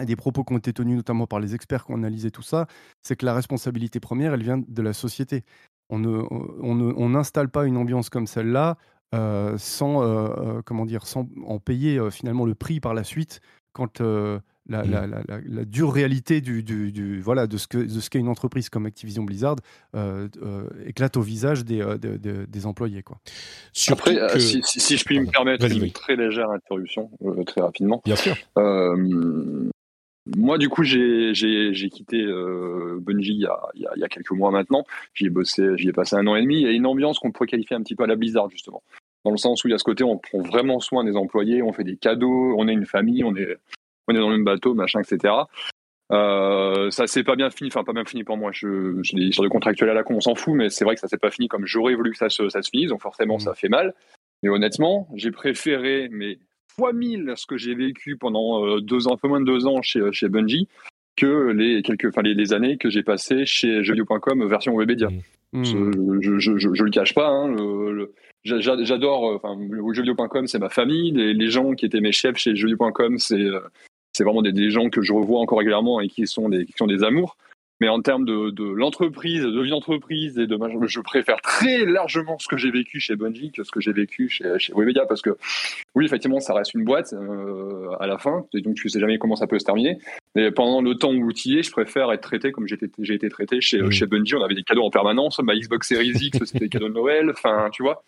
[0.00, 2.42] et des propos qui ont été tenus notamment par les experts qui ont analysé tout
[2.42, 2.66] ça,
[3.02, 5.42] c'est que la responsabilité première, elle vient de la société.
[5.90, 8.76] On ne- on ne- on n'installe pas une ambiance comme celle-là
[9.14, 10.06] euh, sans, euh,
[10.38, 13.40] euh, comment dire, sans en payer euh, finalement le prix par la suite
[13.74, 14.38] quand euh,
[14.68, 17.66] la, la- la- la- la dure réalité du, du- du- voilà, de ce
[18.08, 19.56] qu'est une entreprise comme Activision Blizzard
[19.94, 23.02] euh, euh, éclate au visage des, euh, de- de- des employés.
[23.02, 23.18] Quoi.
[23.92, 27.60] Après, que- si, si- si je puis me permettre une très légère interruption, euh, très
[27.60, 28.00] rapidement.
[28.06, 29.68] bien sûr Euh,
[30.36, 31.32] moi, du coup, j'ai
[31.92, 34.84] quitté euh, Bungie il y, a, il y a- il y a quelques mois maintenant.
[35.14, 36.56] J'y ai bossé, j'y ai passé un an et demi.
[36.56, 38.82] Il y a une ambiance qu'on pourrait qualifier un petit peu à la Blizzard, justement.
[39.24, 41.62] Dans le sens où il y a ce côté, on prend vraiment soin des employés,
[41.62, 43.56] on fait des cadeaux, on est une famille, on est,
[44.08, 45.34] on est dans le même bateau, machin, etc.
[46.12, 48.50] Euh, ça s'est pas bien fini, enfin pas bien fini pour moi.
[48.52, 50.94] Je, j'ai des histoires de contractuels à la con, on s'en fout, mais c'est vrai
[50.94, 53.00] que ça s'est pas fini comme j'aurais voulu que ça se, ça se finisse, donc
[53.00, 53.40] forcément Mhm.
[53.40, 53.94] ça fait mal.
[54.42, 56.38] Mais honnêtement, j'ai préféré, mais
[56.76, 59.66] fois mille, ce que j'ai vécu pendant euh, deux ans, un peu moins de deux
[59.66, 60.68] ans chez, chez Bungie,
[61.16, 65.08] que les quelques, enfin les, les années que j'ai passées chez jeuxvideo.com version Webedia.
[65.52, 65.64] Hmm.
[65.64, 67.28] Je, je, je, je, je le cache pas.
[67.28, 67.54] Hein,
[68.44, 69.30] J'adore.
[69.30, 69.56] euh, Enfin,
[69.92, 71.12] jeuxvideo.com, c'est ma famille.
[71.12, 73.60] Les, les gens qui étaient mes chefs chez jeuxvideo.com, c'est euh,
[74.14, 76.72] c'est vraiment des, des gens que je revois encore régulièrement et qui sont des, qui
[76.76, 77.36] sont des amours.
[77.82, 80.56] Mais en termes de, de l'entreprise, de vie d'entreprise et de
[80.86, 84.28] je préfère très largement ce que j'ai vécu chez Bungie que ce que j'ai vécu
[84.28, 85.30] chez, chez Webedia parce que
[85.96, 89.18] oui, effectivement, ça reste une boîte euh, à la fin, et donc tu sais jamais
[89.18, 89.98] comment ça peut se terminer.
[90.36, 92.76] Mais pendant le temps où tu y es, je préfère être traité comme j'ai
[93.14, 94.36] été, traité chez, chez Bungie.
[94.36, 95.40] On avait des cadeaux en permanence.
[95.40, 97.30] Ma Xbox Series X, c'était des cadeaux de Noël.
[97.30, 98.04] Enfin, tu vois.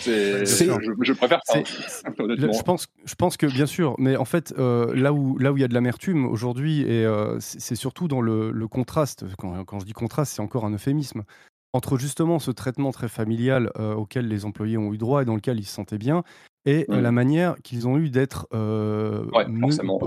[0.00, 1.58] C'est, C'est- je, je préfère ça.
[2.18, 2.52] Honnêtement.
[2.52, 5.56] Je pense, je pense que bien sûr, mais en fait, euh, là où là où
[5.56, 9.24] il y a de l'amertume aujourd'hui, et euh, c'est c'est surtout dans le, le contraste.
[9.38, 11.22] Quand, quand je dis contraste, c'est encore un euphémisme
[11.72, 15.34] entre justement ce traitement très familial euh, auquel les employés ont eu droit et dans
[15.36, 16.22] lequel ils se sentaient bien,
[16.64, 19.46] et la manière qu'ils ont eu d'être euh, Ouais,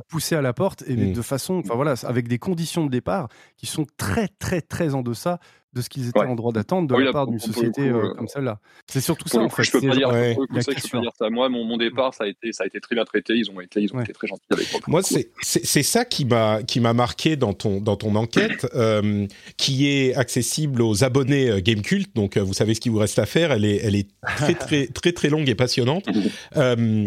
[0.07, 3.27] poussés à la porte et de façon, enfin voilà, avec des conditions de départ
[3.57, 5.39] qui sont très très très en deçà
[5.73, 6.27] de ce qu'ils étaient Ouais.
[6.27, 8.59] en droit d'attendre de Ah oui, la part d'une société coup, euh, euh, comme celle-là.
[8.87, 9.63] C'est surtout ça en fait.
[9.63, 10.07] je peux pas dire.
[10.07, 11.29] pour je peux pas dire ça.
[11.29, 13.33] Moi, mon, mon départ, ça a été, ça a été très bien traité.
[13.35, 14.03] Ils ont été, ils ont Ouais.
[14.03, 14.79] été très gentils avec moi.
[14.87, 15.01] Moi,
[15.41, 19.27] c'est ça qui m'a qui m'a marqué dans ton dans ton enquête, euh,
[19.57, 22.15] qui est accessible aux abonnés Gamecult.
[22.15, 23.51] Donc, vous savez ce qu'il vous reste à faire.
[23.51, 24.07] Elle est elle est
[24.37, 26.05] très très très très longue et passionnante.
[26.57, 27.05] Euh,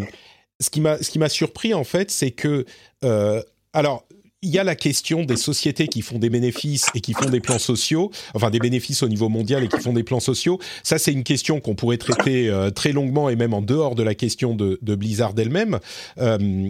[0.59, 0.79] ce qui
[1.19, 2.65] m'a surpris en fait, c'est que
[3.03, 3.41] euh,
[3.73, 4.05] alors.
[4.41, 7.41] Il y a la question des sociétés qui font des bénéfices et qui font des
[7.41, 10.59] plans sociaux, enfin des bénéfices au niveau mondial et qui font des plans sociaux.
[10.81, 14.03] Ça, c'est une question qu'on pourrait traiter euh, très longuement et même en dehors de
[14.03, 15.79] la question de, Blizzard elle-même,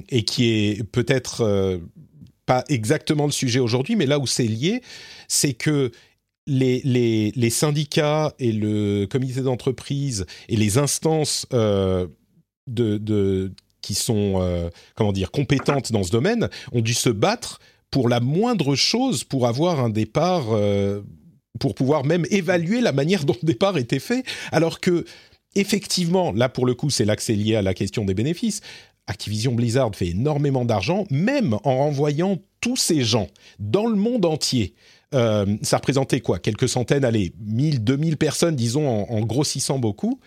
[0.10, 1.80] et qui est peut-être
[2.48, 4.82] pas exactement le sujet aujourd'hui, mais là où c'est lié,
[5.28, 5.92] c'est que
[6.48, 6.82] les,
[7.36, 11.46] les, syndicats et le comité d'entreprise et les instances
[12.74, 13.52] de,
[13.82, 17.60] qui sont euh, comment dire compétentes dans ce domaine ont dû se battre
[17.92, 21.02] pour la moindre chose pour avoir un départ euh,
[21.60, 25.06] pour pouvoir même évaluer la manière dont le départ était fait, alors que
[25.56, 28.62] effectivement, là pour le coup, c'est c'est lié à la question des bénéfices.
[29.08, 33.28] Activision Blizzard fait énormément d'argent, même en renvoyant tous ces gens
[33.58, 34.76] dans le monde entier.
[35.16, 36.38] Euh, ça représentait quoi?
[36.38, 40.20] Quelques centaines, allez, 1000, 2000 personnes, disons, en, grossissant beaucoup.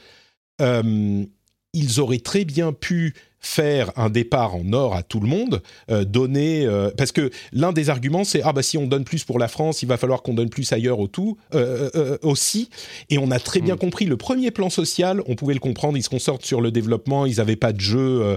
[1.73, 6.05] Ils auraient très bien pu faire un départ en or à tout le monde, euh,
[6.05, 9.39] donner euh, parce que l'un des arguments c'est ah bah si on donne plus pour
[9.39, 12.71] la France, il va falloir qu'on donne plus ailleurs au tout euh, aussi.
[13.11, 13.79] Et on a très bien mm.
[13.79, 17.27] compris le premier plan social, on pouvait le comprendre, ils se concentrent sur le développement,
[17.27, 18.37] ils n'avaient pas de jeu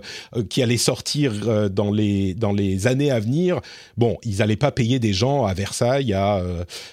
[0.49, 3.61] qui allait sortir dans les dans les années à venir.
[3.97, 6.41] Bon, ils n'allaient pas payer des gens à Versailles à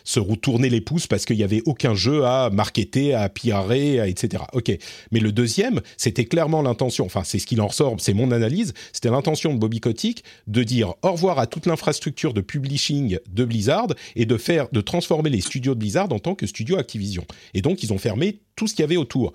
[0.04, 4.42] se retourner les pouces parce qu'il y avait aucun jeu à marketer, à piarer, etc.
[4.52, 4.76] Ok,
[5.10, 7.06] mais le deuxième, c'était clairement l'intention.
[7.06, 10.62] Enfin, c'est ce qu'il en ressort c'est mon analyse, c'était l'intention de Bobby Kotick de
[10.62, 15.30] dire au revoir à toute l'infrastructure de publishing de Blizzard et de faire, de transformer
[15.30, 17.24] les studios de Blizzard en tant que studio Activision.
[17.54, 19.32] Et donc, ils ont fermé tout ce qu'il y avait autour.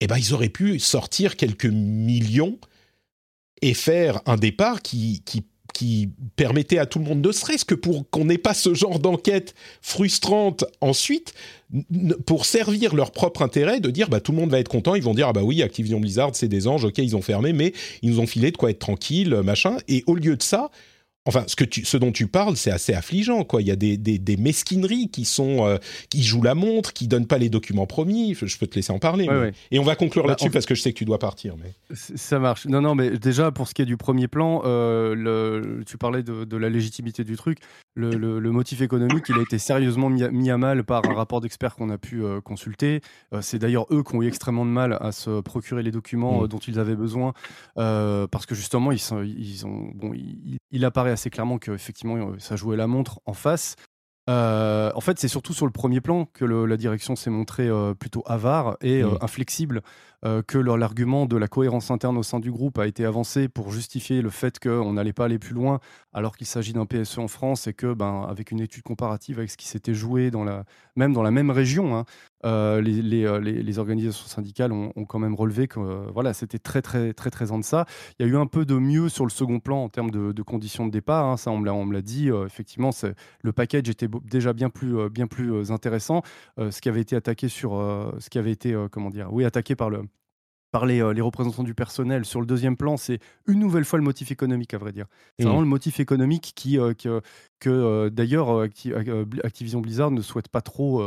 [0.00, 2.58] Eh ben, ils auraient pu sortir quelques millions
[3.62, 5.44] et faire un départ qui, qui
[5.74, 8.98] qui permettait à tout le monde, ne serait-ce que pour qu'on n'ait pas ce genre
[8.98, 11.34] d'enquête frustrante ensuite,
[12.26, 15.02] pour servir leur propre intérêt, de dire bah tout le monde va être content, ils
[15.02, 17.72] vont dire ah bah oui Activision Blizzard c'est des anges, ok ils ont fermé, mais
[18.02, 20.70] ils nous ont filé de quoi être tranquille, machin, et au lieu de ça,
[21.28, 23.60] Enfin, ce, que tu, ce dont tu parles, c'est assez affligeant, quoi.
[23.60, 25.76] Il y a des, des, mesquineries qui sont, euh,
[26.08, 28.34] qui jouent la montre, qui donnent pas les documents promis.
[28.34, 29.28] Je peux te laisser en parler.
[29.70, 31.54] Et on va conclure bah, là-dessus parce que je sais que tu dois partir.
[31.62, 32.64] Mais ça marche.
[32.64, 36.22] Non, non, mais déjà pour ce qui est du premier plan, euh, le, tu parlais
[36.22, 37.58] de, de, la légitimité du truc.
[37.98, 41.74] Le, le, motif économique, il a été sérieusement mis à, mal par un rapport d'experts
[41.74, 43.00] qu'on a pu euh, consulter.
[43.40, 46.48] c'est d'ailleurs eux qui ont eu extrêmement de mal à se procurer les documents mm.
[46.48, 47.32] dont ils avaient besoin
[47.74, 52.16] parce que justement, ils, sont, ils ont, bon, il, il apparaît c'est clairement que effectivement
[52.16, 53.76] euh, ça jouait la montre en face.
[54.28, 57.94] Euh, en fait, c'est surtout sur le premier plan que la direction s'est montrée euh,
[57.94, 59.18] plutôt avare et mmh.
[60.22, 63.70] Inflexible, que l'argument de la cohérence interne au sein du groupe a été avancé pour
[63.70, 65.80] justifier le fait qu'on n'allait pas aller plus loin,
[66.12, 69.50] alors qu'il s'agit d'un PSE en France et que, ben, avec une étude comparative avec
[69.50, 70.64] ce qui s'était joué dans la,
[70.96, 72.04] même dans la même région, hein,
[72.44, 72.80] euh, euh,
[73.40, 77.30] les, les, organisations syndicales ont, quand même relevé que euh, voilà, c'était très, très, très,
[77.30, 77.86] très en deçà.
[78.18, 80.42] Il y a eu un peu de mieux sur le second plan en termes de,
[80.42, 81.26] conditions de départ.
[81.26, 82.30] Hein, ça, on me l'a dit.
[82.46, 82.90] effectivement,
[83.42, 86.22] le package était déjà bien plus, bien plus intéressant.
[86.58, 87.72] ce qui avait été attaqué sur,
[88.18, 90.02] ce qui avait été, comment dire, oui, attaqué par le,
[90.70, 94.04] par les, les, représentants du personnel sur le deuxième plan, c'est une nouvelle fois le
[94.04, 95.06] motif économique, à vrai dire.
[95.38, 95.48] C'est mmh.
[95.48, 97.22] vraiment le motif économique qui, que,
[97.58, 98.66] que d'ailleurs,
[99.44, 101.02] Activision Blizzard ne souhaite pas trop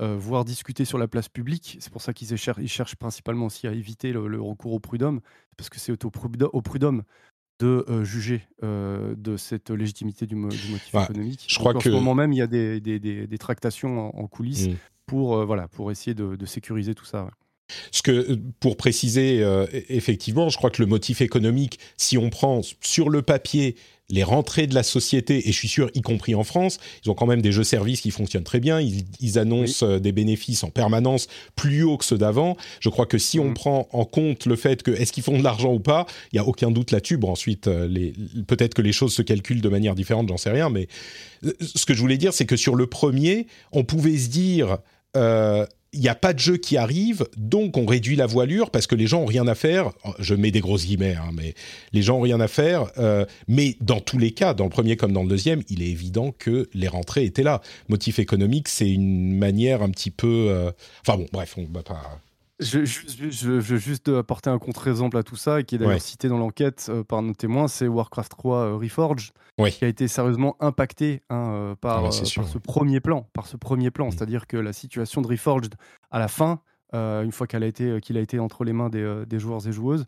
[0.00, 1.76] euh, voire discuter sur la place publique.
[1.78, 5.20] C'est pour ça qu'ils cherchent principalement aussi à éviter le, recours au prud'homme,
[5.58, 6.10] parce que c'est au,
[6.62, 7.02] prud'homme
[7.58, 11.44] de euh, juger euh, de cette légitimité du, motif économique.
[11.48, 14.76] Je crois en ce moment même, il y a des, tractations en, coulisses mm.
[15.04, 17.28] pour, voilà, pour essayer de, sécuriser tout ça.
[17.92, 19.44] Ce que, pour préciser,
[19.88, 23.76] effectivement, je crois que le motif économique, si on prend sur le papier
[24.10, 27.14] les rentrées de la société, et je suis sûr, y compris en France, ils ont
[27.14, 31.28] quand même des jeux-services qui fonctionnent très bien, ils, annoncent euh, des bénéfices en permanence
[31.54, 32.56] plus haut que ceux d'avant.
[32.80, 33.54] Je crois que si on mm.
[33.54, 36.40] prend en compte le fait que est-ce qu'ils font de l'argent ou pas, il n'y
[36.40, 37.16] a aucun doute là-dessus.
[37.16, 38.12] Bon, ensuite, euh,
[38.46, 40.88] peut-être que les choses se calculent de manière différente, j'en sais rien, mais
[41.44, 44.78] euh, ce que je voulais dire, c'est que sur le premier, on pouvait se dire
[45.92, 48.94] il n'y a pas de jeu qui arrive, donc on réduit la voilure parce que
[48.94, 49.90] les gens ont rien à faire.
[50.20, 51.54] Je mets des grosses guillemets, hein, mais
[51.92, 52.86] les gens ont rien à faire.
[52.98, 55.90] Euh, mais dans tous les cas, dans le premier comme dans le deuxième, il est
[55.90, 57.60] évident que les rentrées étaient là.
[57.88, 60.46] Motif économique, c'est une manière un petit peu.
[60.50, 60.70] Euh,
[61.06, 62.20] enfin bon, bref, on va pas.
[62.60, 66.38] Je, veux juste apporter un contre-exemple à tout ça, et qui est d'ailleurs cité dans
[66.38, 69.32] l'enquête euh, par nos témoins, c'est Warcraft 3 euh, Reforged,
[69.70, 73.90] qui a été sérieusement impacté hein, euh, par, ah ce premier plan, par ce premier
[73.90, 74.12] plan, mm.
[74.12, 75.74] c'est-à-dire que la situation de Reforged
[76.10, 76.60] à la fin,
[76.92, 79.72] une fois qu'il a été qu'il a été entre les mains des, des joueurs et
[79.72, 80.06] joueuses,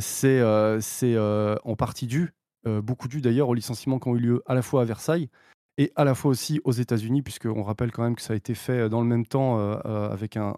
[0.00, 0.40] c'est
[0.80, 2.32] c'est en partie dû,
[2.64, 5.28] beaucoup dû d'ailleurs aux licenciements qui ont eu lieu à la fois à Versailles
[5.78, 8.54] et à la fois aussi aux États-Unis, puisqu'on rappelle quand même que ça a été
[8.54, 10.56] fait dans le même temps euh, euh, avec un,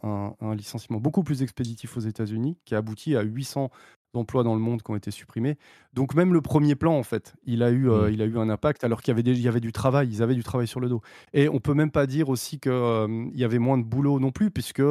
[0.56, 3.70] licenciement beaucoup plus expéditif aux États-Unis, qui a abouti à 800
[4.14, 5.56] emplois dans le monde qui ont été supprimés.
[5.92, 8.12] Donc même le premier plan, en fait, il a eu, euh, mmh.
[8.14, 10.34] il a eu un impact, alors qu'il y avait, y avait du travail, ils avaient
[10.34, 11.02] du travail sur le dos.
[11.34, 14.50] Et on peut même pas dire aussi qu'il y avait moins de boulot non plus,
[14.50, 14.82] puisque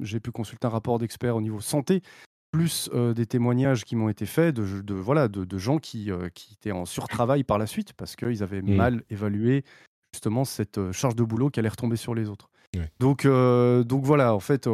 [0.00, 2.00] j'ai pu consulter un rapport d'experts au niveau santé
[2.50, 6.84] plus des témoignages qui m'ont été faits de, voilà, de, gens qui, qui étaient en
[6.84, 8.74] surtravail par la suite parce qu'ils avaient mmh.
[8.74, 9.64] mal évalué
[10.12, 12.50] justement cette charge de boulot qui allait retomber sur les autres.
[12.98, 14.68] Donc, donc voilà, en fait,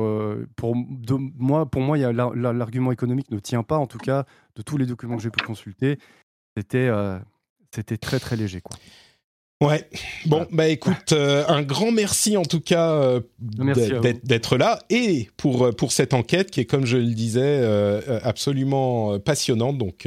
[0.56, 4.24] pour, moi, pour moi, l'argument économique ne tient pas, en tout cas,
[4.54, 5.98] de tous les documents que j'ai pu consulter.
[6.56, 6.90] C'était
[7.76, 8.60] c'était très très léger.
[8.60, 8.78] Quoi.
[9.62, 9.88] Ouais.
[10.26, 13.20] Bon, bah écoute, euh, un grand merci en tout cas euh,
[14.22, 18.20] d'être- là et pour euh, pour cette enquête qui est comme je le disais euh,
[18.22, 19.78] absolument passionnante.
[19.78, 20.06] Donc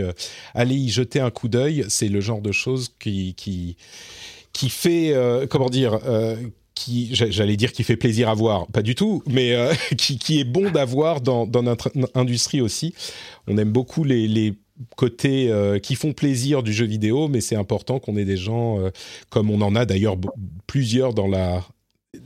[0.54, 1.84] allez y jeter un coup d'œil.
[1.90, 3.76] C'est le genre de choses qui qui
[4.54, 5.16] qui fait
[5.50, 5.98] comment dire.
[7.12, 10.44] j'allais dire qui fait plaisir à voir, pas du tout, mais euh, qui, qui est
[10.46, 12.94] bon d'avoir dans, dans notre industrie aussi.
[13.48, 14.54] On aime beaucoup les, les
[14.96, 18.80] côtés euh, qui font plaisir du jeu vidéo, mais c'est important qu'on ait des gens
[18.80, 18.90] euh,
[19.30, 20.16] comme on en a d'ailleurs
[20.68, 21.64] plusieurs dans la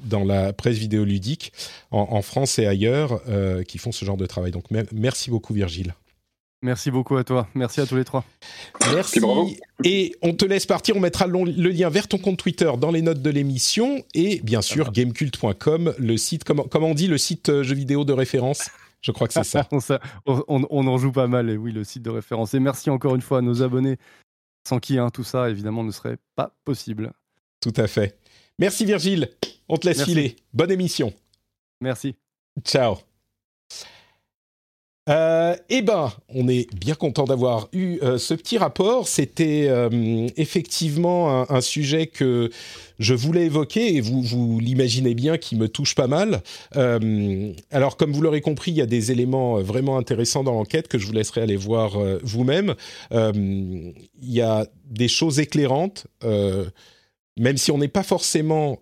[0.05, 1.51] dans la presse vidéoludique
[1.91, 4.51] en, en France et ailleurs euh, qui font ce genre de travail.
[4.51, 5.93] Donc mer- merci beaucoup Virgile.
[6.61, 7.49] Merci beaucoup à toi.
[7.55, 8.23] Merci à tous les trois.
[8.93, 9.19] Merci.
[9.19, 9.51] bravo.
[9.83, 10.95] Et on te laisse partir.
[10.95, 14.61] On mettra le, lien vers ton compte Twitter dans les notes de l'émission et bien
[14.61, 18.69] sûr gamecult.com, le site comment, comment on dit le site jeu vidéo de référence?
[19.03, 19.67] Je crois que c'est ça.
[20.25, 22.53] on, en joue pas mal, et oui, le site de référence.
[22.53, 23.97] Et merci encore une fois à nos abonnés,
[24.67, 27.11] sans qui hein, tout ça, évidemment, ne serait pas possible.
[27.59, 28.17] Tout à fait.
[28.59, 29.29] Merci Virgile.
[29.67, 30.13] On te laisse Merci.
[30.13, 30.35] filer.
[30.53, 31.13] Bonne émission.
[31.81, 32.15] Merci.
[32.63, 32.97] Ciao.
[35.09, 39.07] Euh, eh ben, on est bien content d'avoir eu euh, ce petit rapport.
[39.07, 42.49] C'était euh, effectivement un, sujet que
[42.99, 46.41] je voulais évoquer et vous, vous l'imaginez bien qui me touche pas mal.
[46.77, 50.53] Euh, alors, comme vous l'aurez compris, il y a des éléments euh, vraiment intéressants dans
[50.53, 52.75] l'enquête que je vous laisserai aller voir vous-même.
[53.11, 58.79] Il y a des choses éclairantes, même si on n'est pas forcément...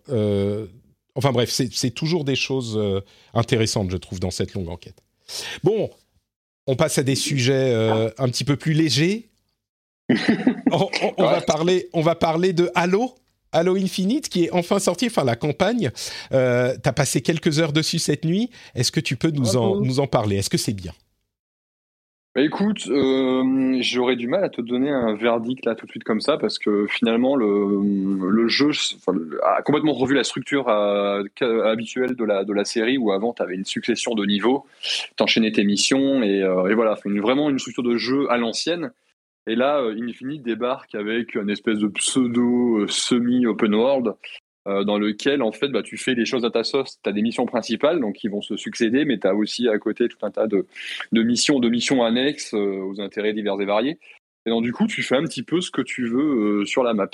[1.15, 2.79] enfin bref, c'est toujours des choses
[3.33, 5.01] intéressantes, je trouve, dans cette longue enquête.
[5.63, 5.89] Bon,
[6.71, 9.29] on passe à des sujets euh, un petit peu plus légers.
[10.71, 13.13] on, on- on va parler, on va parler de Halo,
[13.51, 15.91] Halo Infinite, qui est enfin sorti, enfin la campagne.
[16.33, 18.49] Euh, T'as passé quelques heures dessus cette nuit.
[18.75, 19.85] Est-ce que tu peux nous en, Bravo.
[19.85, 20.37] nous en parler?
[20.37, 20.93] Est-ce que c'est bien?
[22.33, 26.05] Bah écoute, euh, j'aurais du mal à te donner un verdict là tout de suite
[26.05, 31.23] comme ça parce que finalement le, le jeu enfin, a complètement revu la structure euh,
[31.65, 34.65] habituelle de la, de la série où avant tu avais une succession de niveaux,
[35.17, 38.93] t'enchaînais tes missions et, euh, et voilà, une, vraiment une structure de jeu à l'ancienne.
[39.45, 44.13] Et là, Infinite débarque avec une espèce de pseudo semi-open world
[44.67, 46.99] euh, dans lequel en fait bah, tu fais les choses à ta sauce.
[47.03, 49.77] Tu as des missions principales donc qui vont se succéder, mais tu as aussi à
[49.79, 50.65] côté tout un tas de,
[51.11, 53.97] de missions, de missions annexes euh, aux intérêts divers et variés.
[54.47, 56.81] Et donc du coup, tu fais un petit peu ce que tu veux euh, sur
[56.83, 57.09] la map.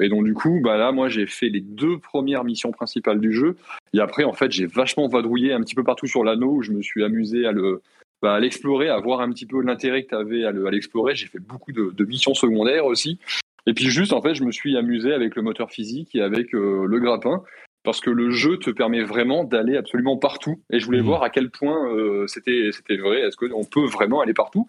[0.00, 3.30] Et donc du coup, bah là, moi, j'ai fait les deux premières missions principales du
[3.30, 3.56] jeu.
[3.92, 6.72] Et après, en fait, j'ai vachement vadrouillé un petit peu partout sur l'anneau où je
[6.72, 7.82] me suis amusé à le
[8.22, 10.70] bah, à l'explorer, à voir un petit peu l'intérêt que tu avais à le- à
[10.70, 11.14] l'explorer.
[11.14, 13.18] J'ai fait beaucoup de missions secondaires aussi.
[13.66, 16.54] Et puis juste, en fait, je me suis amusé avec le moteur physique et avec
[16.54, 17.42] euh, le grappin
[17.82, 20.58] parce que le jeu te permet vraiment d'aller absolument partout.
[20.70, 21.04] Et je voulais Mhm.
[21.06, 23.20] voir à quel point euh, c'était c'était vrai.
[23.20, 24.66] Est-ce qu'on peut vraiment aller partout?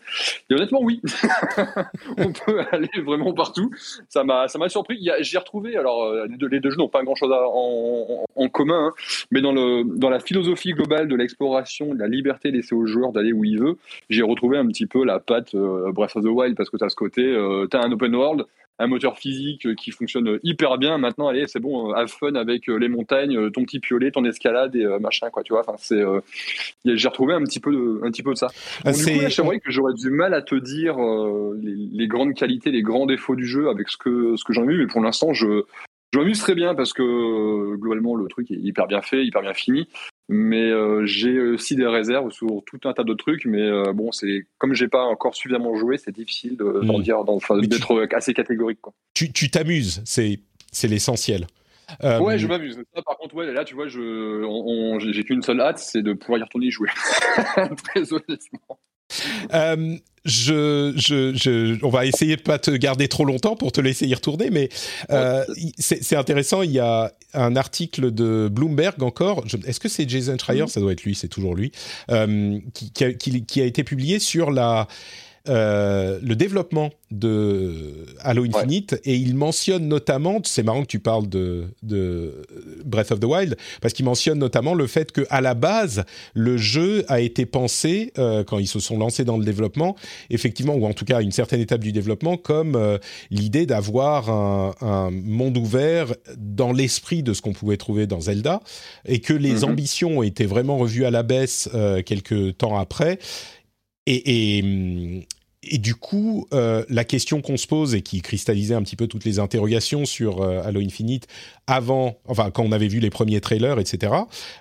[0.49, 0.99] Et honnêtement, oui,
[2.17, 3.72] on peut aller vraiment partout.
[4.09, 5.07] Ça m'a ça m'a surpris.
[5.22, 5.77] J'ai retrouvé.
[5.77, 8.88] Alors euh, les deux, les deux jeux n'ont pas grand chose en, en, en commun,
[8.88, 8.93] hein,
[9.31, 13.13] mais dans le dans la philosophie globale de l'exploration, de la liberté laissée au joueur
[13.13, 13.77] d'aller où il veut,
[14.09, 16.84] j'ai retrouvé un petit peu la patte euh, Breath of the Wild parce que tu
[16.84, 18.45] as ce côté, euh, tu as un open world
[18.77, 20.97] un moteur physique qui fonctionne hyper bien.
[20.97, 24.11] Maintenant, allez, c'est bon, euh, have fun avec euh, les montagnes, euh, ton petit piolet,
[24.11, 25.61] ton escalade et euh, machin, quoi, tu vois.
[25.61, 26.19] Enfin, c'est, euh,
[26.85, 28.47] j'ai retrouvé un petit peu de, un petit peu de ça.
[28.84, 31.02] Ah, Donc, du coup, c'est- là, je t'avouerais que j'aurais du mal à te dire
[31.02, 34.52] euh, les, les grandes qualités, les grands défauts du jeu avec ce que, ce que
[34.53, 35.64] j'en ai vu, mais pour l'instant, je,
[36.14, 39.41] je m'amuse très bien parce que euh, globalement, le truc est hyper bien fait, hyper
[39.41, 39.88] bien fini.
[40.27, 43.45] Mais euh, j'ai aussi des réserves sur tout un tas de trucs.
[43.45, 47.02] Mais euh, bon, c'est comme j'ai pas encore suffisamment joué, c'est difficile de- Mm.
[47.03, 47.18] dire,
[47.61, 48.80] tu- d'être assez catégorique.
[48.81, 48.93] Quoi.
[49.14, 50.39] Tu t'amuses, c'est
[50.72, 51.45] c'est l'essentiel.
[52.03, 52.81] Euh, Ouais, je m'amuse.
[53.06, 54.41] Par contre, ouais, là, tu vois, je,
[54.99, 56.89] j'ai j'ai qu'une seule hâte, c'est de pouvoir y retourner y jouer.
[57.85, 58.80] Très honnêtement.
[59.53, 63.80] Euh, je, je, je, on va essayer de pas te garder trop longtemps pour te
[63.80, 64.69] laisser y retourner, mais
[65.11, 65.44] euh,
[65.77, 66.64] c'est intéressant.
[66.64, 69.44] Il y a un article de Bloomberg encore.
[69.68, 70.65] Est-ce que c'est Jason Schreier?
[70.68, 71.72] Ça doit être lui, c'est toujours lui,
[72.10, 74.88] euh, qui, qui a, qui- qui a été publié sur la
[75.47, 81.30] euh, le développement de Halo Infinite et il mentionne notamment, c'est marrant que tu parles
[81.30, 82.41] de, de
[82.84, 86.03] Breath of the Wild, parce qu'il mentionne notamment le fait que à la base
[86.34, 89.95] le jeu a été pensé euh, quand ils se sont lancés dans le développement,
[90.30, 92.97] effectivement, ou en tout cas à une certaine étape du développement, comme euh,
[93.30, 98.61] l'idée d'avoir un, un monde ouvert dans l'esprit de ce qu'on pouvait trouver dans Zelda,
[99.05, 99.63] et que les Mhm.
[99.65, 103.19] ambitions ont été vraiment revues à la baisse euh, quelques temps après.
[104.06, 105.23] Et, et, hum,
[105.68, 109.07] et du coup, euh, la question qu'on se pose et qui cristallisait un petit peu
[109.07, 111.27] toutes les interrogations sur euh, Halo Infinite
[111.68, 114.14] avant, enfin quand on avait vu les premiers trailers, etc.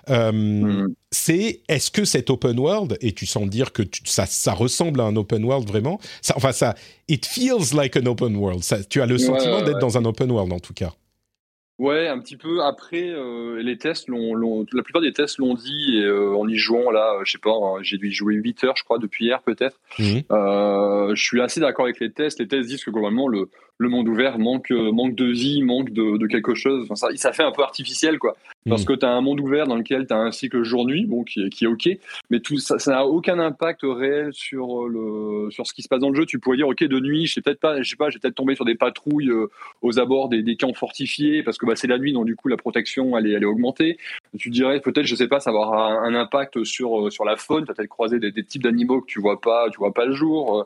[0.09, 0.95] Euh, mm.
[1.11, 5.03] C'est est-ce que cet open world et tu sens dire que ça, ça ressemble à
[5.03, 6.75] un open world vraiment ça, Enfin ça,
[7.07, 8.63] it feels like an open world.
[8.63, 10.93] Ça, tu as le sentiment d'être dans un open world en tout cas.
[11.77, 12.63] Ouais, un petit peu.
[12.63, 16.55] Après, euh, les tests, l'ont, la plupart des tests l'ont dit, et euh, en y
[16.55, 19.25] jouant, là, je sais pas, hein, j'ai dû y jouer 8 heures, je crois, depuis
[19.25, 19.77] hier peut-être.
[19.99, 22.39] Euh, je suis assez d'accord avec les tests.
[22.39, 26.17] Les tests disent que globalement, le, le monde ouvert manque, manque de vie, manque de,
[26.17, 26.83] de quelque chose.
[26.83, 28.35] Enfin, ça, ça fait un peu artificiel, quoi.
[28.67, 28.85] Parce mm.
[28.85, 31.49] que tu as un monde ouvert dans lequel tu as un cycle jour-nuit, bon, qui,
[31.49, 31.87] qui, est OK,
[32.29, 36.09] mais tout ça n'a aucun impact réel sur, le, sur ce qui se passe dans
[36.09, 36.25] le jeu.
[36.25, 38.55] Tu pourrais dire, OK, de nuit, je peut-être pas, je sais pas, j'ai peut-être tombé
[38.55, 41.99] sur des patrouilles euh, aux abords des, des, camps fortifiés, parce que bah, c'est la
[41.99, 43.97] nuit, donc du coup, la protection, elle est, elle est augmentée.
[44.37, 47.65] Tu dirais, peut-être, je sais pas, ça va avoir un, impact sur, sur la faune,
[47.65, 50.05] tu as peut-être croisé des, des, types d'animaux que tu vois pas, tu vois pas
[50.05, 50.65] le jour.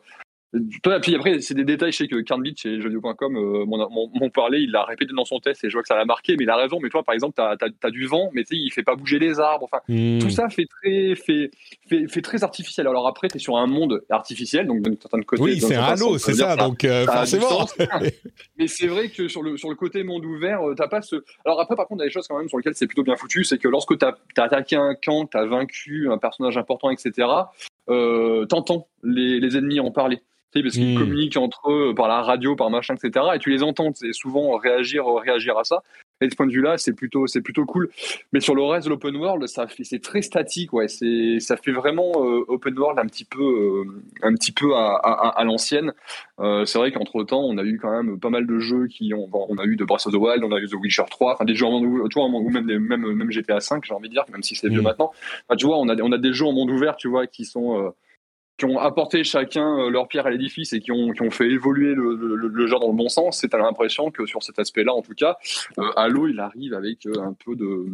[0.51, 1.91] Puis après, c'est des détails.
[1.91, 5.63] Je sais que Carnbit chez jeuxvideo.com euh, m'ont parlé, il l'a répété dans son test
[5.63, 6.79] et je vois que ça l'a marqué, mais il a raison.
[6.81, 8.95] Mais toi, par exemple, tu as, as, du vent, mais tu sais, il fait pas
[8.95, 9.65] bouger les arbres.
[9.71, 10.19] Enfin, hmm.
[10.19, 11.51] tout ça fait très, fait,
[11.87, 12.87] fait, fait, très artificiel.
[12.87, 15.41] Alors après, tu es sur un monde artificiel, donc d'un certain côté.
[15.41, 17.67] Oui, c'est un halo, c'est ça, donc euh, forcément.
[18.57, 21.17] mais c'est vrai que sur le, sur le côté monde ouvert, euh, t'as pas ce.
[21.45, 23.03] Alors après, par contre, il y a des choses quand même sur lesquelles c'est plutôt
[23.03, 26.17] bien foutu, c'est que lorsque tu as, as, attaqué un camp, tu as vaincu un
[26.17, 27.27] personnage important, etc.,
[27.89, 30.21] euh, t'entends les, les ennemis en parler
[30.53, 30.99] parce qu'ils hmm.
[30.99, 33.25] communiquent entre eux par la radio, par machin, etc.
[33.35, 35.83] Et tu les entends, c'est souvent réagir, réagir à ça.
[36.21, 37.89] Et de ce point de vue-là, c'est plutôt, c'est plutôt cool.
[38.33, 40.89] Mais sur le reste de l'open world, ça fait, c'est très statique, ouais.
[40.89, 44.95] C'est, ça fait vraiment euh, open world un petit peu, euh, un petit peu à,
[44.95, 45.93] à, à l'ancienne.
[46.39, 49.13] Euh, c'est vrai qu'entre temps, on a eu quand même pas mal de jeux qui
[49.13, 51.33] ont, on a eu de Breath of the Wild, on a eu The Witcher 3,
[51.33, 54.09] enfin des jeux en monde, tu vois, ou même, même, même GTA 5, j'ai envie
[54.09, 54.83] de dire, même si c'est vieux hmm.
[54.83, 55.11] maintenant.
[55.47, 57.45] Enfin, tu vois, on a, on a des jeux en monde ouvert, tu vois, qui
[57.45, 57.89] sont euh,
[58.59, 61.49] qui ont apporté chacun euh, leur pierre à l'édifice et qui ont, qui ont fait
[61.49, 64.93] évoluer le, le, genre dans le bon sens, c'est à l'impression que sur cet aspect-là,
[64.93, 65.37] en tout cas,
[65.79, 67.87] euh, Halo, il arrive avec euh, un peu de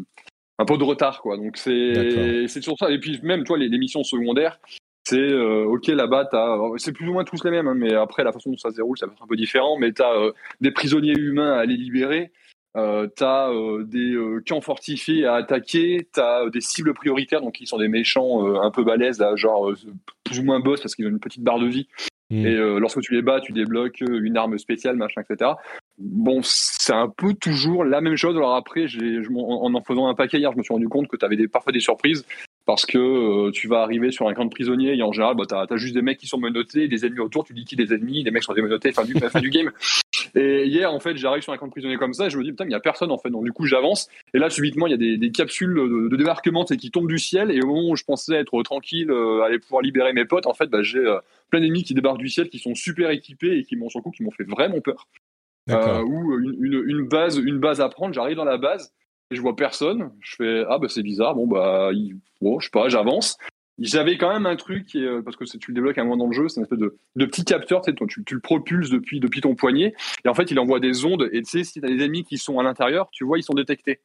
[0.58, 1.38] un peu de retard, quoi.
[1.38, 2.90] Donc c'est sur ça.
[2.90, 4.60] Et puis même, toi, les, les missions secondaires,
[5.04, 6.30] c'est ok là-bas,
[6.78, 8.76] c'est plus ou moins tous les mêmes, hein, mais après la façon dont ça se
[8.76, 9.78] déroule, ça va être un peu différent.
[9.78, 10.32] Mais t'as as
[10.62, 12.32] des prisonniers humains à aller libérer.
[12.76, 17.68] Euh, t'as euh, des euh, camps fortifiés à attaquer, t'as des cibles prioritaires, donc qui
[17.68, 19.72] sont des méchants un peu balèzes, genre
[20.23, 21.88] plus ou moins boss parce qu'ils ont une petite barre de vie.
[22.31, 22.45] Mm.
[22.45, 25.52] Et lorsque tu les bats, tu débloques une arme spéciale, machin, etc.
[25.97, 28.35] Bon, c'est un peu toujours la même chose.
[28.35, 31.15] Alors après, j'ai, en en faisant un paquet hier, je me suis rendu compte que
[31.15, 32.26] tu avais des, parfois des surprises
[32.66, 35.46] parce que euh, tu vas arriver sur un camp de prisonniers et en général, bah,
[35.48, 38.24] tu as, juste des mecs qui sont menottés, des ennemis autour, tu liquides des ennemis,
[38.24, 39.72] les mecs sont démenottés, fin du, fin du game.
[40.36, 42.44] Et hier, en fait, j'arrive sur un camp de prisonniers comme ça et je me
[42.44, 43.30] dis, putain, il n'y a personne en fait.
[43.30, 46.66] Donc du coup, j'avance et là, subitement, il y a des, des capsules de, débarquement
[46.66, 49.82] qui tombent du ciel et au moment où je pensais être tranquille, euh, aller pouvoir
[49.82, 51.20] libérer mes potes, en fait, bah, j'ai euh,
[51.50, 54.12] plein d'ennemis qui débarquent du ciel, qui sont super équipés et qui m'ont sur coup,
[54.12, 55.08] qui m'ont fait vraiment peur.
[55.70, 58.94] ou une, une, une, base, une base à prendre, j'arrive dans la base
[59.31, 60.11] je vois personne.
[60.22, 61.35] Je fais ah bah c'est bizarre.
[61.35, 61.91] Bon bah
[62.41, 63.38] bon, je sais pas, j'avance.
[63.77, 66.34] J'avais quand même un truc euh, parce que tu le débloques un moment dans le
[66.34, 69.19] jeu, c'est une espèce de, de petit capteur, tu, sais, tu, tu, le propulses depuis
[69.19, 69.93] depuis ton poignet
[70.23, 72.38] et en fait il envoie des ondes et tu sais si t'as des ennemis qui
[72.38, 73.99] sont à l'intérieur, tu vois ils sont détectés.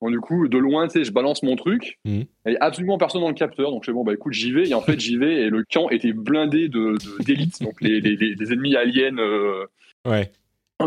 [0.00, 2.22] Donc du coup de loin tu sais je balance mon truc, mmh.
[2.46, 4.74] et absolument personne dans le capteur donc je fais bon bah écoute j'y vais et
[4.74, 8.52] en fait j'y vais et le camp était blindé de d'élite donc les, les, les,
[8.52, 9.18] ennemis aliens.
[9.18, 9.66] Euh,
[10.06, 10.32] ouais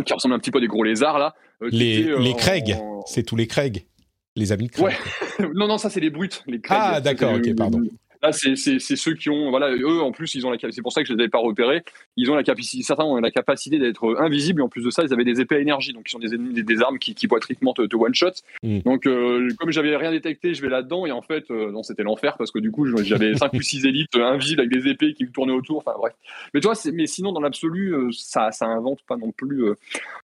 [0.04, 1.36] qui ressemblent un petit peu à des gros lézards là.
[1.62, 3.86] Euh, les, les Craig, c'est tous les Craig,
[4.36, 4.86] les amis de Craig.
[4.86, 5.48] Ouais.
[5.56, 6.44] non, non, ça c'est les brutes.
[6.48, 7.82] Les Craig, ah, d'accord, ok, pardon.
[8.26, 11.02] Là, c'est ceux qui ont, voilà, eux en plus, ils ont la, c'est pour ça
[11.02, 11.84] que je les avais pas repérés.
[12.18, 14.62] Ils ont la capacité, certains ont la capacité d'être invisibles.
[14.62, 16.34] Et en plus de ça, ils avaient des épées à énergie, donc ils sont des
[16.34, 18.32] ennemis, des, armes qui, qui poitriquement te, te one shot.
[18.64, 18.80] Mm.
[18.80, 22.04] Donc, euh, comme j'avais rien détecté, je vais là-dedans et en fait, euh, non, c'était
[22.04, 25.26] l'enfer parce que du coup, j'avais cinq ou six élites invisibles avec des épées qui
[25.26, 25.78] me tournaient autour.
[25.78, 26.14] Enfin bref.
[26.54, 29.66] Mais toi, mais sinon, dans l'absolu, euh, ça, ça invente pas non plus,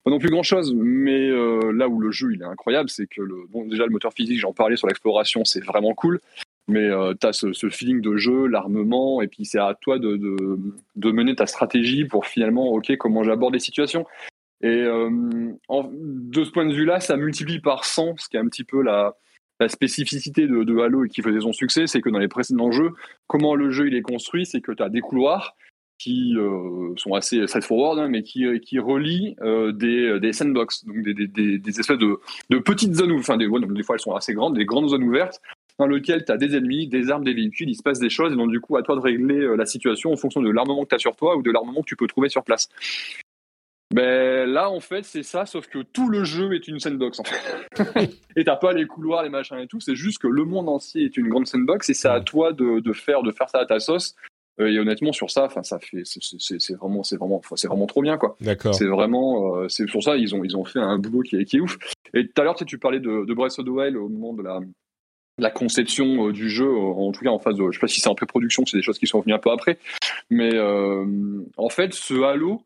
[0.04, 0.74] pas non plus grand chose.
[0.76, 4.14] Mais là où le jeu il est incroyable, c'est que le, bon, déjà le moteur
[4.14, 6.20] physique, j'en parlais sur l'exploration, c'est vraiment cool
[6.72, 10.18] mais euh, tu as ce, feeling de jeu, l'armement, et puis c'est à toi de,
[10.96, 14.06] mener ta stratégie pour finalement, ok, comment j'aborde les situations.
[14.64, 15.10] Et euh,
[15.70, 18.82] de ce point de vue-là, ça multiplie par 100, ce qui est un petit peu
[18.82, 19.16] la,
[19.68, 22.94] spécificité de, Halo et qui faisait son succès, c'est que dans les précédents jeux,
[23.28, 25.56] comment le jeu il est construit, c'est que tu as des couloirs
[26.00, 28.44] qui euh, sont assez straightforward, hein, mais qui,
[28.80, 29.36] relient
[29.74, 33.48] des, sandbox, donc des, espèces de, petites zones, enfin des
[33.84, 35.40] fois elles sont assez grandes, des grandes zones ouvertes,
[35.82, 38.32] dans lequel tu as des ennemis, des armes, des véhicules, il se passe des choses,
[38.32, 40.84] et donc du coup, à toi de régler euh, la situation en fonction de l'armement
[40.84, 42.70] que tu as sur toi ou de l'armement que tu peux trouver sur place.
[43.92, 47.24] Ben là, en fait, c'est ça, sauf que tout le jeu est une sandbox, en
[47.24, 48.12] fait.
[48.36, 51.06] et t'as pas les couloirs, les machins et tout, c'est juste que le monde entier
[51.06, 53.66] est une grande sandbox, et c'est à toi de, de, faire, de faire ça à
[53.66, 54.16] ta sauce,
[54.60, 58.20] et honnêtement, sur ça, enfin, ça fait, c'est vraiment, c'est vraiment, c'est vraiment trop bien,
[58.20, 58.38] quoi.
[58.40, 58.76] D'accord.
[58.76, 61.58] C'est vraiment, c'est sur ça, ils ont, ils ont fait un boulot qui est, qui
[61.58, 61.76] est ouf.
[62.14, 64.44] Et tout à l'heure, tu parlais de, de Breath of the Wild au moment de
[64.44, 64.60] la,
[65.42, 68.10] la conception du jeu, en tout cas en phase de, je sais pas si c'est
[68.10, 69.78] en pré-production, c'est des choses qui sont venues un peu après,
[70.30, 70.52] mais
[71.58, 72.64] en fait, ce Halo,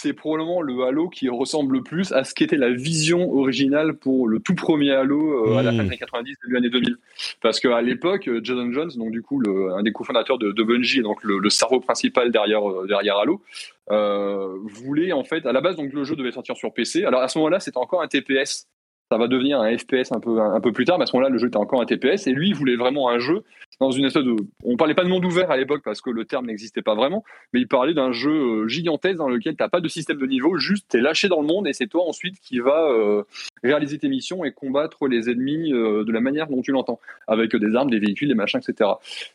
[0.00, 4.28] c'est probablement le Halo qui ressemble le plus à ce qu'était la vision originale pour
[4.28, 6.96] le tout premier Halo euh, à la fin des années 90, début années 2000.
[7.42, 10.62] Parce qu'à l'époque, euh, Jason Jones, donc du coup le, un des cofondateurs de, de
[10.62, 13.42] Bungie, donc le, le, cerveau principal derrière euh, derrière Halo,
[13.90, 17.04] euh, voulait en fait à la base donc le jeu devait sortir sur PC.
[17.04, 18.68] Alors à ce moment-là, c'était encore un TPS
[19.10, 21.30] ça va devenir un FPS un peu, un, peu plus tard, mais à ce moment-là,
[21.30, 23.42] le jeu était encore un TPS, et lui, il voulait vraiment un jeu
[23.80, 24.36] dans une espèce de...
[24.64, 27.24] On parlait pas de monde ouvert à l'époque, parce que le terme n'existait pas vraiment,
[27.52, 30.58] mais il parlait d'un jeu euh, gigantesque dans lequel t'as pas de système de niveau,
[30.58, 33.22] juste t'es lâché dans le monde, et c'est toi ensuite qui va euh,
[33.62, 37.56] réaliser tes missions et combattre les ennemis euh, de la manière dont tu l'entends, avec
[37.56, 38.90] des armes, des véhicules, des machins, etc.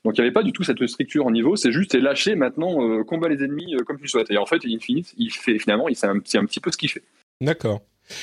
[0.06, 2.36] Donc il n'y avait pas du tout cette structure en niveau, c'est juste t'es lâché,
[2.36, 4.30] maintenant, combat les ennemis comme tu souhaites.
[4.32, 7.04] Et en fait, Infinite, il fait, finalement, sait un, un petit peu ce qu'il fait.
[7.42, 7.82] D'accord.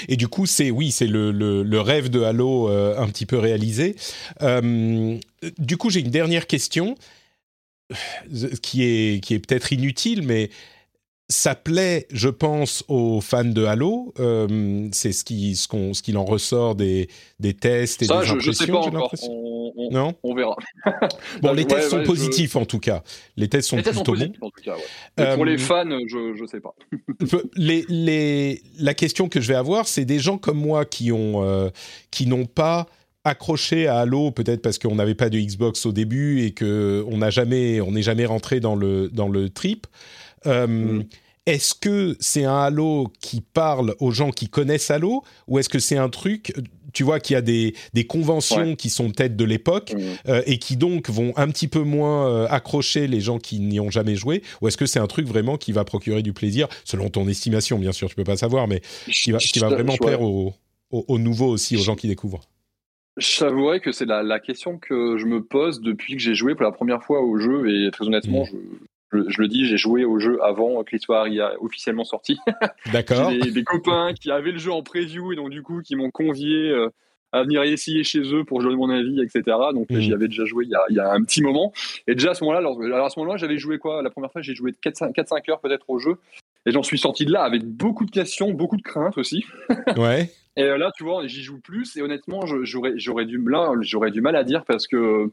[0.09, 3.39] Et du coup, c'est oui, c'est le, le, rêve de Halo euh, un petit peu
[3.39, 3.97] réalisé.
[4.43, 5.17] Euh,
[5.59, 6.97] du coup, j'ai une dernière question
[8.62, 10.51] qui est qui est peut-être inutile, mais
[11.31, 14.12] ça plaît, je pense, aux fans de Halo.
[14.19, 17.09] Euh, c'est ce qui ce qu'on ce qu'il en ressort des
[17.39, 18.52] des tests et ça, des je, impressions.
[18.52, 19.15] Je sais pas encore.
[19.28, 20.57] On, on, non, on verra.
[21.43, 22.59] bon, les tests ouais, sont ouais, positifs je...
[22.59, 23.05] en tout cas.
[23.36, 24.32] Les tests sont les plutôt sont bons.
[24.40, 24.82] En tout cas, ouais.
[25.20, 26.74] euh, pour les fans, je je sais pas.
[27.57, 31.44] les, les, la question que je vais avoir, c'est des gens comme moi qui ont
[31.44, 31.70] euh,
[32.11, 32.86] qui n'ont pas
[33.23, 37.19] accroché à Halo, peut-être parce qu'on n'avait pas de Xbox au début et que on
[37.19, 39.86] n'a jamais on n'est jamais rentré dans le dans le trip.
[40.47, 41.05] Euh, mm.
[41.47, 45.79] Est-ce que c'est un Halo qui parle aux gens qui connaissent Halo ou est-ce que
[45.79, 46.53] c'est un truc,
[46.93, 48.77] tu vois, qu'il y a des, des conventions ouais.
[48.77, 50.29] qui sont peut-être de l'époque mmh.
[50.29, 53.81] euh, et qui donc vont un petit peu moins euh, accrocher les gens qui n'y
[53.81, 56.69] ont jamais joué ou est-ce que c'est un truc vraiment qui va procurer du plaisir,
[56.85, 59.97] selon ton estimation, bien sûr, tu peux pas savoir, mais qui va, qui va vraiment
[59.97, 60.53] plaire aux,
[60.91, 62.43] aux, aux, nouveaux aussi, aux gens qui découvrent
[63.17, 66.65] J'avouerais que c'est la, la, question que je me pose depuis que j'ai joué pour
[66.65, 68.51] la première fois au jeu et très honnêtement, mmh.
[68.53, 72.39] je, je, le dis, j'ai joué au jeu avant que l'histoire y a officiellement sorti.
[72.93, 73.31] D'accord.
[73.31, 75.97] j'ai des, des, copains qui avaient le jeu en preview et donc du coup qui
[75.97, 76.89] m'ont convié euh,
[77.32, 79.43] à venir essayer chez eux pour donner mon avis, etc.
[79.73, 80.01] Donc mmh.
[80.01, 81.73] j'y avais déjà joué il y, a, il y, a, un petit moment.
[82.07, 84.03] Et déjà à ce moment-là, alors, alors, à ce moment-là, j'avais joué quoi?
[84.03, 86.16] La première fois, j'ai joué 4-5 heures peut-être au jeu.
[86.66, 89.45] Et j'en suis sorti de là avec beaucoup de questions, beaucoup de craintes aussi.
[89.97, 90.31] Ouais.
[90.57, 91.97] et là, tu vois, j'y joue plus.
[91.97, 95.31] Et honnêtement, j'aurais, j'aurais du, là, j'aurais du mal à dire parce que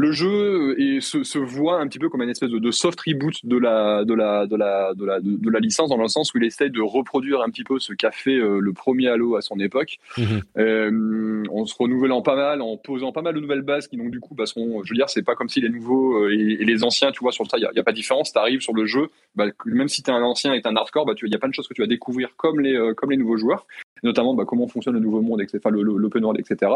[0.00, 3.44] le jeu se, se, voit un petit peu comme une espèce de, de, soft reboot
[3.44, 6.32] de la, de, la, de, la, de, la, de, de, la licence, dans le sens
[6.32, 9.36] où il essaye de reproduire un petit peu ce qu'a fait euh, le premier Halo
[9.36, 10.22] à son époque, mmh.
[10.58, 14.10] euh, en se renouvelant pas mal, en posant pas mal de nouvelles bases qui, donc,
[14.10, 16.62] du coup, bah, sont, je veux dire, c'est pas comme si les nouveaux euh, et,
[16.62, 18.32] et, les anciens, tu vois, sur ça, il n'y a, a, pas de différence.
[18.32, 21.06] Tu arrives sur le jeu, bah, même si tu es un ancien et un hardcore,
[21.06, 23.10] bah, il y a plein de choses que tu vas découvrir comme les, euh, comme
[23.10, 23.66] les nouveaux joueurs,
[24.02, 26.72] notamment bah, comment fonctionne le nouveau monde, enfin, l'open world, etc.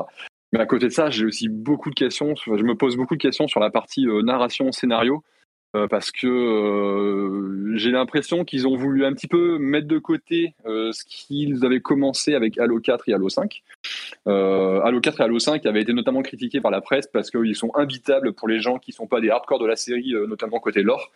[0.55, 2.37] Mais à côté de ça, j'ai aussi beaucoup de questions.
[2.37, 5.25] Je me pose beaucoup de questions sur la partie euh, narration, scénario,
[5.75, 10.55] euh, parce que euh, j'ai l'impression qu'ils ont voulu un petit peu mettre de côté
[10.65, 13.65] ce qu'ils avaient commencé avec Halo 4 et Halo 5.
[14.27, 17.73] Halo 4 et Halo 5 avaient été notamment critiqués par la presse parce qu'ils sont
[17.75, 20.85] imbitables pour les gens qui ne sont pas des hardcore de la série, notamment côté
[20.85, 21.11] lore.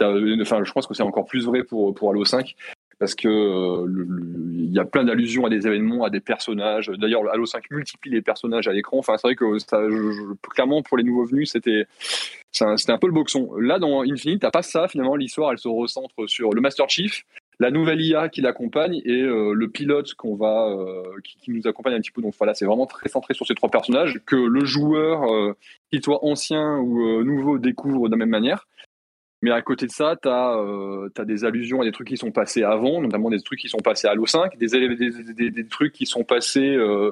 [0.00, 2.56] Enfin, je pense que c'est encore plus vrai pour, pour Halo 5
[3.00, 4.06] parce que euh,
[4.52, 6.88] il y a plein d'allusions à des événements, à des personnages.
[6.98, 8.98] D'ailleurs, Halo 5 multiplie les personnages à l'écran.
[8.98, 9.44] Enfin, c'est vrai que
[10.50, 11.86] clairement pour les nouveaux venus, c'était
[12.52, 13.54] c'était un peu le boxon.
[13.56, 15.16] Là, dans Infinite, t'as pas ça finalement.
[15.16, 17.24] L'histoire, elle se recentre sur le Master Chief,
[17.58, 22.10] la nouvelle IA qui l'accompagne et euh, le pilote euh, qui, nous accompagne un petit
[22.10, 22.20] peu.
[22.20, 25.54] Donc voilà, c'est vraiment très centré sur ces trois personnages que le joueur,
[25.90, 28.66] qu'il soit ancien ou nouveau, découvre de la même manière.
[29.42, 32.30] Mais à côté de ça, tu as, euh, des allusions à des trucs qui sont
[32.30, 35.66] passés avant, notamment des trucs qui sont passés à Halo 5, des, des, des, des
[35.66, 36.74] trucs qui sont passés.
[36.74, 37.10] Euh,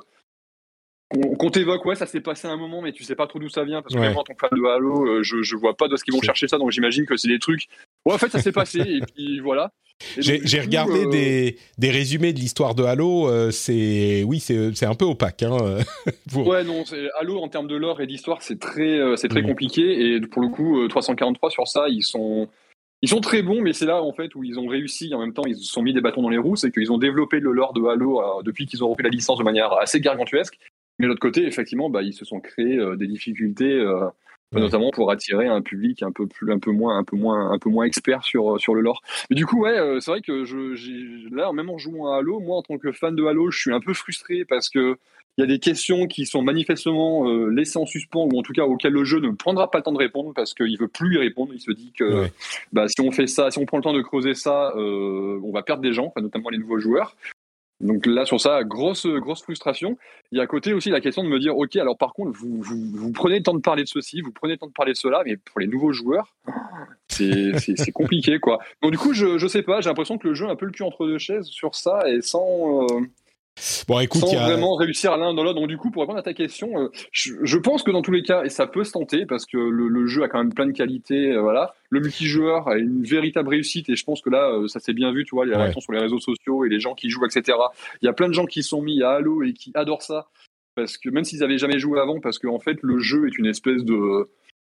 [1.10, 3.64] qu'on t'évoque, ouais, ça s'est passé un moment, mais tu sais pas trop d'où ça
[3.64, 4.12] vient, parce que ouais.
[4.12, 6.12] moi, en tant que fan de Halo, euh, je, je vois pas de ce qu'ils
[6.12, 7.68] vont chercher ça, donc j'imagine que c'est des trucs.
[8.04, 9.72] Ouais, en fait, ça s'est passé, et puis voilà.
[10.18, 11.10] J'ai regardé euh...
[11.10, 13.28] des, des, résumés de l'histoire de Halo.
[13.28, 15.42] Euh, c'est oui, c'est un peu opaque.
[15.42, 15.78] Hein,
[16.32, 16.46] pour...
[16.46, 16.84] Ouais, non,
[17.18, 19.46] Halo en termes de lore et d'histoire, c'est très, c'est très mmh.
[19.46, 20.14] compliqué.
[20.14, 22.48] Et pour le coup, 343 sur ça, ils sont,
[23.00, 25.14] ils sont très bons, mais c'est là en fait où ils ont réussi.
[25.14, 26.98] En même temps, ils se sont mis des bâtons dans les roues, c'est qu'ils ont
[26.98, 30.00] développé le lore de Halo euh, depuis qu'ils ont repris la licence de manière assez
[30.00, 30.58] gargantuesque.
[30.98, 33.84] Mais de l'autre côté, effectivement, bah, ils se sont créés des difficultés
[34.52, 37.58] notamment pour attirer un public un peu plus, un peu moins, un peu moins, un
[37.58, 39.02] peu moins expert sur sur le lore.
[39.30, 42.56] Mais du coup, ouais, c'est vrai que je, là, même en jouant à Halo, moi,
[42.56, 44.98] en tant que fan de Halo, je suis un peu frustré parce que
[45.38, 48.52] il y a des questions qui sont manifestement euh, laissées en suspens ou en tout
[48.52, 51.14] cas auxquelles le jeu ne prendra pas le temps de répondre parce qu'il veut plus
[51.14, 51.52] y répondre.
[51.54, 52.26] Il se dit que
[52.72, 55.52] bah, si on fait ça, si on prend le temps de creuser ça, euh, on
[55.52, 57.14] va perdre des gens, notamment les nouveaux joueurs.
[57.80, 59.96] Donc là, sur ça, grosse, grosse frustration.
[60.32, 62.32] Il y a à côté aussi la question de me dire, OK, alors par contre,
[62.32, 64.92] vous, vous, prenez le temps de parler de ceci, vous prenez le temps de parler
[64.92, 66.34] de cela, mais pour les nouveaux joueurs,
[67.08, 68.58] c'est compliqué, quoi.
[68.82, 70.72] Donc du coup, je, je sais pas, j'ai l'impression que le jeu un peu le
[70.72, 72.84] cul entre deux chaises sur ça et sans...
[72.84, 73.00] Euh,
[73.86, 75.60] Bon, écoute, sans vraiment réussir l'un dans l'autre.
[75.60, 78.22] Donc, du coup, pour répondre à ta question, euh, je, pense que dans tous les
[78.22, 80.72] cas, et ça peut se tenter parce que le, jeu a quand même plein de
[80.72, 81.74] qualités, euh, voilà.
[81.90, 85.12] Le multijoueur a une véritable réussite et je pense que là, euh, ça s'est bien
[85.12, 87.56] vu, tu vois, les réactions sur les réseaux sociaux et les gens qui jouent, etc.
[88.02, 90.28] Il y a plein de gens qui sont mis à Halo et qui adorent ça
[90.78, 93.36] parce que même s'ils avaient jamais joué avant, parce qu'en en fait, le jeu est
[93.36, 94.30] une espèce de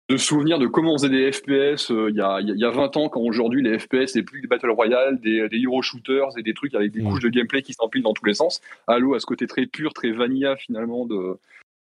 [0.09, 2.95] de souvenirs de comment on faisait des FPS euh, il y, a, y, a, 20
[2.97, 6.43] ans, quand aujourd'hui les FPS c'est plus des Battle Royale, des, des Hero Shooters et
[6.43, 7.09] des trucs avec des mm.
[7.09, 8.61] couches de gameplay qui s'empilent dans tous les sens.
[8.87, 11.37] Halo a ce côté très pur, très vanilla finalement de.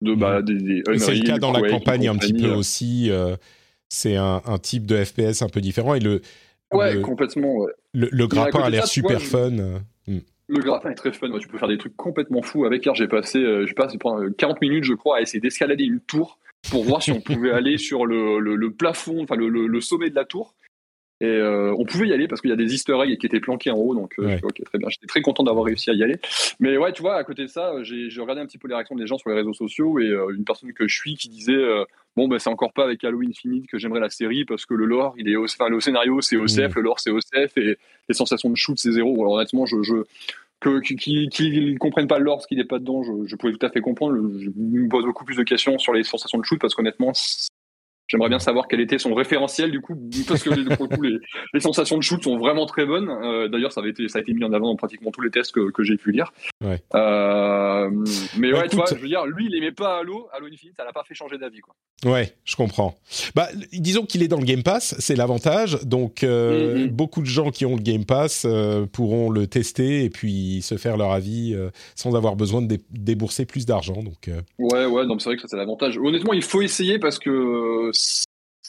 [0.02, 0.44] de bah, mm.
[0.44, 3.12] des, c'est le cas dans la campagne un petit peu aussi.
[3.12, 3.36] Euh,
[3.90, 6.22] c'est un, un, type de FPS un peu différent et le.
[6.72, 7.66] Ouais, complètement.
[7.94, 9.52] Le, le grappin a l'air super fun.
[10.08, 10.20] Mm.
[10.48, 11.30] Le grappin est très fun.
[11.40, 12.82] tu peux faire des trucs complètement fous avec.
[12.82, 16.40] Car j'ai passé, euh, j'ai passé 40 minutes, je crois, à essayer d'escalader une tour
[16.70, 20.16] pour voir si on pouvait aller sur le, le, plafond, enfin le, le, sommet de
[20.16, 20.56] la tour.
[21.22, 23.42] Et euh, on pouvait y aller parce qu'il y a des easter eggs qui étaient
[23.42, 24.88] planqués en haut, donc euh, très bien.
[24.88, 26.16] J'étais très content d'avoir réussi à y aller.
[26.62, 28.96] Mais ouais, tu vois, à côté de ça, j'ai regardé un petit peu les réactions
[28.96, 31.62] des gens sur les réseaux sociaux et euh, une personne que je suis qui disait
[32.16, 34.86] bon, ben c'est encore pas avec Halloween Infinite que j'aimerais la série parce que le
[34.86, 37.78] lore, il est, enfin le scénario c'est OCF, le lore c'est OCF et
[38.08, 39.14] les sensations de shoot c'est zéro.
[39.20, 39.96] Alors honnêtement, je, je
[40.62, 43.82] qu'ils ne comprennent pas l'ordre, qu'il n'est pas dedans, je, je, pouvais tout à fait
[43.82, 44.16] comprendre.
[44.40, 47.14] Je me pose beaucoup plus de questions sur les sensations de shoot parce qu'honnêtement,
[48.10, 49.96] J'aimerais bien savoir quel était son référentiel du coup,
[50.28, 51.20] parce que les,
[51.54, 53.08] les, sensations de shoot sont vraiment très bonnes.
[53.08, 55.30] Euh, D'ailleurs, ça, avait été, ça a été mis en avant dans pratiquement tous les
[55.30, 56.34] tests que, que j'ai pu lire.
[56.64, 56.82] Ouais.
[56.96, 57.92] Euh,
[58.36, 60.74] mais bah, ouais, tu vois, je veux dire, lui, il aimait pas Halo, Halo Infinite,
[60.76, 61.60] ça l'a pas fait changer d'avis.
[62.04, 62.96] Ouais, je comprends.
[63.36, 65.78] Bah, disons qu'il est dans le Game Pass, c'est l'avantage.
[65.84, 66.90] Donc, euh, mm-hmm.
[66.90, 68.48] beaucoup de gens qui ont le Game Pass
[68.92, 71.56] pourront le tester et puis se faire leur avis
[71.94, 74.02] sans avoir besoin de débourser plus d'argent.
[74.02, 76.00] Donc, ouais, ouais, donc c'est vrai que ça c'est l'avantage.
[76.00, 77.92] Honnêtement, il faut essayer parce que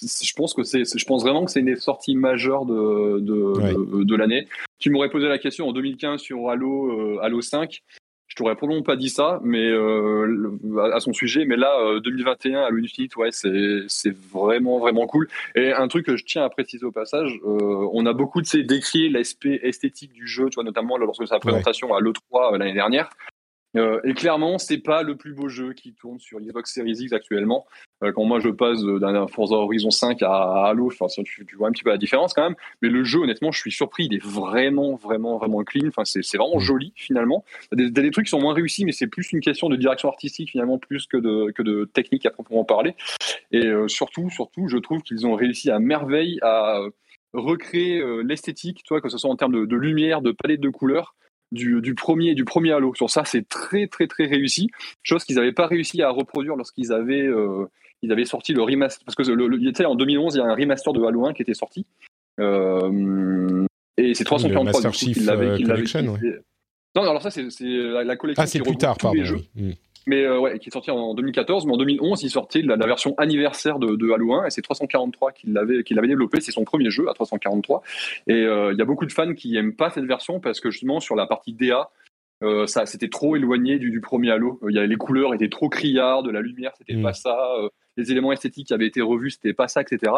[0.03, 4.05] je pense que c'est, je pense vraiment que c'est une des sorties majeures de, de,
[4.05, 4.47] de, l'année.
[4.79, 7.83] Tu m'aurais posé la question en 2015 sur Halo, euh, Halo 5.
[8.27, 10.49] Je t'aurais probablement pas dit ça, mais euh,
[10.95, 11.45] à son sujet.
[11.45, 15.29] Mais là, 2021, euh, Halo Infinite, ouais, c'est, c'est vraiment vraiment cool.
[15.57, 18.63] Et un truc que je tiens à préciser au passage, on a beaucoup de ces
[18.63, 23.11] décrits l'aspect esthétique du jeu, tu vois, notamment lorsque sa présentation à l'E3 l'année dernière.
[23.77, 27.13] Euh, et clairement, c'est pas le plus beau jeu qui tourne sur Xbox Series X
[27.13, 27.67] actuellement.
[28.03, 31.69] Euh, quand moi je passe d'un Forza Horizon 5 à, Halo, enfin, tu, tu, vois
[31.69, 32.57] un petit peu la différence quand même.
[32.83, 34.07] Mais le jeu, honnêtement, je suis surpris.
[34.07, 35.87] Il est vraiment, vraiment, vraiment clean.
[35.89, 36.61] Enfin, c'est vraiment mmh.
[36.61, 37.45] joli finalement.
[37.73, 39.77] Il y a des, trucs qui sont moins réussis, mais c'est plus une question de
[39.77, 42.95] direction artistique finalement, plus que de, que de technique à proprement parler.
[43.53, 46.81] Et euh, surtout, surtout, je trouve qu'ils ont réussi à merveille à
[47.33, 51.15] recréer l'esthétique, toi, que ce soit en termes de, de lumière, de palette de couleurs
[51.53, 52.95] du, premier du premier Halo.
[52.95, 54.71] Sur ça, c'est très très très réussi.
[55.03, 57.67] Chose qu'ils n'avaient pas réussi à reproduire lorsqu'ils avaient euh,
[58.03, 59.05] ils avaient sorti le remaster.
[59.05, 61.55] Parce que le, en 2011, il y a un remaster de Halo 1 qui était
[61.55, 61.87] sorti.
[62.39, 63.67] Euh,
[63.97, 65.59] et c'est 343 qui l'avait.
[66.97, 68.43] Non, alors ça, c'est la, collection.
[68.43, 69.23] Ah, c'est plus tard, pardon.
[70.07, 71.67] Mais euh, ouais, qui est sorti en 2014.
[71.67, 74.63] Mais en 2011, il sortait la, la version anniversaire de, de, Halo 1 et c'est
[74.63, 76.41] 343 qui l'avait l'avait développé.
[76.41, 77.83] C'est son premier jeu à 343.
[78.27, 80.71] Et euh, il y a beaucoup de fans qui aiment pas cette version parce que
[80.71, 81.91] justement sur la partie DA,
[82.43, 84.59] euh, ça c'était trop éloigné du, du premier Halo.
[84.69, 87.03] Y a, les couleurs étaient trop criardes, la lumière c'était mm.
[87.03, 87.37] pas ça,
[87.97, 90.13] les éléments esthétiques qui avaient été revus c'était pas ça, etc.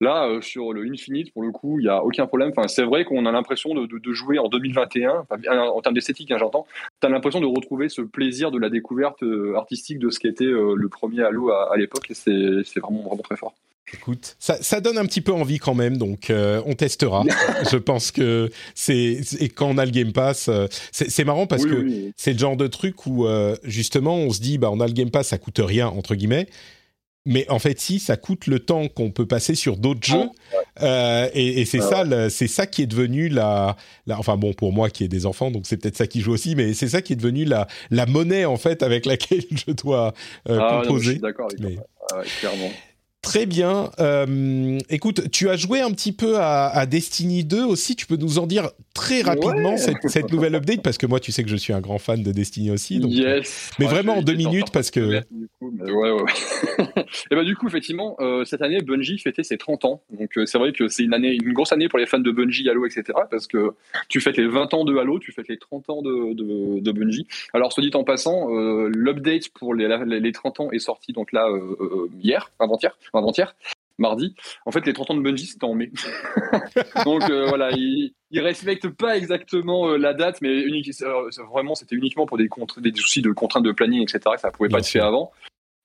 [0.00, 2.52] Là, euh, sur le Infinite, pour le coup, il n'y a aucun problème.
[2.56, 6.38] Enfin, c'est vrai qu'on a l'impression de, de, jouer en 2021, en termes d'esthétique, hein,
[6.40, 6.66] j'entends.
[7.00, 10.44] Tu as l'impression de retrouver ce plaisir de la découverte euh, artistique de ce qu'était
[10.44, 13.52] euh, le premier Halo à, à l'époque, et c'est vraiment, vraiment très fort.
[13.92, 17.24] Écoute, ça, ça, donne un petit peu envie quand même, donc on testera.
[17.72, 20.48] Je pense que c'est et quand on a le Game Pass,
[20.92, 23.26] c'est marrant parce que c'est le genre de truc où
[23.64, 26.46] justement on se dit bah on a le Game Pass, ça coûte rien entre guillemets,
[27.26, 30.28] mais en fait, si, ça coûte le temps qu'on peut passer sur d'autres jeux.
[30.82, 33.76] Euh, et, c'est ça, c'est ça qui est devenu la,
[34.08, 36.54] enfin bon, pour moi qui ai des enfants, donc c'est peut-être ça qui joue aussi,
[36.54, 40.14] mais c'est ça qui est devenu la, la monnaie en fait avec laquelle je dois
[40.48, 41.18] euh, ah, composer.
[41.18, 41.78] d'accord avec
[42.40, 42.70] clairement.
[43.22, 43.90] Très bien.
[43.98, 47.94] Euh, écoute, tu as joué un petit peu à, Destiny 2 aussi.
[47.94, 51.44] Tu peux nous en dire très rapidement cette, nouvelle update parce que moi, tu sais
[51.44, 52.96] que je suis un grand fan de Destiny aussi.
[52.96, 53.70] yes.
[53.78, 55.00] Mais vraiment en deux minutes parce que.
[55.00, 55.24] Ouais,
[55.60, 56.32] ouais, ouais.
[57.30, 60.02] et bah, du coup, effectivement, euh, cette année, Bungie fêtait ses 30 ans.
[60.18, 62.30] Donc, euh, c'est vrai que c'est une année, une grosse année pour les fans de
[62.30, 63.18] Bungie, Halo, etc.
[63.30, 63.74] Parce que
[64.08, 66.92] tu fêtes les 20 ans de Halo, tu fêtes les 30 ans de, de, de
[66.92, 67.26] Bungie.
[67.52, 71.32] Alors, soit dit en passant, euh, l'update pour les, les 30 ans est sorti donc
[71.32, 71.48] là
[72.22, 73.54] hier, avant-hier, avant-hier
[73.98, 74.34] mardi.
[74.64, 75.92] En fait, les 30 ans de Bungie, c'était en mai.
[77.04, 80.90] Donc voilà, ils, ils respectent pas exactement la date, mais unique,
[81.52, 84.20] vraiment, c'était uniquement pour des, des soucis de contraintes de planning, etc.
[84.34, 85.30] Que ça pouvait pas être fait avant.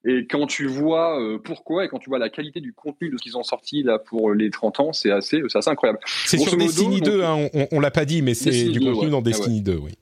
[0.08, 3.16] Et quand tu vois euh, pourquoi et quand tu vois la qualité du contenu de
[3.16, 5.98] ce qu'ils ont sorti là pour les 30 ans, c'est assez, assez incroyable.
[6.26, 9.20] C'est sur Destiny 2, hein, on, on l'a pas dit, mais c'est du contenu dans
[9.20, 9.92] Destiny 2, oui.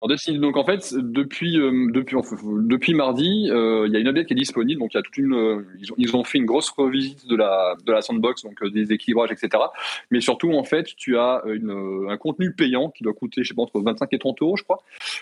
[0.00, 2.16] Donc en fait, depuis euh, depuis
[2.68, 4.80] depuis mardi, euh, il y a une update qui est disponible.
[4.80, 5.66] Donc y a toute une, euh,
[5.96, 9.64] ils, ont, fait une grosse revisite de la de la sandbox, donc des équilibrages, etc.
[10.12, 13.62] Mais surtout en fait, tu as un contenu payant qui doit coûter, je sais pas
[13.62, 14.78] entre 25 et 30 euros, je crois,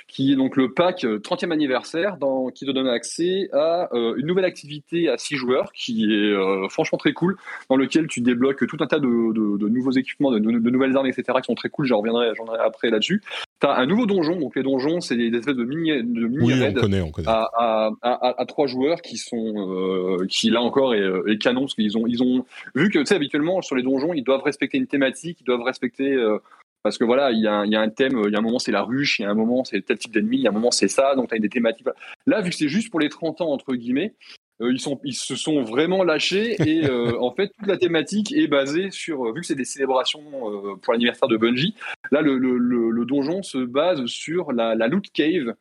[0.09, 4.45] qui est donc le pack 30e anniversaire, dans, qui te donne accès à une nouvelle
[4.45, 7.39] activité à 6 joueurs, qui est franchement très cool,
[7.71, 11.39] dans lequel tu débloques tout un tas de, de, nouveaux équipements, de, nouvelles armes, etc.
[11.41, 11.87] qui sont très cool.
[11.87, 12.29] J'en reviendrai,
[12.63, 13.23] après là-dessus.
[13.59, 16.63] T'as un nouveau donjon, donc les donjons, c'est des espèces de mini, de mini oui,
[16.63, 17.29] on connaît, on connaît.
[17.29, 21.63] À, à, à, à, trois joueurs qui sont, euh, qui là encore est, est canon,
[21.63, 22.45] parce qu'ils ont, ils ont
[22.75, 25.63] vu que tu sais habituellement sur les donjons, ils doivent respecter une thématique, ils doivent
[25.63, 26.39] respecter euh,
[26.83, 28.43] parce que voilà, il y, a, il y a un thème, il y a un
[28.43, 30.47] moment c'est la ruche, il y a un moment c'est tel type d'ennemi, il y
[30.47, 31.87] a un moment c'est ça, donc tu as des thématiques.
[32.27, 34.15] Là, vu que c'est juste pour les 30 ans entre guillemets,
[34.63, 38.33] euh, ils, sont, ils se sont vraiment lâchés et euh, en fait toute la thématique
[38.33, 41.75] est basée sur, vu que c'est des célébrations euh, pour l'anniversaire de Bungie,
[42.11, 45.55] là le, le, le, donjon se base sur la, la loot cave.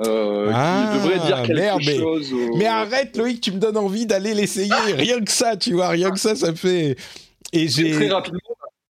[0.00, 2.34] Euh, ah, qui devrait dire quelque merde, mais, chose.
[2.56, 4.72] Mais arrête Loïc, tu me donnes envie d'aller l'essayer.
[4.96, 6.96] rien que ça, tu vois, rien que ça, ça fait.
[7.52, 8.40] Et j'ai très rapidement.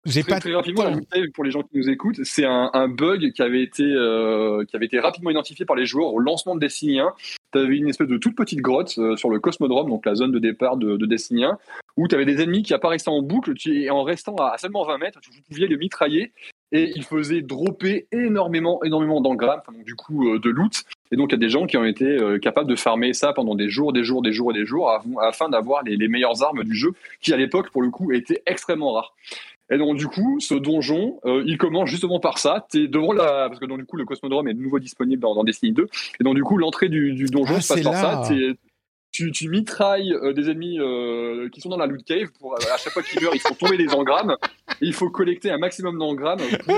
[0.06, 2.88] J'ai très, pas très rapidement, la pour les gens qui nous écoutent, c'est un, un,
[2.88, 6.56] bug qui avait été euh, qui avait été rapidement identifié par les joueurs au lancement
[6.56, 7.14] de Destiny 1
[7.52, 10.32] tu avais une espèce de toute petite grotte euh, sur le Cosmodrome, donc la zone
[10.32, 11.58] de départ de, de Destiny 1,
[11.98, 14.86] où tu avais des ennemis qui apparaissaient en boucle, tu, et en restant à, seulement
[14.86, 16.32] 20 mètres, tu pouvais les mitrailler,
[16.72, 20.84] et ils faisaient dropper énormément, énormément d'engrammes, donc du coup euh, de loot.
[21.12, 23.56] Et donc il y a des gens qui ont été capables de farmer ça pendant
[23.56, 24.92] des jours, des jours, des jours et des jours,
[25.24, 28.44] afin d'avoir les, les meilleures armes du jeu, qui à l'époque, pour le coup, étaient
[28.46, 29.16] extrêmement rares.
[29.72, 32.66] Et donc du coup, ce donjon, euh, il commence justement par ça.
[32.72, 35.36] T'es devant la, parce que donc du coup le Cosmodrome est de nouveau disponible dans,
[35.36, 35.88] dans Destiny 2.
[36.20, 38.24] Et donc du coup, l'entrée du, du donjon Ah, se passe par là.
[38.24, 38.34] ça.
[39.12, 42.28] Tu, tu mitrailles euh, des ennemis euh, qui sont dans la loot cave.
[42.40, 44.36] Pour, à chaque fois qu'ils meurent, ils font tomber des engrammes.
[44.82, 46.76] Et il faut collecter un maximum d'engrammes pour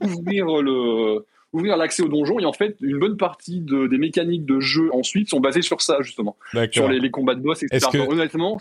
[0.00, 2.38] ouvrir le ouvrir l'accès au donjon.
[2.38, 5.80] Et en fait, une bonne partie de, des mécaniques de jeu ensuite sont basées sur
[5.80, 6.36] ça justement,
[6.72, 7.78] sur les, les combats de boss, etc.
[7.92, 8.58] Que- Honnêtement,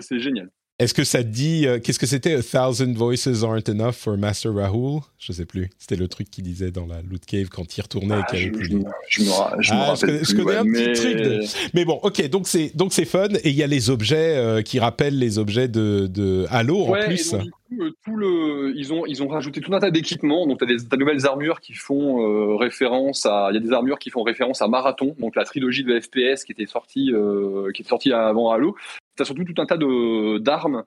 [0.00, 0.50] c'est génial.
[0.78, 4.52] Est-ce que ça dit euh, qu'est-ce que c'était A thousand voices aren't enough for Master
[4.52, 5.00] Rahul?
[5.18, 5.70] Je sais plus.
[5.78, 8.38] C'était le truc qu'il disait dans la loot cave quand il retournait et Ah, qu'il
[8.40, 10.86] avait plus je, de- me- je me Ah, rappelle je plus, connais ouais, un petit
[10.88, 11.40] mais- truc de-
[11.72, 14.60] Mais bon, ok, donc c'est donc c'est fun et il y a les objets euh,
[14.60, 17.30] qui rappellent les objets de, de Halo en et plus.
[17.32, 20.46] donc, du coup, euh, tout le, ils ont, ils ont rajouté tout un tas d'équipements.
[20.46, 23.72] Donc, tu as des nouvelles armures qui font euh, référence à, il y a des
[23.72, 27.70] armures qui font référence à Marathon, donc la trilogie de FPS qui était sortie, euh,
[27.72, 28.76] qui était sortie avant Halo.
[29.16, 29.76] Tu as surtout tout un tas
[30.40, 30.84] d'armes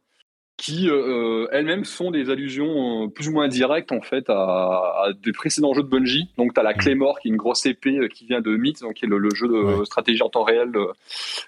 [0.61, 5.13] qui euh, elles-mêmes sont des allusions euh, plus ou moins directes en fait à, à
[5.23, 6.29] des précédents jeux de Bungie.
[6.37, 8.81] Donc tu as la Claymore qui est une grosse épée euh, qui vient de Myth,
[8.81, 9.85] donc qui est le, le jeu de Ouais.
[9.85, 10.69] stratégie en temps réel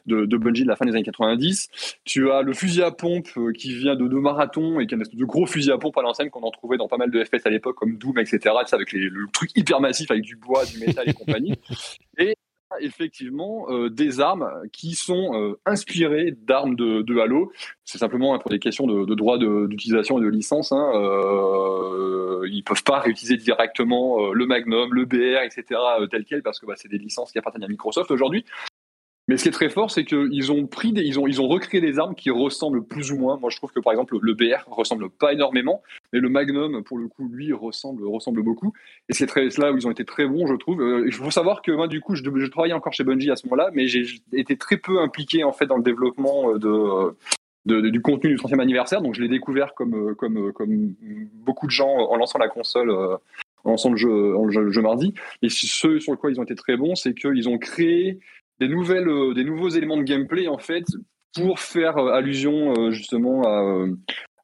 [0.06, 1.68] de, de, Bungie de la fin des années 90.
[2.06, 4.98] Tu as le fusil à pompe euh, qui vient de, de Marathon et qui est
[4.98, 7.12] un espèce de gros fusil à pompe à l'ancienne qu'on en trouvait dans pas mal
[7.12, 8.56] de FPS à l'époque comme Doom, etc.
[8.72, 11.56] Avec les, le truc hyper massif avec du bois, du métal et compagnie.
[12.18, 12.36] Et
[12.80, 17.52] effectivement euh, des armes qui sont euh, inspirées d'armes de, de Halo.
[17.84, 20.72] C'est simplement hein, pour des questions de, de droit d'utilisation et de licence.
[20.72, 20.92] Hein,
[22.42, 25.80] euh, ils peuvent pas réutiliser directement euh, le Magnum, le BR, etc.
[26.00, 28.46] euh, tel quel parce que bah, c'est des licences qui appartiennent à Microsoft aujourd'hui.
[29.32, 32.16] Mais ce qui est très fort, c'est qu'ils ont pris ils ont, recréé des armes
[32.16, 33.38] qui ressemblent plus ou moins.
[33.38, 35.82] Moi, je trouve que par exemple, le BR ressemble pas énormément,
[36.12, 38.74] mais le Magnum, pour le coup, lui, ressemble, ressemble beaucoup.
[39.08, 40.82] Et c'est très, là où ils ont été très bons, je trouve.
[40.82, 43.46] Euh, Il faut savoir que moi, du coup, je, travaillais encore chez Bungie à ce
[43.48, 44.04] moment-là, mais j'ai
[44.34, 47.16] été très peu impliqué en fait dans le développement euh,
[47.66, 49.02] de, du contenu du 30e anniversaire.
[49.02, 50.94] Donc, je l'ai découvert comme, euh, comme, comme
[51.46, 52.92] beaucoup de gens en lançant la console.
[52.92, 55.14] en lançant le jeu, le jeu, le jeu mardi.
[55.42, 58.20] Et ce sur quoi ils ont été très bons, c'est qu'ils ont créé
[58.62, 60.86] des nouvelles, euh, des nouveaux éléments de gameplay en fait
[61.34, 63.42] pour faire euh, allusion euh, justement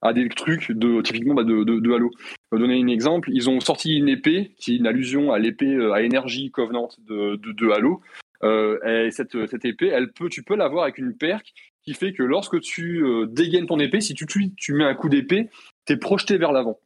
[0.02, 2.10] à, des trucs de typiquement bah, de, Halo.
[2.18, 3.30] Je vais donner un exemple.
[3.32, 7.72] Ils ont sorti une épée qui est une allusion à l'épée à énergie Covenant de,
[7.72, 8.02] Halo.
[8.44, 11.54] Et cette, cette épée, elle peut, tu peux l'avoir avec une perque
[11.84, 15.10] qui fait que lorsque tu dégaines ton épée, si tu, tu, tu mets un coup
[15.10, 15.50] d'épée,
[15.86, 16.80] t'es projeté vers l'avant.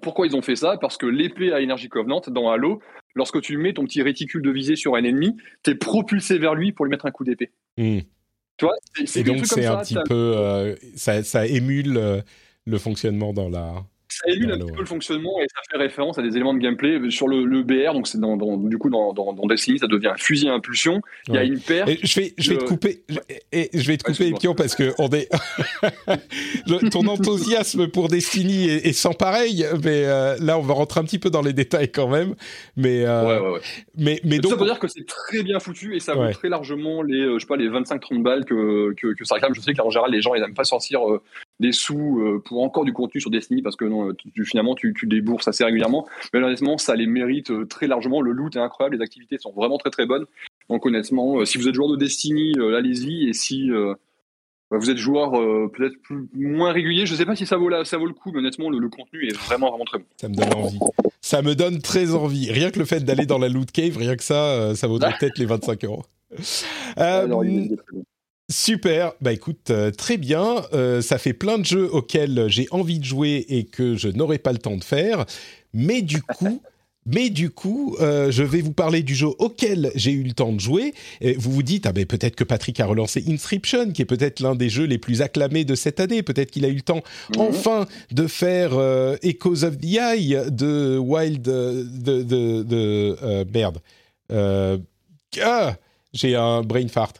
[0.00, 0.78] Pourquoi ils ont fait ça?
[0.80, 2.80] Parce que l'épée à énergie Covenant dans Halo
[3.14, 6.54] lorsque tu mets ton petit réticule de visée sur un ennemi, tu es propulsé vers
[6.54, 7.50] lui pour lui mettre un coup d'épée.
[7.76, 8.00] Hmm.
[8.56, 8.74] Tu vois
[9.14, 12.20] Et donc c'est un ça, petit peu, euh, ça, ça émule euh,
[12.66, 13.84] le fonctionnement dans la.
[14.14, 16.58] Ça émule un petit peu le fonctionnement et ça fait référence à des éléments de
[16.58, 17.92] gameplay sur le, le BR.
[17.94, 20.52] Donc c'est dans, dans- du coup dans, dans, dans Destiny, ça devient un fusil à
[20.54, 21.00] impulsion.
[21.28, 21.86] Il y a une paire.
[22.02, 23.18] Je vais, je vais te couper, je,
[23.52, 24.32] et je vais te couper.
[24.32, 25.28] Pion, parce que on est,
[26.66, 31.00] Le- ton enthousiasme pour Destiny est, est sans pareil, mais euh, là, on va rentrer
[31.00, 32.34] un petit peu dans les détails quand même.
[32.76, 33.60] Mais, euh, Ouais, ouais, ouais.
[33.96, 36.48] mais, mais Tout ça pour dire que c'est très bien foutu et ça vaut très
[36.48, 39.54] largement les, euh, je sais pas, les 25-30 balles que, que, que ça réclame.
[39.54, 41.20] Je sais qu'en général, les gens, ils n'aiment pas sortir euh,
[41.60, 44.74] des sous euh, pour encore du contenu sur Destiny parce que non, tu- tu- finalement,
[44.74, 46.08] tu, tu débourses assez régulièrement.
[46.34, 48.20] Mais honnêtement, ça les mérite euh, très largement.
[48.22, 50.24] Le loot est incroyable, les activités sont vraiment très très bonnes.
[50.68, 53.28] Donc honnêtement, euh, si vous êtes joueur de Destiny, euh, allez-y.
[53.28, 53.94] Et si euh,
[54.72, 57.84] vous êtes joueur euh, peut-être plus- moins régulier, je sais pas si ça vaut, la,
[57.84, 60.04] ça vaut le coup, mais honnêtement, le, le contenu est vraiment vraiment très bon.
[60.16, 60.78] ça me donne envie.
[61.20, 62.50] Ça me donne très envie.
[62.50, 65.12] Rien que le fait d'aller dans la loot cave, rien que ça, euh, ça vaudrait
[65.20, 66.04] peut-être les 25 euros.
[66.98, 67.26] Euh,
[68.50, 70.64] Super, bah écoute, euh, très bien.
[70.72, 74.38] Euh, ça fait plein de jeux auxquels j'ai envie de jouer et que je n'aurai
[74.38, 75.24] pas le temps de faire.
[75.72, 76.60] Mais du coup,
[77.06, 80.52] mais du coup, euh, je vais vous parler du jeu auquel j'ai eu le temps
[80.52, 80.94] de jouer.
[81.20, 84.40] Et vous vous dites, ah ben peut-être que Patrick a relancé Inscription, qui est peut-être
[84.40, 86.24] l'un des jeux les plus acclamés de cette année.
[86.24, 87.02] Peut-être qu'il a eu le temps
[87.36, 87.40] Mhm.
[87.42, 88.72] enfin de faire
[89.22, 93.78] Echoes of the Eye de Wild, de, de, de euh, merde.
[95.40, 95.76] Ah,
[96.12, 97.12] j'ai un brain fart.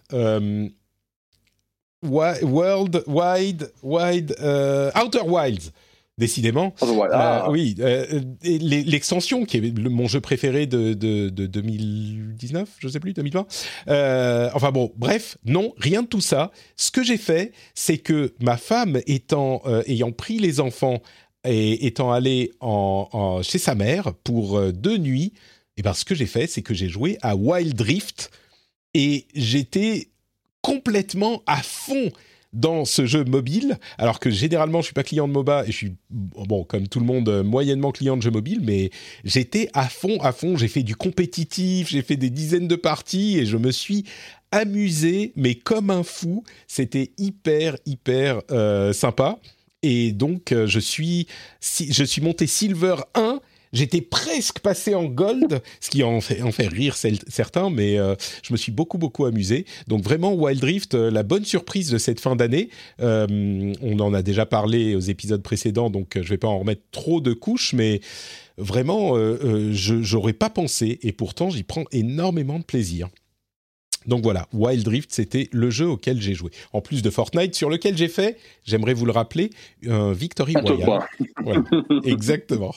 [2.03, 5.71] World Wide Wide euh, Outer Wilds.
[6.19, 6.75] Décidément.
[6.83, 7.47] Ah, voilà.
[7.47, 12.69] Euh, oui, euh, les- l'extension qui est le- mon jeu préféré de, de, de 2019,
[12.79, 13.47] je sais plus, 2020.
[13.89, 16.51] Euh, enfin bon, bref, non, rien de tout ça.
[16.77, 21.01] Ce que j'ai fait, c'est que ma femme étant euh, ayant pris les enfants
[21.45, 25.33] et étant allée en, en- chez sa mère pour deux nuits,
[25.79, 28.31] et ben ce que j'ai fait, c'est que j'ai joué à Wild Rift
[28.93, 30.09] et j'étais
[30.63, 32.11] complètement à fond
[32.53, 35.77] dans ce jeu mobile, alors que généralement je suis pas client de MOBA et je
[35.77, 38.91] suis bon comme tout le monde euh, moyennement client de jeux mobiles, mais
[39.25, 40.57] j'étais à fond, à fond.
[40.57, 44.05] J'ai fait du compétitif, j'ai fait des dizaines de parties et je me suis
[44.51, 46.43] amusé, mais comme un fou.
[46.67, 49.39] C'était hyper hyper euh, sympa.
[49.83, 51.27] Et donc euh, je suis
[51.61, 53.41] je suis monté Silver 1
[53.73, 58.17] J'étais presque passé en gold, ce qui en fait, en fait rire certains, mais euh,
[58.43, 59.65] je me suis beaucoup, beaucoup amusé.
[59.87, 62.71] Donc vraiment, Wild Rift, euh, la bonne surprise de cette fin d'année.
[63.01, 66.83] Euh, on en a déjà parlé aux épisodes précédents, donc je vais pas en remettre
[66.91, 68.01] trop de couches, mais
[68.59, 73.09] vraiment, euh, j'aurais pas pensé, et pourtant j'y prends énormément de plaisir.
[74.07, 76.51] Donc voilà, Wild Rift, c'était le jeu auquel j'ai joué.
[76.73, 79.51] En plus de Fortnite, sur lequel j'ai fait, j'aimerais vous le rappeler,
[79.87, 81.07] un Victory Royale.
[81.45, 81.63] Voilà,
[82.05, 82.75] exactement.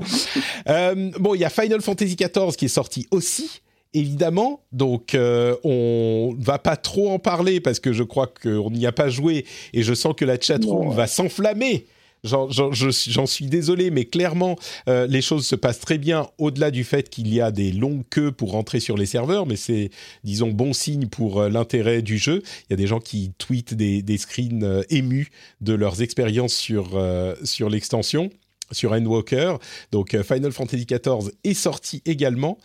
[0.68, 3.62] Euh, bon, il y a Final Fantasy XIV qui est sorti aussi,
[3.94, 4.60] évidemment.
[4.72, 8.92] Donc, euh, on va pas trop en parler parce que je crois qu'on n'y a
[8.92, 11.86] pas joué et je sens que la chatroom va s'enflammer.
[12.22, 14.56] J'en, j'en- je suis- désolé, mais clairement,
[14.90, 18.02] euh, les choses se passent très bien au-delà du fait qu'il y a des longues
[18.10, 19.88] queues pour rentrer sur les serveurs, mais c'est,
[20.22, 22.42] disons, bon signe pour euh, l'intérêt du jeu.
[22.68, 25.30] Il y a des gens qui tweetent des, des screens émus
[25.62, 27.02] de leurs expériences sur,
[27.42, 28.28] sur l'extension
[28.72, 29.56] sur Endwalker.
[29.92, 32.58] Donc euh, Final Fantasy XIV est sorti également.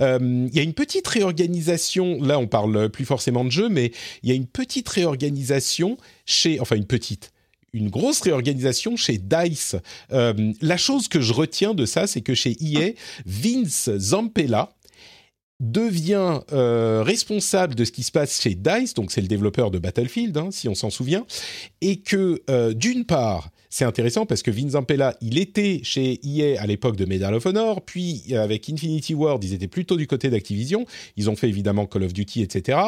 [0.00, 3.92] Euh, Il y a une petite réorganisation, là on parle plus forcément de jeu, mais
[4.22, 7.32] il y a une petite réorganisation chez, enfin une petite,
[7.72, 9.76] une grosse réorganisation chez DICE.
[10.12, 12.92] Euh, la chose que je retiens de ça, c'est que chez EA,
[13.26, 14.70] Vince Zampella,
[15.60, 19.78] devient euh, responsable de ce qui se passe chez DICE, donc c'est le développeur de
[19.78, 21.26] Battlefield, hein, si on s'en souvient,
[21.80, 26.60] et que euh, d'une part, c'est intéressant parce que Vince Zampella, il était chez EA
[26.60, 30.06] à l'époque de Medal of Honor, puis euh, avec Infinity Ward, ils étaient plutôt du
[30.06, 30.86] côté d'Activision,
[31.16, 32.78] ils ont fait évidemment Call of Duty, etc.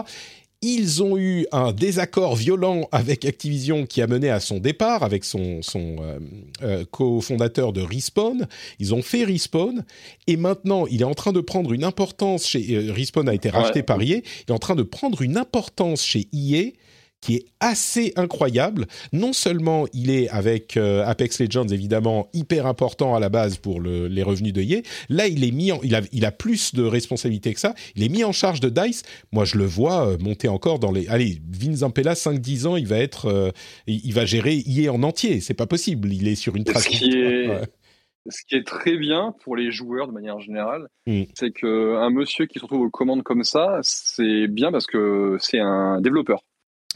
[0.63, 5.25] Ils ont eu un désaccord violent avec Activision qui a mené à son départ avec
[5.25, 6.19] son, son euh,
[6.63, 8.47] euh, cofondateur de Respawn.
[8.79, 9.87] Ils ont fait Respawn
[10.27, 13.49] et maintenant il est en train de prendre une importance chez euh, Respawn a été
[13.49, 13.85] racheté Ouais.
[13.85, 14.17] par EA.
[14.17, 16.73] Il est en train de prendre une importance chez EA
[17.21, 18.87] qui est assez incroyable.
[19.13, 23.81] Non seulement il est avec euh, Apex Legends évidemment hyper important à la base pour
[23.81, 26.75] le- les revenus de EA, là il est mis en, il a il a plus
[26.75, 29.03] de responsabilités que ça, il est mis en charge de Dice.
[29.33, 32.77] Moi je le vois euh, monter encore dans les allez, Vince Zampella 5 10 ans,
[32.77, 33.51] il va être euh,
[33.87, 36.87] il va gérer EA en entier, c'est pas possible, il est sur une Ce trace.
[36.89, 37.61] qui est- Ouais.
[38.29, 41.23] Ce qui est très bien pour les joueurs de manière générale, Mm.
[41.35, 45.59] c'est qu'un monsieur qui se retrouve aux commandes comme ça, c'est bien parce que c'est
[45.59, 46.43] un développeur.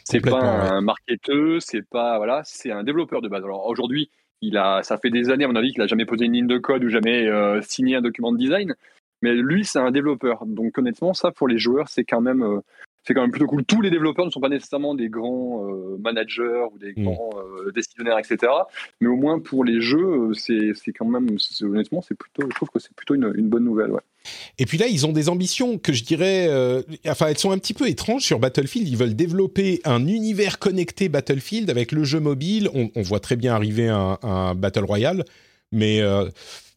[0.05, 0.71] C'est pas ouais.
[0.71, 3.43] un marketeur, c'est pas voilà, c'est un développeur de base.
[3.43, 4.11] Alors aujourd'hui,
[4.43, 6.47] il a, ça fait des années à mon avis qu'il a jamais posé une ligne
[6.47, 8.75] de code ou jamais euh, signé un document de design.
[9.23, 10.45] Mais lui, c'est un développeur.
[10.45, 12.61] Donc honnêtement, ça pour les joueurs, c'est quand même euh,
[13.07, 13.65] c'est quand même plutôt cool.
[13.65, 17.05] Tous les développeurs ne sont pas nécessairement des grands euh, managers ou des Mm.
[17.05, 18.51] grands euh, décisionnaires, etc.
[19.01, 22.71] Mais au moins pour les jeux, euh, c'est quand même, honnêtement, c'est plutôt, je trouve
[22.71, 23.91] que c'est plutôt une, une bonne nouvelle.
[23.91, 24.01] Ouais.
[24.59, 27.59] Et puis là, ils ont des ambitions que je dirais, euh, enfin, elles sont un
[27.59, 28.89] petit peu étranges sur Battlefield.
[28.89, 32.71] Ils veulent développer un univers connecté Battlefield avec le jeu mobile.
[32.73, 35.25] On, on voit très bien arriver un, un Battle Royale,
[35.73, 36.01] mais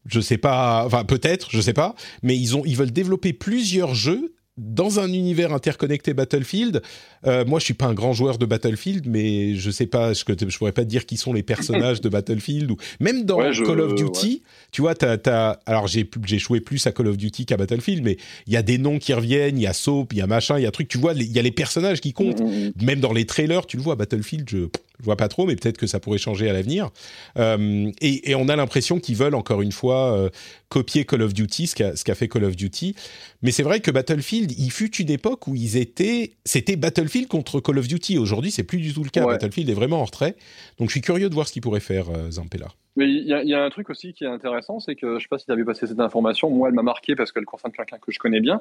[0.07, 1.95] je sais pas, enfin peut-être, je sais pas.
[2.23, 6.81] Mais ils ont, ils veulent développer plusieurs jeux dans un univers interconnecté Battlefield.
[7.25, 10.23] Euh, moi, je suis pas un grand joueur de Battlefield, mais je sais pas, je,
[10.27, 13.53] je pourrais pas te dire qui sont les personnages de Battlefield ou même dans Ouais,
[13.53, 14.41] je- Call of Duty.
[14.71, 18.03] Tu vois, t'as, t'as- alors j'ai j'ai joué plus à Call of Duty qu'à Battlefield,
[18.03, 18.17] mais
[18.47, 20.57] il y a des noms qui reviennent, il y a Soap, il y a machin,
[20.57, 20.88] il y a truc.
[20.88, 22.41] Tu vois, il y a les personnages qui comptent.
[22.41, 22.85] Mm, mm.
[22.85, 24.57] Même dans les trailers, tu le vois, Battlefield, je,
[24.99, 26.89] je vois pas trop, mais peut-être que ça pourrait changer à l'avenir.
[27.37, 30.29] Euh, et, et on a l'impression qu'ils veulent encore une fois euh,
[30.69, 32.95] copier Call of Duty, ce qu'a, fait Call of Duty.
[33.41, 37.59] Mais c'est vrai que Battlefield, il fut une époque où ils étaient, c'était Battlefield contre
[37.59, 38.17] Call of Duty.
[38.17, 39.23] Aujourd'hui, c'est plus du tout le cas.
[39.25, 39.33] Ouais.
[39.33, 40.35] Battlefield est vraiment en retrait.
[40.79, 42.67] Donc, je suis curieux de voir ce qu'il pourrait faire, euh, Zampella.
[42.95, 45.19] Mais il y, a- il y a un truc aussi qui est intéressant, c'est que
[45.19, 47.45] je sais pas si tu avais passé cette information, moi elle m'a marqué parce qu'elle
[47.45, 48.59] concerne quelqu'un que je connais bien.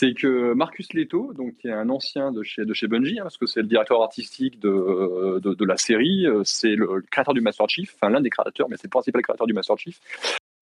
[0.00, 3.24] C'est que Marcus Leto, donc qui est un ancien de chez de chez Bungie, hein,
[3.24, 7.40] parce que c'est le directeur artistique de, de, la série, euh, c'est le créateur du
[7.40, 9.98] Master Chief, enfin l'un des créateurs, mais c'est le principal créateur du Master Chief.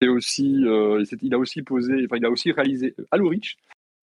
[0.00, 3.58] Et aussi, euh, c'est- il a aussi posé, enfin il a aussi réalisé Halo Reach.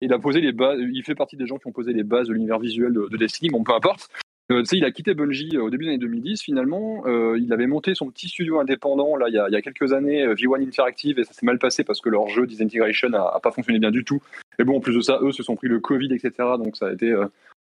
[0.01, 2.29] Il a posé les bases, il fait partie des gens qui ont posé les bases
[2.29, 4.09] de l'univers visuel de, de Destiny, bon peu importe.
[4.51, 7.03] Euh, tu sais, il a quitté Bungie euh, au début des années 2010 finalement.
[7.07, 9.61] Euh, il avait monté son petit studio indépendant là il y a, il y a
[9.63, 13.13] quelques années, euh, V1 Interactive, et ça s'est mal passé parce que leur jeu Disintegration
[13.13, 14.23] a, a pas fonctionné bien du tout.
[14.59, 16.33] Et bon, en plus de ça, eux se sont pris le Covid, etc.
[16.59, 17.15] Donc ça a été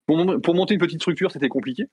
[0.07, 1.85] pour, mon- pour monter une petite structure, c'était compliqué.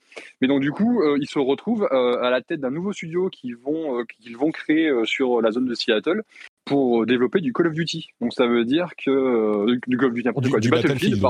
[0.41, 3.29] Mais donc du coup, euh, ils se retrouvent euh, à la tête d'un nouveau studio
[3.29, 6.23] qu'ils vont euh, qu'ils vont créer sur la zone de Seattle
[6.65, 8.09] pour développer du Call of Duty.
[8.21, 10.93] Donc ça veut dire que du Call of Duty n'importe Du- quoi, du du, Battlefield,
[10.99, 11.21] Battlefield, oui.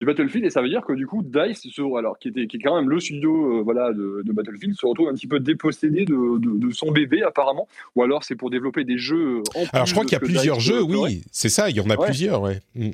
[0.00, 2.58] Du Battlefield et ça veut dire que du coup Dice se- alors qui était qui
[2.58, 5.40] est quand même le studio euh, voilà de, de Battlefield se retrouve un petit peu
[5.40, 9.60] dépossédé de, de, de son bébé apparemment ou alors c'est pour développer des jeux en
[9.62, 11.80] plus Alors, je crois qu'il y a plusieurs Dice jeux, oui, c'est ça, il y
[11.80, 12.06] en a Ouais.
[12.06, 12.60] plusieurs, ouais.
[12.74, 12.90] Mm.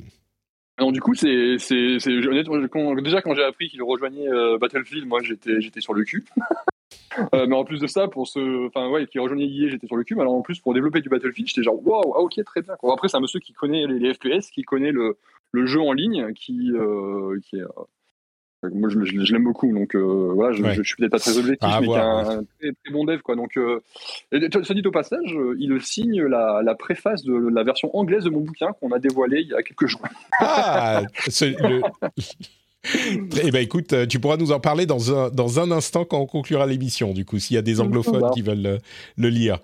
[0.77, 1.97] Alors du coup c'est c'est
[3.03, 6.23] déjà quand j'ai appris qu'il rejoignait euh, Battlefield moi j'étais j'étais sur le cul
[7.35, 9.95] Euh, mais en plus de ça pour ce enfin ouais qui rejoignait EA j'étais sur
[9.95, 12.43] le cul mais alors en plus pour développer du Battlefield j'étais genre waouh ah, ok
[12.43, 12.91] très bien quoi.
[12.93, 15.15] après c'est un monsieur qui connaît les, les FPS qui connaît le
[15.53, 19.71] le jeu en ligne qui euh, qui est euh, moi je, je- je l'aime beaucoup
[19.73, 20.73] donc euh, voilà je, Ouais.
[20.73, 23.03] je, suis peut-être pas très objectif mais qui est voir, un, un très, très bon
[23.05, 23.35] dev quoi.
[23.35, 23.79] Donc euh,
[24.31, 28.29] et, ça dit au passage il signe la, la préface de la version anglaise de
[28.29, 30.01] mon bouquin qu'on a dévoilé il y a quelques jours.
[30.39, 31.01] Ah,
[31.41, 31.81] le-
[33.41, 36.19] Eh ben écoute, euh, tu pourras nous en parler dans un, dans un instant quand
[36.19, 38.77] on conclura l'émission, du coup, s'il y a des anglophones qui veulent le,
[39.15, 39.59] le lire.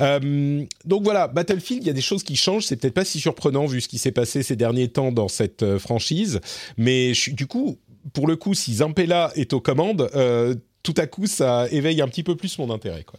[0.00, 3.18] Euh, donc voilà, Battlefield, il y a des choses qui changent, c'est peut-être pas si
[3.18, 6.40] surprenant vu ce qui s'est passé ces derniers temps dans cette euh, franchise,
[6.76, 7.78] mais je du coup,
[8.12, 12.08] pour le coup, si Zampella est aux commandes, euh, tout à coup, ça éveille un
[12.08, 13.18] petit peu plus mon intérêt, quoi.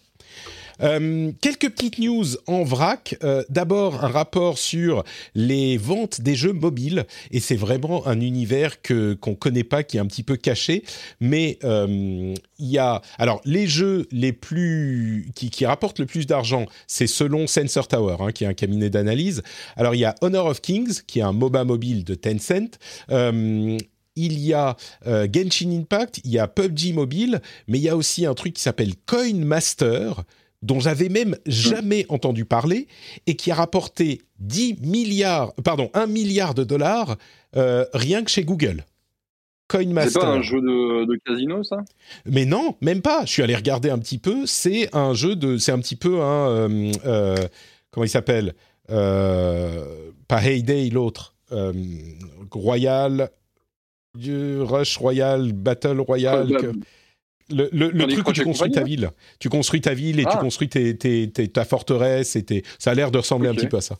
[0.84, 3.18] Euh, quelques petites news en vrac.
[3.24, 5.04] Euh, D'abord, un rapport sur
[5.36, 7.06] les ventes des jeux mobiles.
[7.32, 10.84] Et c'est vraiment un univers que qu'on connaît pas, qui est un petit peu caché.
[11.20, 13.02] Mais euh, il y a...
[13.18, 15.30] Alors, les jeux les plus...
[15.36, 19.44] qui, rapportent le plus d'argent, c'est selon Sensor Tower, hein, qui est un cabinet d'analyse.
[19.76, 22.80] Alors, il y a Honor of Kings, qui est un MOBA mobile de Tencent.
[24.18, 24.76] Il y a
[25.06, 28.62] Genshin Impact, il y a PUBG Mobile, mais il y a aussi un truc qui
[28.62, 30.26] s'appelle Coin Master,
[30.62, 32.88] dont j'avais même jamais entendu parler
[33.28, 37.18] et qui a rapporté 10 milliards, pardon, 1 milliard de dollars
[37.56, 38.86] euh, rien que chez Google.
[40.10, 41.78] C'est pas un jeu de, de casino ça?
[42.26, 43.24] Mais non, même pas.
[43.26, 44.46] Je suis allé regarder un petit peu.
[44.46, 45.58] C'est un jeu de.
[45.58, 46.50] C'est un petit peu un.
[46.50, 47.36] euh, euh,
[47.90, 48.54] comment il s'appelle?
[50.28, 51.36] Pas Heyday, l'autre.
[52.52, 53.30] Royal.
[54.18, 56.52] Rush Royal, Battle Royal.
[56.52, 56.74] Ouais, que-
[57.52, 59.10] le, le- le Candy truc où tu construis ta ville.
[59.40, 60.38] Tu construis ta ville et tu Ah.
[60.38, 62.36] construis tes, tes- tes- ta forteresse.
[62.36, 63.98] Et Ça a l'air de ressembler un petit peu à ça.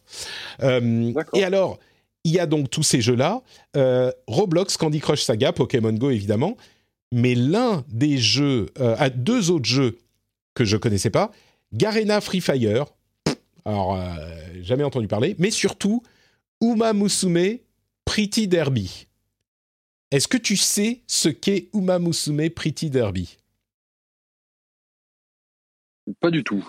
[0.64, 1.80] Euh, et alors,
[2.24, 3.42] il y a donc tous ces jeux-là.
[3.78, 6.56] Euh, Roblox, Candy Crush Saga, Pokémon Go évidemment.
[7.14, 9.98] Mais l'un des jeux, euh, à deux autres jeux
[10.54, 11.32] que je connaissais pas,
[11.74, 12.86] Garena Free Fire.
[13.66, 13.98] Alors,
[14.62, 15.36] jamais entendu parler.
[15.38, 16.02] Mais surtout,
[16.62, 17.58] Uma Musume
[18.06, 19.08] Pretty Derby.
[20.12, 23.38] Est-ce que tu sais ce qu'est Uma Musume Pretty Derby?
[26.20, 26.68] Pas du tout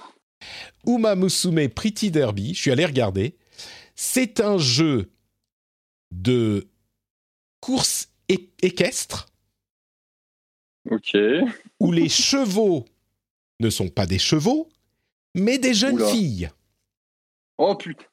[0.87, 3.37] Uma Musume Pretty Derby, je suis allé regarder.
[3.95, 5.11] C'est un jeu
[6.11, 6.69] de
[7.61, 9.29] course équestre
[10.91, 11.17] ok
[11.81, 12.85] où les chevaux
[13.61, 14.69] ne sont pas des chevaux,
[15.35, 16.09] mais des jeunes Oula.
[16.09, 16.51] filles.
[17.59, 18.05] oh putain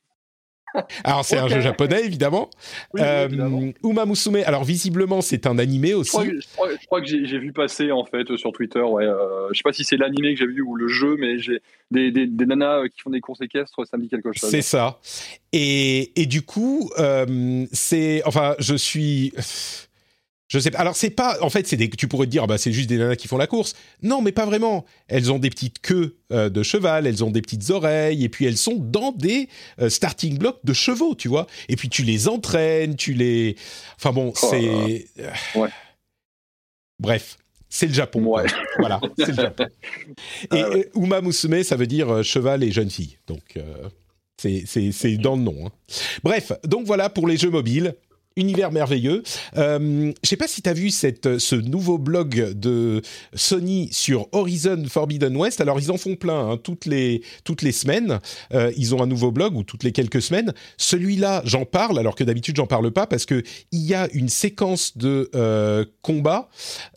[1.03, 2.49] Alors c'est un jeu japonais évidemment.
[2.93, 3.61] Oui, Euh, évidemment.
[3.83, 4.37] Uma Musume.
[4.45, 6.11] Alors visiblement c'est un animé aussi.
[6.11, 8.81] je crois- je crois que j'ai vu passer en fait sur Twitter.
[8.81, 11.39] Ouais, euh, je sais pas si c'est l'animé que j'ai vu ou le jeu, mais
[11.39, 14.31] j'ai des, des, des nanas euh, qui font des courses équestres, ça me dit quelque
[14.33, 14.49] chose.
[14.49, 14.99] C'est ça.
[15.53, 18.21] Et, et du coup, euh, c'est.
[18.25, 19.33] Enfin, je suis.
[20.49, 20.79] Je sais pas.
[20.79, 21.37] Alors, c'est pas.
[21.41, 21.89] En fait, c'est des.
[21.89, 23.75] Tu pourrais te dire, ah bah, c'est juste des nanas qui font la course.
[24.01, 24.83] Non, mais pas vraiment.
[25.07, 28.45] Elles ont des petites queues euh, de cheval, elles ont des petites oreilles, et puis
[28.45, 29.47] elles sont dans des
[29.79, 31.45] euh, starting blocks de chevaux, tu vois.
[31.69, 33.55] Et puis tu les entraînes, tu les.
[33.97, 35.05] Enfin bon, Oh c'est.
[35.55, 35.69] Ouais.
[36.99, 37.37] Bref.
[37.71, 38.23] C'est le Japon.
[38.25, 38.45] Ouais.
[38.79, 39.67] Voilà, c'est le Japon.
[40.45, 40.89] Et Ah ouais.
[40.95, 43.19] euh, Uma Musume, ça veut dire euh, cheval et jeune fille.
[43.27, 43.87] Donc, euh,
[44.41, 45.67] c'est- c'est c'est dans le nom.
[45.67, 45.71] hein.
[46.23, 47.93] Bref, donc voilà pour les jeux mobiles.
[48.35, 49.23] Univers merveilleux.
[49.57, 53.01] Euh, je sais pas si tu as vu cette, ce nouveau blog de
[53.33, 55.59] Sony sur Horizon Forbidden West.
[55.61, 58.19] Alors, ils en font plein hein, toutes, les, toutes les semaines.
[58.53, 60.53] Euh, ils ont un nouveau blog ou toutes les quelques semaines.
[60.77, 63.43] Celui-là, j'en parle, alors que d'habitude, j'en parle pas parce qu'il
[63.73, 66.49] y a une séquence de euh, combat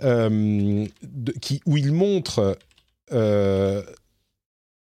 [0.02, 0.86] euh,
[1.40, 2.56] qui, où il montre.
[3.12, 3.82] Euh,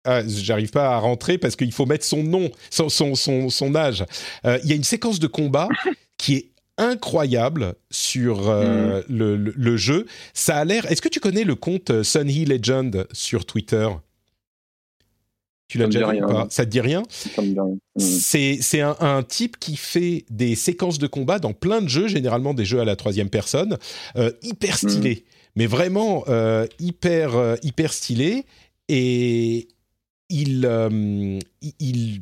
[0.05, 3.75] ah, J'arrive pas à rentrer parce qu'il faut mettre son nom, son, son, son, son
[3.75, 4.05] âge.
[4.45, 5.67] Il y a une séquence de combat
[6.19, 10.05] qui est incroyable sur euh, le, le- le jeu.
[10.35, 10.85] Ça a l'air.
[10.91, 13.87] Est-ce que tu connais le compte euh, Sunny Legend sur Twitter?
[15.67, 16.47] Tu l'as déjà dit vu pas?
[16.49, 17.03] Ça te dit rien?
[17.95, 17.99] Mm.
[18.61, 22.53] c'est un, un type qui fait des séquences de combat dans plein de jeux, généralement
[22.53, 23.77] des jeux à la troisième personne,
[24.15, 25.25] euh, hyper stylés,
[25.55, 28.45] mais vraiment euh, hyper hyper stylés.
[28.87, 29.67] Et
[30.29, 30.67] il,
[31.61, 32.21] il- il-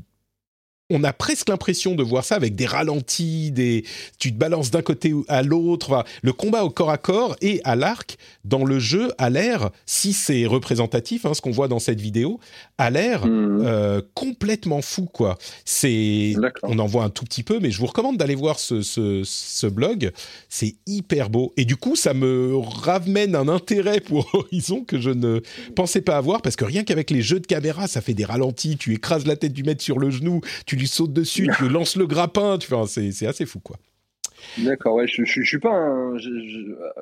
[0.90, 3.84] on a presque l'impression de voir ça avec des ralentis, des,
[4.20, 5.92] tu te balances d'un côté à l'autre.
[5.92, 9.70] Enfin, le combat au corps à corps et à l'arc dans le jeu a l'air,
[9.86, 12.40] si c'est représentatif, hein, ce qu'on voit dans cette vidéo,
[12.78, 13.62] a l'air Mm.
[13.66, 15.38] euh, complètement fou quoi.
[15.66, 18.82] C'est on en voit un tout petit peu mais je vous recommande d'aller voir ce,
[18.82, 20.12] ce, ce blog,
[20.50, 25.10] c'est hyper beau et du coup ça me ramène un intérêt pour Horizon que je
[25.10, 25.42] ne
[25.76, 28.78] pensais pas avoir parce que rien qu'avec les jeux de caméra, ça fait des ralentis,
[28.78, 31.96] tu écrases la tête du mec sur le genou, tu lui sautes dessus, tu lances
[31.96, 33.78] le grappin, tu fais c'est c'est assez fou quoi.
[34.60, 36.16] D'accord, ouais, je, je, suis pas un.
[36.16, 36.94] euh,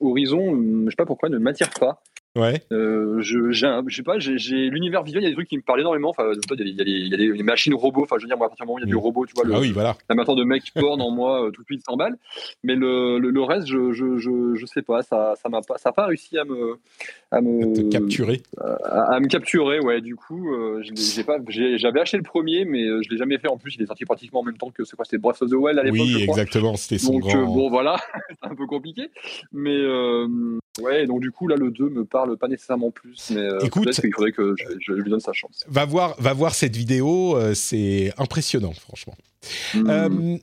[0.00, 2.02] Horizon, je sais pas pourquoi, ne m'attire pas.
[2.38, 2.62] Ouais.
[2.72, 4.36] Euh, je, j'ai un- je sais pas, j'ai,
[4.70, 6.10] l'univers visuel, il y a des trucs qui me parlent énormément.
[6.10, 6.24] Enfin,
[6.58, 8.02] il y y y a des, les machines robots.
[8.04, 8.98] Enfin, je veux dire, moi, à partir du moment où il y a du Mm.
[8.98, 9.96] robot, tu vois, le, Ah oui, voilà.
[10.08, 12.16] l'amateur de mecs porn en moi, euh, tout de suite s'emballe.
[12.62, 15.78] Mais le, le, le reste, je, je, je, je sais pas, ça, ça m'a pas,
[15.78, 16.78] ça a pas réussi à me,
[17.30, 18.40] à me, Te capturer.
[18.84, 19.80] à, à me capturer.
[19.80, 23.38] Ouais, du coup, euh, j'ai pas, j'avais acheté le premier, mais euh, je l'ai jamais
[23.38, 23.48] fait.
[23.48, 25.50] En plus, il est sorti pratiquement en même temps que c'est quoi, c'était Breath of
[25.50, 25.98] the Wild à l'époque.
[26.00, 26.34] Oui, je crois.
[26.36, 27.96] exactement, c'était son Donc grand euh, bon voilà,
[28.30, 29.08] c'est un peu compliqué.
[29.52, 30.26] Mais euh,
[30.82, 33.30] ouais, donc du coup là le 2 me parle pas nécessairement plus.
[33.30, 35.64] Mais euh, Écoute, qu'il faudrait que je, je lui donne sa chance.
[35.68, 39.14] va voir va voir cette vidéo, euh, c'est impressionnant franchement.
[39.74, 39.88] Hmm.
[39.88, 40.36] Euh,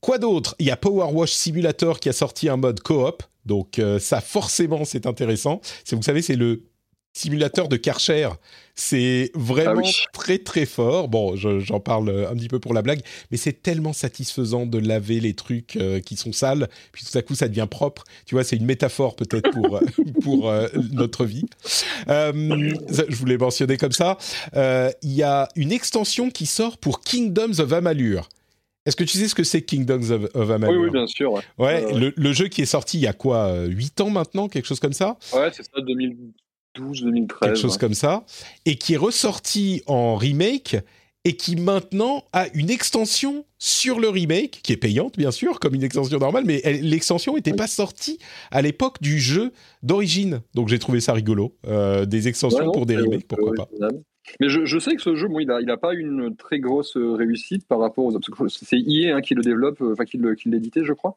[0.00, 0.54] quoi d'autre?
[0.58, 4.20] Il y a Power Wash Simulator qui a sorti un mode coop, donc euh, ça
[4.20, 5.60] forcément c'est intéressant.
[5.84, 6.64] C'est vous savez c'est le
[7.12, 8.28] simulateur de Karcher.
[8.74, 9.92] C'est vraiment Ah oui.
[10.12, 11.08] très très fort.
[11.08, 13.00] Bon, je- j'en parle un petit peu pour la blague,
[13.30, 17.22] mais c'est tellement satisfaisant de laver les trucs euh, qui sont sales, puis tout à
[17.22, 18.04] coup ça devient propre.
[18.26, 19.80] Tu vois, c'est une métaphore peut-être pour euh,
[20.22, 21.44] pour euh, notre vie.
[22.08, 22.32] Euh,
[22.88, 24.16] je voulais mentionner comme ça.
[24.54, 28.28] Euh, Il y a une extension qui sort pour Kingdoms of Amalur.
[28.86, 30.80] Est-ce que tu sais ce que c'est Kingdoms of, of oui, Amalur?
[30.84, 31.32] oui, bien sûr.
[31.32, 34.08] Ouais, Ouais, Euh, le, le jeu qui est sorti il y a quoi 8 ans
[34.08, 35.18] maintenant Quelque chose comme ça?
[35.34, 36.16] Ouais c'est ça, 2012,
[36.76, 37.38] 2013.
[37.40, 37.78] Quelque chose ouais.
[37.78, 38.24] comme ça.
[38.66, 40.76] Et qui est ressorti en remake
[41.24, 45.74] et qui maintenant a une extension sur le remake, qui est payante bien sûr, comme
[45.74, 48.18] une extension normale, mais l'extension n'était pas sortie
[48.50, 49.52] à l'époque du jeu
[49.82, 50.40] d'origine.
[50.54, 51.54] Donc j'ai trouvé ça rigolo.
[51.66, 54.02] Euh, des extensions Ouais, non, pour des remakes, pourquoi pas original.
[54.38, 56.58] Mais je, je sais que ce jeu, bon, il a, il a pas une très
[56.60, 58.18] grosse euh, réussite par rapport aux.
[58.18, 61.16] que C'est EA hein, qui le développe, euh, enfin qui l'éditait, je crois.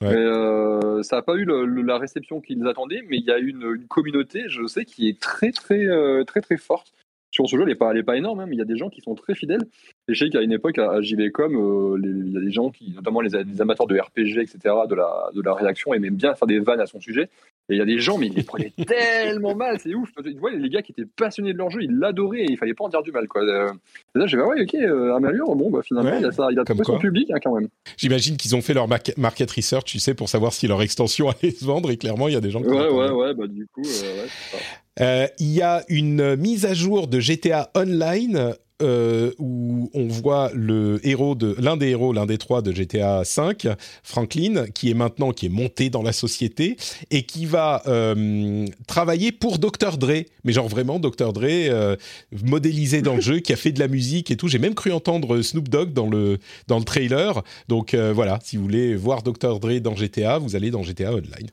[0.00, 0.08] Ouais.
[0.14, 3.38] Euh, ça n'a pas eu le- le- la réception qu'ils attendaient, mais il y a
[3.38, 5.86] une, une communauté, je sais, qui est très très
[6.26, 6.92] très très forte.
[7.40, 8.66] Sur ce jeu, elle n'est pas, elle est pas énorme, hein, mais il y a
[8.66, 9.62] des gens qui sont très fidèles.
[10.08, 12.70] Et je sais qu'à une époque, à, à JVcom, euh, il y a des gens
[12.70, 14.58] qui, notamment les, les amateurs de RPG, etc.,
[14.88, 17.30] de la, de la rédaction, aimaient bien faire des vannes à son sujet.
[17.70, 20.10] Et il y a des gens, mais ils les prenaient tellement mal, c'est ouf.
[20.22, 22.74] Tu vois, les gars qui étaient passionnés de leur jeu, ils l'adoraient et il fallait
[22.74, 23.26] pas en dire du mal.
[23.26, 23.42] Quoi.
[23.42, 23.68] Euh,
[24.14, 26.48] et là, j'ai dit, ouais, ok, euh, Amalur, bon, bah, finalement, Ouais, il a, ça,
[26.50, 27.68] il a comme trouvé son public hein, quand même.
[27.96, 31.52] J'imagine qu'ils ont fait leur market research, tu sais, pour savoir si leur extension allait
[31.52, 31.90] se vendre.
[31.90, 34.22] Et clairement, il y a des gens qui Ouais, ouais, ouais, bah, du coup, euh,
[34.22, 34.62] ouais, c'est ça.
[35.00, 40.50] Euh, il y a une mise à jour de GTA Online euh, où on voit
[40.54, 44.94] le héros de l'un des héros, l'un des trois de GTA V, Franklin, qui est
[44.94, 46.76] maintenant qui est monté dans la société
[47.10, 51.96] et qui va euh, travailler pour Dr Dre, mais genre vraiment Dr Dre euh,
[52.42, 54.48] modélisé dans le jeu, qui a fait de la musique et tout.
[54.48, 57.42] J'ai même cru entendre Snoop Dogg dans le dans le trailer.
[57.68, 61.50] Donc voilà, si vous voulez voir Dr Dre dans GTA, vous allez dans GTA Online.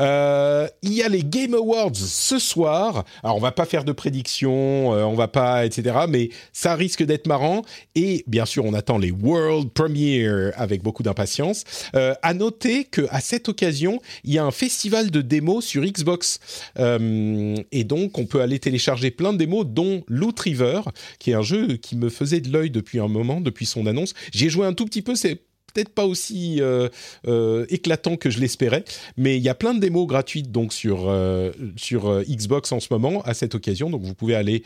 [0.00, 3.04] Euh, il y a les Game Awards ce soir.
[3.22, 5.96] Alors on va pas faire de prédictions, euh, on va pas, etc.
[6.08, 7.62] Mais ça risque d'être marrant.
[7.94, 11.64] Et bien sûr, on attend les World Premiere avec beaucoup d'impatience.
[11.94, 15.82] Euh, à noter que à cette occasion, il y a un festival de démos sur
[15.82, 16.40] Xbox.
[16.78, 20.82] Euh, et donc, on peut aller télécharger plein de démos, dont Loot River,
[21.18, 24.14] qui est un jeu qui me faisait de l'œil depuis un moment, depuis son annonce.
[24.32, 25.14] J'y ai joué un tout petit peu.
[25.14, 25.40] C'est
[25.74, 26.88] peut-être pas aussi euh,
[27.26, 28.84] euh, éclatant que je l'espérais,
[29.16, 32.88] mais il y a plein de démos gratuites donc sur euh, sur Xbox en ce
[32.90, 34.62] moment à cette occasion, donc vous pouvez aller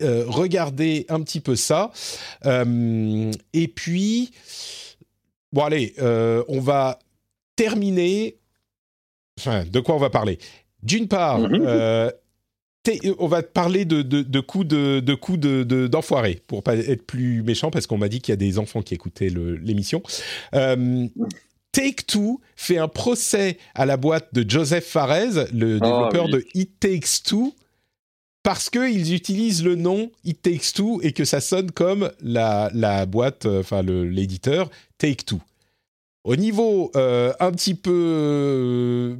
[0.00, 1.90] regarder un petit peu ça.
[2.44, 4.30] et puis
[5.52, 5.94] bon allez,
[6.48, 6.98] on va
[7.54, 8.36] terminer.
[9.38, 10.38] Enfin, de quoi on va parler?
[10.82, 12.10] D'une part, mhm.
[13.18, 17.42] On va parler de, de, coups de, de coups de, d'enfoirés pour pas être plus
[17.42, 20.02] méchant parce qu'on m'a dit qu'il y a des enfants qui écoutaient l'émission.
[20.54, 21.06] Euh,
[21.72, 26.44] Take Two fait un procès à la boîte de Joseph Fares, le ah développeur de
[26.54, 27.54] It Takes Two,
[28.42, 33.04] parce qu'ils utilisent le nom It Takes Two et que ça sonne comme la, la
[33.06, 35.40] boîte, euh, enfin l'éditeur Take Two.
[36.24, 39.16] Au niveau un petit peu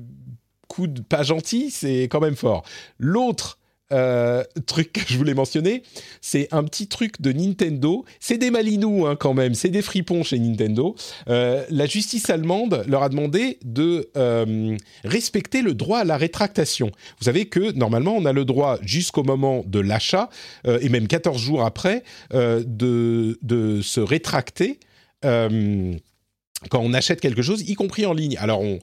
[0.68, 2.64] coup de pas gentil, c'est quand même fort.
[2.98, 3.58] L'autre
[3.92, 5.84] euh, truc que je voulais mentionner,
[6.20, 8.04] c'est un petit truc de Nintendo.
[8.18, 10.96] C'est des malinous hein, quand même, c'est des fripons chez Nintendo.
[11.28, 16.90] Euh, la justice allemande leur a demandé de euh, respecter le droit à la rétractation.
[17.18, 20.30] Vous savez que normalement on a le droit jusqu'au moment de l'achat
[20.64, 22.02] et même 14 jours après
[22.32, 24.80] de, de se rétracter
[25.22, 28.36] quand on achète quelque chose, y compris en ligne.
[28.38, 28.80] Alors on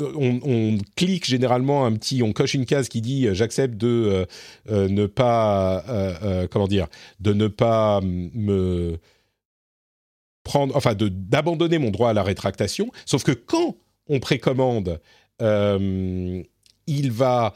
[0.00, 4.26] on, clique généralement un petit, on coche une case qui dit euh, j'accepte de euh,
[4.70, 5.84] euh, ne pas,
[6.50, 6.88] comment dire,
[7.20, 8.98] de ne pas me
[10.44, 12.90] prendre, enfin d'abandonner mon droit à la rétractation.
[13.06, 13.76] Sauf que quand
[14.08, 15.00] on précommande,
[15.40, 17.54] il va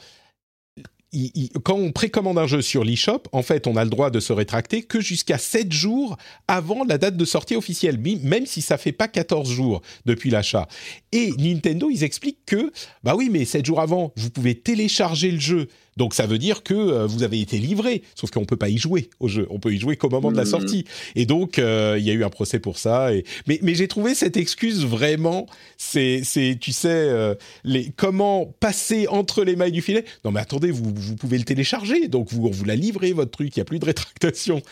[1.63, 4.33] quand on précommande un jeu sur l'eShop, en fait, on a le droit de se
[4.33, 6.17] rétracter que jusqu'à 7 jours
[6.49, 10.69] avant la date de sortie officielle, même si ça fait pas 14 jours depuis l'achat.
[11.13, 12.73] Et Nintendo, ils expliquent que,
[13.03, 16.63] bah oui, mais 7 jours avant, vous pouvez télécharger le jeu donc ça veut dire
[16.63, 19.47] que euh, vous avez été livré, sauf qu'on peut pas y jouer au jeu.
[19.51, 20.47] On peut y jouer qu'au moment de la mmh.
[20.47, 20.85] sortie.
[21.15, 23.15] Et donc euh, il y a eu un procès pour ça.
[23.15, 23.25] Et...
[23.47, 25.47] Mais, mais j'ai trouvé cette excuse vraiment,
[25.77, 30.05] c'est, c'est tu sais, euh, les, comment passer entre les mailles du filet.
[30.25, 33.55] Non mais attendez, vous, vous pouvez le télécharger, donc vous, vous la livrez votre truc,
[33.57, 34.63] il y a plus de rétractation.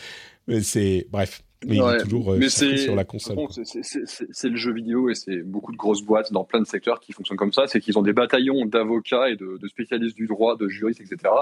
[0.61, 1.43] C'est bref.
[1.65, 3.37] Mais il est toujours euh, sur la console.
[3.51, 7.13] C'est le jeu vidéo et c'est beaucoup de grosses boîtes dans plein de secteurs qui
[7.13, 7.67] fonctionnent comme ça.
[7.67, 11.33] C'est qu'ils ont des bataillons d'avocats et de, spécialistes du droit, de juristes, etc.,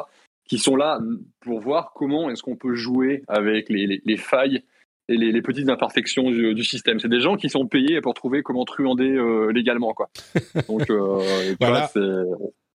[0.46, 1.00] qui sont là
[1.42, 4.64] pour voir comment est-ce qu'on peut jouer avec les, les, failles
[5.08, 7.00] et les, petites imperfections du, système.
[7.00, 9.94] C'est des gens qui sont payés pour trouver comment truander euh, légalement.
[9.94, 10.10] Quoi.
[10.68, 11.22] Donc, euh,
[11.60, 11.90] voilà.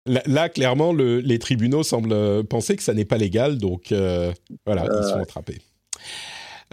[0.05, 3.57] Là, clairement, le, les tribunaux semblent penser que ça n'est pas légal.
[3.57, 3.91] Donc,
[4.65, 5.57] voilà, ils sont attrapés.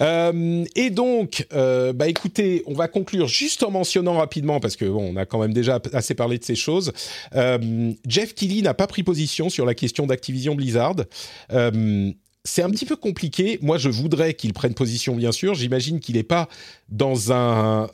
[0.01, 4.85] Euh, et donc, euh, bah écoutez, on va conclure juste en mentionnant rapidement, parce que
[4.85, 6.93] bon, on a quand même déjà assez parlé de ces choses.
[7.35, 10.97] Euh, Jeff Keighley n'a pas pris position sur la question d'Activision Blizzard.
[12.45, 13.59] c'est un petit peu compliqué.
[13.63, 15.55] Moi, je voudrais qu'il prenne position, bien sûr.
[15.55, 16.49] J'imagine qu'il n'est pas
[16.89, 17.89] dans un,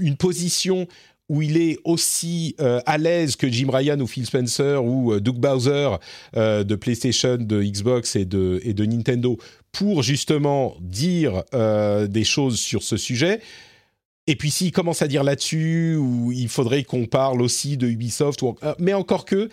[0.00, 0.88] une position
[1.28, 5.90] où il est aussi à l'aise que Jim Ryan ou Phil Spencer ou Doug Bowser
[6.34, 9.38] de PlayStation, de Xbox et de, et de Nintendo
[9.72, 13.40] pour justement dire euh, des choses sur ce sujet.
[14.26, 18.42] Et puis s'il commence à dire là-dessus, ou il faudrait qu'on parle aussi de Ubisoft,
[18.42, 19.48] ou, euh, mais encore que,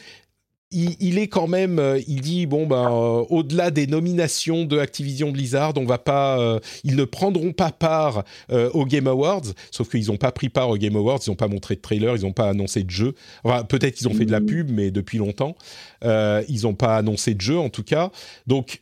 [0.70, 2.90] il, est quand même, euh, il dit bon ben
[3.30, 8.86] au-delà des nominations de Activision Blizzard, on va pas, ils ne prendront pas part aux
[8.86, 11.76] Game Awards, sauf qu'ils n'ont pas pris part aux Game Awards, ils n'ont pas montré
[11.76, 13.16] de trailer, ils n'ont pas annoncé de jeu.
[13.46, 14.46] Enfin, peut-être qu'ils ont fait de la mmh.
[14.46, 15.56] pub, mais depuis longtemps,
[16.04, 18.12] ils n'ont pas annoncé de jeu en tout cas.
[18.46, 18.82] Donc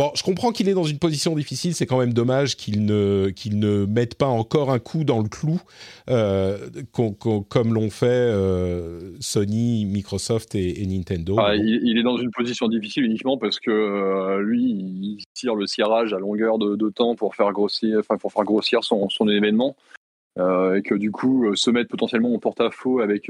[0.00, 1.74] Bon, je comprends qu'il est dans une position difficile.
[1.74, 5.60] C'est quand même dommage qu'il ne ne mette pas encore un coup dans le clou,
[6.08, 6.56] euh,
[6.94, 11.36] comme l'ont fait euh, Sony, Microsoft et, Nintendo.
[11.38, 15.66] Ah, il, est dans une position difficile uniquement parce que euh, lui, il tire le
[15.66, 19.76] cirage à longueur de, temps pour faire grossir, enfin pour faire grossir son, son événement,
[20.38, 23.28] et que du coup, se mettre potentiellement en porte-à-faux avec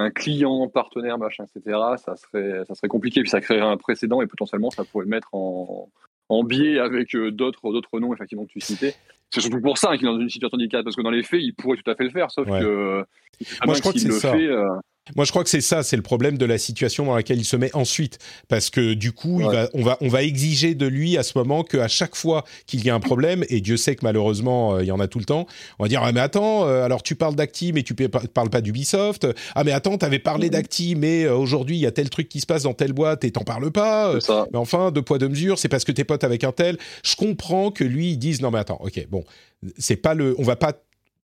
[0.00, 3.20] un client, partenaire, machin, etc., ça serait, ça serait compliqué.
[3.22, 5.88] Puis ça créerait un précédent et potentiellement ça pourrait le mettre en,
[6.28, 8.94] en biais avec d'autres d'autres noms effectivement que tu citais.
[9.30, 11.40] C'est surtout pour ça qu'il est dans une situation délicate parce que dans les faits,
[11.42, 13.04] il pourrait tout à fait le faire, sauf que
[13.64, 14.32] moi je crois que c'est ça.
[14.32, 14.48] Fait,
[15.16, 17.44] moi, je crois que c'est ça, c'est le problème de la situation dans laquelle il
[17.44, 18.18] se met ensuite,
[18.48, 21.36] parce que du coup, il va, on va, on va exiger de lui à ce
[21.36, 24.82] moment qu'à chaque fois qu'il y a un problème, et Dieu sait que malheureusement, euh,
[24.82, 25.46] il y en a tout le temps,
[25.78, 28.60] on va dire ah mais attends, euh, alors tu parles d'Acti, mais tu parles pas
[28.60, 29.26] d'Ubisoft.
[29.54, 30.52] Ah mais attends, t'avais parlé mhm.
[30.52, 33.24] d'Acti, mais euh, aujourd'hui il y a tel truc qui se passe dans telle boîte
[33.24, 34.14] et t'en parles pas.
[34.52, 36.78] Mais enfin, deux poids deux mesures, c'est parce que t'es pote avec un tel.
[37.04, 39.24] Je comprends que lui il dise non mais attends, ok, bon,
[39.78, 40.74] c'est pas le, on va pas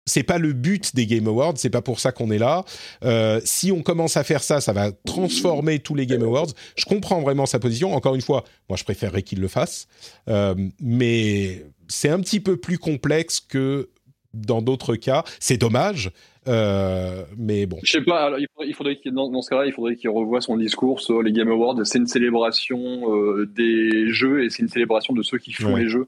[0.06, 2.64] c'est pas le but des Game Awards, c'est pas pour ça qu'on est là.
[3.04, 6.50] Euh, si on commence à faire ça, ça va transformer tous les Game Awards.
[6.76, 7.94] Je comprends vraiment sa position.
[7.94, 9.88] Encore une fois, moi je préférerais qu'il le fasse,
[10.28, 13.90] euh, mais c'est un petit peu plus complexe que
[14.34, 15.24] dans d'autres cas.
[15.40, 16.12] C'est dommage,
[16.48, 17.78] euh, mais bon.
[17.84, 18.26] Je sais pas.
[18.26, 21.32] Alors, il faudrait, qu'il, dans, ce cas-là, il faudrait qu'il revoie son discours sur les
[21.32, 21.80] Game Awards.
[21.86, 23.04] C'est une célébration
[23.46, 26.08] des jeux et c'est une célébration de ceux qui font les jeux.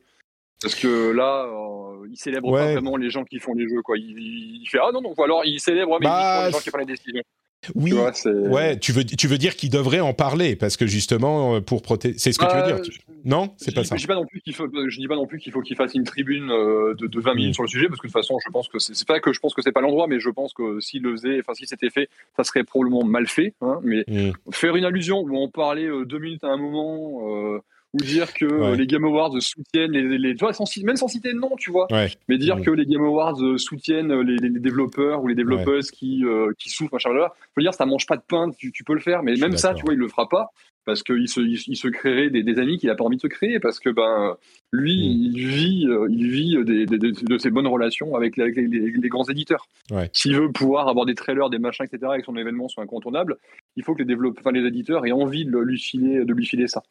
[0.61, 3.81] Parce que là, euh, il célèbre pas vraiment les gens qui font les jeux.
[3.81, 3.97] Quoi.
[3.97, 6.93] Il, fait Ah non, non, alors il célèbre mais bah, les gens qui prennent les
[6.93, 7.23] décisions.
[7.73, 11.55] Oui, tu ouais, tu veux, tu veux dire qu'il devrait en parler parce que justement,
[11.55, 12.15] euh, pour protéger.
[12.19, 13.95] C'est ce que tu veux dire euh, Non C'est pas ça.
[13.95, 15.75] Je dis pas non plus qu'il faut, je dis pas non plus qu'il faut qu'il
[15.75, 18.37] fasse une tribune de, de 20 minutes sur le sujet parce que de toute façon,
[18.45, 20.53] je pense que c'est pas que je pense que c'est pas l'endroit, mais je pense
[20.53, 23.53] que s'il le faisait, enfin, si c'était fait, ça serait probablement mal fait.
[23.61, 24.33] Hein, mais mm.
[24.51, 27.61] faire une allusion où on parlait deux minutes à un moment
[27.95, 31.31] ou dire que les Game Awards soutiennent les, les, tu vois, sans, même sans citer
[31.31, 31.87] de nom, tu vois,
[32.27, 36.51] mais dire que les Game Awards soutiennent les, les développeurs ou les développeuses qui, euh,
[36.59, 38.99] qui souffrent, machin, là, faut dire, ça mange pas de pain, tu, tu peux le
[38.99, 40.51] faire, mais même ça, tu vois, il le fera pas
[40.85, 43.27] parce qu'il se, il, se créerait des, des, amis qu'il n'a pas envie de se
[43.27, 44.37] créer, parce que ben
[44.71, 45.35] lui, mm.
[45.35, 49.67] il vit, euh, il vit des, de ses bonnes relations avec, les, les, grands éditeurs.
[50.13, 53.37] S'il veut pouvoir avoir des trailers, des machins, etc., avec son événement soit incontournable,
[53.75, 56.45] il faut que les développeurs, enfin, les éditeurs aient envie de lui filer, de lui
[56.45, 56.83] filer ça.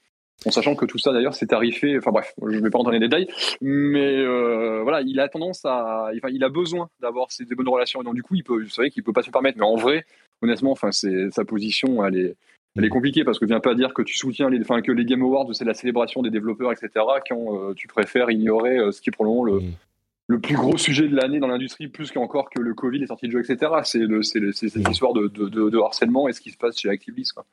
[0.46, 2.92] En sachant que tout ça d'ailleurs c'est tarifé, enfin bref, je ne vais pas rentrer
[2.92, 3.28] dans les détails,
[3.60, 8.02] mais euh, voilà, il a tendance à, enfin, il a besoin d'avoir ces bonnes relations
[8.02, 9.76] et donc du coup il peut, vous savez qu'il peut pas se permettre, mais en
[9.76, 10.04] vrai,
[10.42, 12.36] honnêtement, enfin c'est sa position, elle est,
[12.76, 15.04] elle est compliquée parce que viens pas dire que tu soutiens les, enfin que les
[15.04, 16.90] Game Awards c'est la célébration des développeurs, etc.
[17.28, 19.72] Quand euh, tu préfères ignorer euh, ce qui est probablement le, mm.
[20.26, 23.28] le plus gros sujet de l'année dans l'industrie, plus qu'encore que le Covid, les sorties
[23.28, 23.72] de jeux, etc.
[23.84, 24.00] C'est
[24.68, 24.90] cette mm.
[24.90, 27.34] histoire de, de, de, harcèlement et ce qui se passe chez Activision.
[27.34, 27.46] Quoi.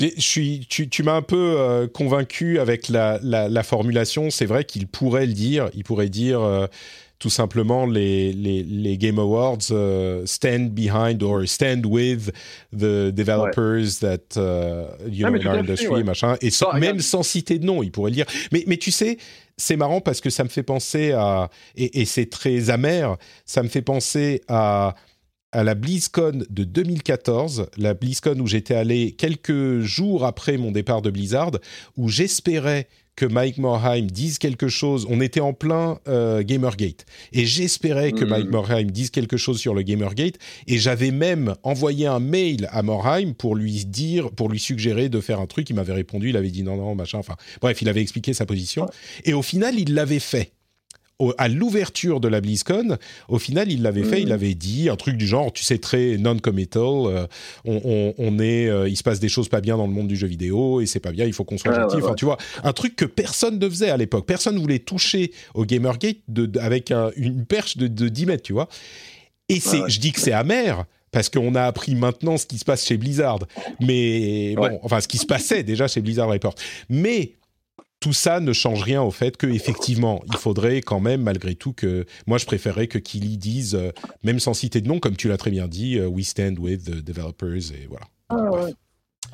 [0.00, 4.30] Je suis, tu, tu m'as un peu euh, convaincu avec la, la, la formulation.
[4.30, 5.68] C'est vrai qu'il pourrait le dire.
[5.74, 6.66] Il pourrait dire euh,
[7.18, 12.32] tout simplement les, les, les Game Awards uh, stand behind or stand with
[12.72, 16.34] the developers that uh, you know in our industry, machin.
[16.40, 16.48] Et
[16.78, 18.26] même sans citer de nom, il pourrait le dire.
[18.52, 19.18] Mais, mais tu sais,
[19.58, 23.18] c'est marrant parce que ça me fait penser à et, et c'est très amer.
[23.44, 24.94] Ça me fait penser à
[25.52, 31.02] à la BlizzCon de 2014, la BlizzCon où j'étais allé quelques jours après mon départ
[31.02, 31.52] de Blizzard,
[31.96, 35.06] où j'espérais que Mike Morheim dise quelque chose.
[35.10, 38.50] On était en plein euh, Gamergate et j'espérais que Mike mm.
[38.50, 40.36] Morheim dise quelque chose sur le Gamergate
[40.66, 45.20] et j'avais même envoyé un mail à Morheim pour lui dire, pour lui suggérer de
[45.20, 45.68] faire un truc.
[45.68, 47.18] Il m'avait répondu, il avait dit non non machin.
[47.18, 48.86] Enfin bref, il avait expliqué sa position
[49.24, 50.52] et au final il l'avait fait
[51.38, 52.96] à l'ouverture de la BlizzCon,
[53.28, 54.32] au final, il l'avait fait, il mm.
[54.32, 57.26] avait dit un truc du genre, tu sais, très non-committal, euh,
[57.64, 60.26] on, est, euh, il se passe des choses pas bien dans le monde du jeu
[60.26, 61.96] vidéo et c'est pas bien, il faut qu'on soit gentil.
[61.96, 64.26] Enfin, tu vois, un truc que personne ne faisait à l'époque.
[64.26, 68.68] Personne ne voulait toucher au Gamergate de, avec une perche de, 10 mètres, tu vois.
[69.48, 72.64] Et c'est, je dis que c'est amer parce qu'on a appris maintenant ce qui se
[72.64, 73.40] passe chez Blizzard.
[73.80, 76.54] Mais bon, enfin, ce qui se passait déjà chez Blizzard Report.
[76.88, 77.32] Mais
[78.00, 81.72] tout ça ne change rien au fait que effectivement, il faudrait quand même, malgré tout,
[81.72, 83.92] que moi je préférerais que Kili dise, euh,
[84.24, 86.84] même sans citer de nom, comme tu l'as très bien dit, euh, we stand with
[86.84, 88.06] the developers et voilà.
[88.30, 88.68] Ah,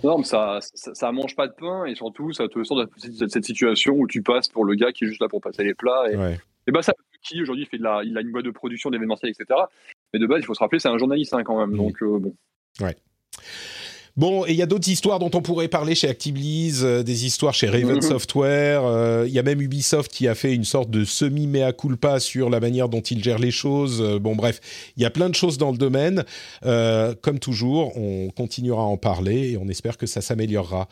[0.02, 3.44] non, mais ça, ça, mange pas de pain et surtout ça te sort de cette
[3.44, 6.05] situation où tu passes pour le gars qui est juste là pour passer les plats
[6.10, 6.36] et,
[6.66, 9.32] et bah ça qui aujourd'hui fait de la, il a une boîte de production d'événementiel
[9.32, 9.59] etc.
[10.12, 12.18] Mais de base il faut se rappeler c'est un journaliste hein, quand même donc euh,
[12.18, 12.34] bon.
[12.80, 12.97] Ouais.
[14.16, 17.26] Bon, et il y a d'autres histoires dont on pourrait parler chez Activision, euh, des
[17.26, 18.02] histoires chez Raven mhm.
[18.02, 18.82] Software.
[18.84, 22.48] Euh, il y a même Ubisoft qui a fait une sorte de semi-mea culpa sur
[22.48, 24.01] la manière dont il gère les choses.
[24.01, 24.60] Euh, bon, bref,
[24.97, 26.24] il y a plein de choses dans le domaine.
[26.62, 30.88] comme toujours, on continuera à en parler et on espère que ça s'améliorera.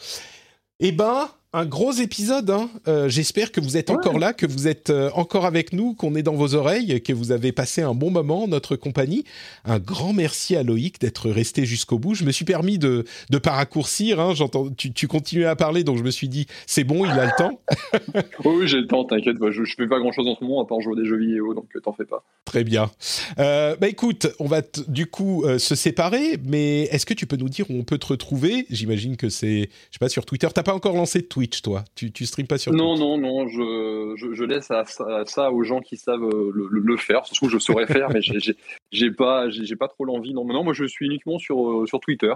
[0.80, 2.50] Eh ben, un gros épisode.
[2.50, 2.68] Hein.
[2.88, 6.16] Euh, j'espère que vous êtes encore là, que vous êtes euh, encore avec nous, qu'on
[6.16, 9.24] est dans vos oreilles, que vous avez passé un bon moment en notre compagnie.
[9.64, 12.14] Un grand merci à Loïc d'être resté jusqu'au bout.
[12.14, 14.18] Je me suis permis de ne pas raccourcir.
[14.18, 14.34] Hein.
[14.34, 17.26] J'entends, tu, tu continuais à parler, donc je me suis dit, c'est bon, il a
[17.26, 17.60] le temps.
[18.44, 19.36] oui, j'ai le temps, t'inquiète.
[19.50, 21.66] je, ne fais pas grand-chose en ce moment à part jouer des jeux vidéo, donc
[21.84, 22.24] t'en fais pas.
[22.44, 22.90] Très bien.
[23.38, 27.48] Euh, bah écoute, on va du coup se séparer, mais est-ce que tu peux nous
[27.48, 28.66] dire où on peut te retrouver?
[28.70, 30.48] J'imagine que c'est, je sais pas, sur Twitter.
[30.52, 32.96] T'as pas encore lancé de Twitter Twitch, toi Tu tu streames pas sur Twitch Non,
[32.96, 36.96] non, non, je, je, je laisse à, à ça aux gens qui savent euh, le,
[36.96, 37.26] faire.
[37.26, 40.32] Surtout, je saurais faire, mais j'ai- pas, j'ai pas trop l'envie.
[40.34, 42.32] Non, mais non, moi, je suis uniquement sur, euh, sur Twitter,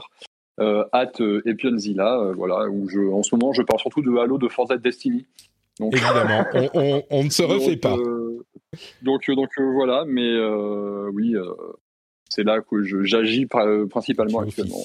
[0.61, 1.13] euh, at
[1.47, 5.27] Epionzilla, voilà, où je, en ce moment, je parle surtout de Halo, de Forza Destiny.
[5.81, 7.97] Donc, Évidemment, on, on- on ne se refait donc, pas.
[7.97, 8.45] euh,
[9.03, 11.35] donc, donc euh, voilà, mais euh, oui,
[12.29, 14.83] c'est là que j'agis pr- principalement Tu actuellement.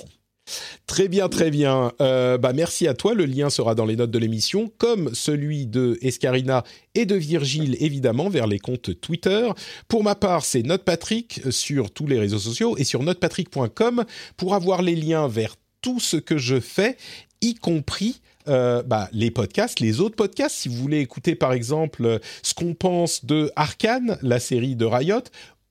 [0.86, 1.92] Très bien, très bien.
[2.02, 3.14] Euh, bah, merci à toi.
[3.14, 6.64] Le lien sera dans les notes de l'émission, comme celui de Escarina
[6.96, 9.50] et de Virgile, évidemment, vers les comptes Twitter.
[9.88, 14.04] Pour ma part, c'est NotePatrick sur tous les réseaux sociaux et sur notepatrick.com
[14.38, 16.98] pour avoir les liens vers tout ce que je fais,
[17.42, 20.56] y compris euh, bah, les podcasts, les autres podcasts.
[20.56, 25.24] Si vous voulez écouter, par exemple, ce qu'on pense de Arkane, la série de Riot,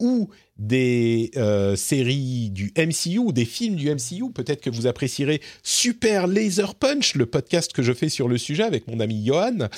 [0.03, 4.33] ou des euh, séries du MCU des films du MCU.
[4.35, 8.65] Peut-être que vous apprécierez Super Laser Punch, le podcast que je fais sur le sujet
[8.65, 9.69] avec mon ami Johan.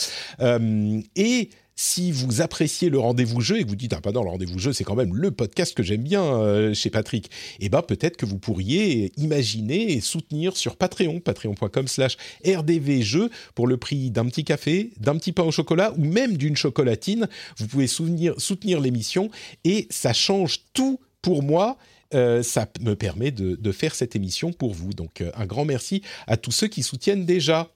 [0.41, 4.23] Euh, et si vous appréciez le rendez-vous jeu et que vous dites ah bah non
[4.23, 7.31] le rendez-vous jeu c'est quand même le podcast que j'aime bien euh, chez Patrick,
[7.61, 13.77] et ben peut-être que vous pourriez imaginer et soutenir sur Patreon, patreon.com/slash rdvjeux pour le
[13.77, 17.29] prix d'un petit café, d'un petit pain au chocolat ou même d'une chocolatine.
[17.59, 18.35] Vous pouvez soutenir,
[18.81, 19.31] l'émission
[19.65, 21.77] et ça change tout pour moi.
[22.13, 24.93] Euh, ça me permet de, de faire cette émission pour vous.
[24.93, 27.71] Donc euh, un grand merci à tous ceux qui soutiennent déjà.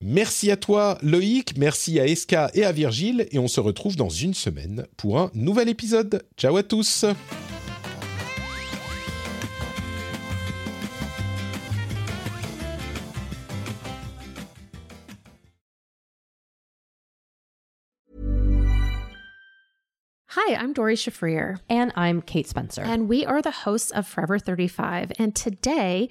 [0.00, 4.08] Merci à toi Loïc, merci à Eska et à Virgile et on se retrouve dans
[4.08, 6.22] une semaine pour un nouvel épisode.
[6.36, 7.04] Ciao à tous
[20.30, 22.82] Hi, I'm Dory Shafrir, And I'm Kate Spencer.
[22.82, 25.12] and we are the hosts of Forever 35.
[25.18, 26.10] And today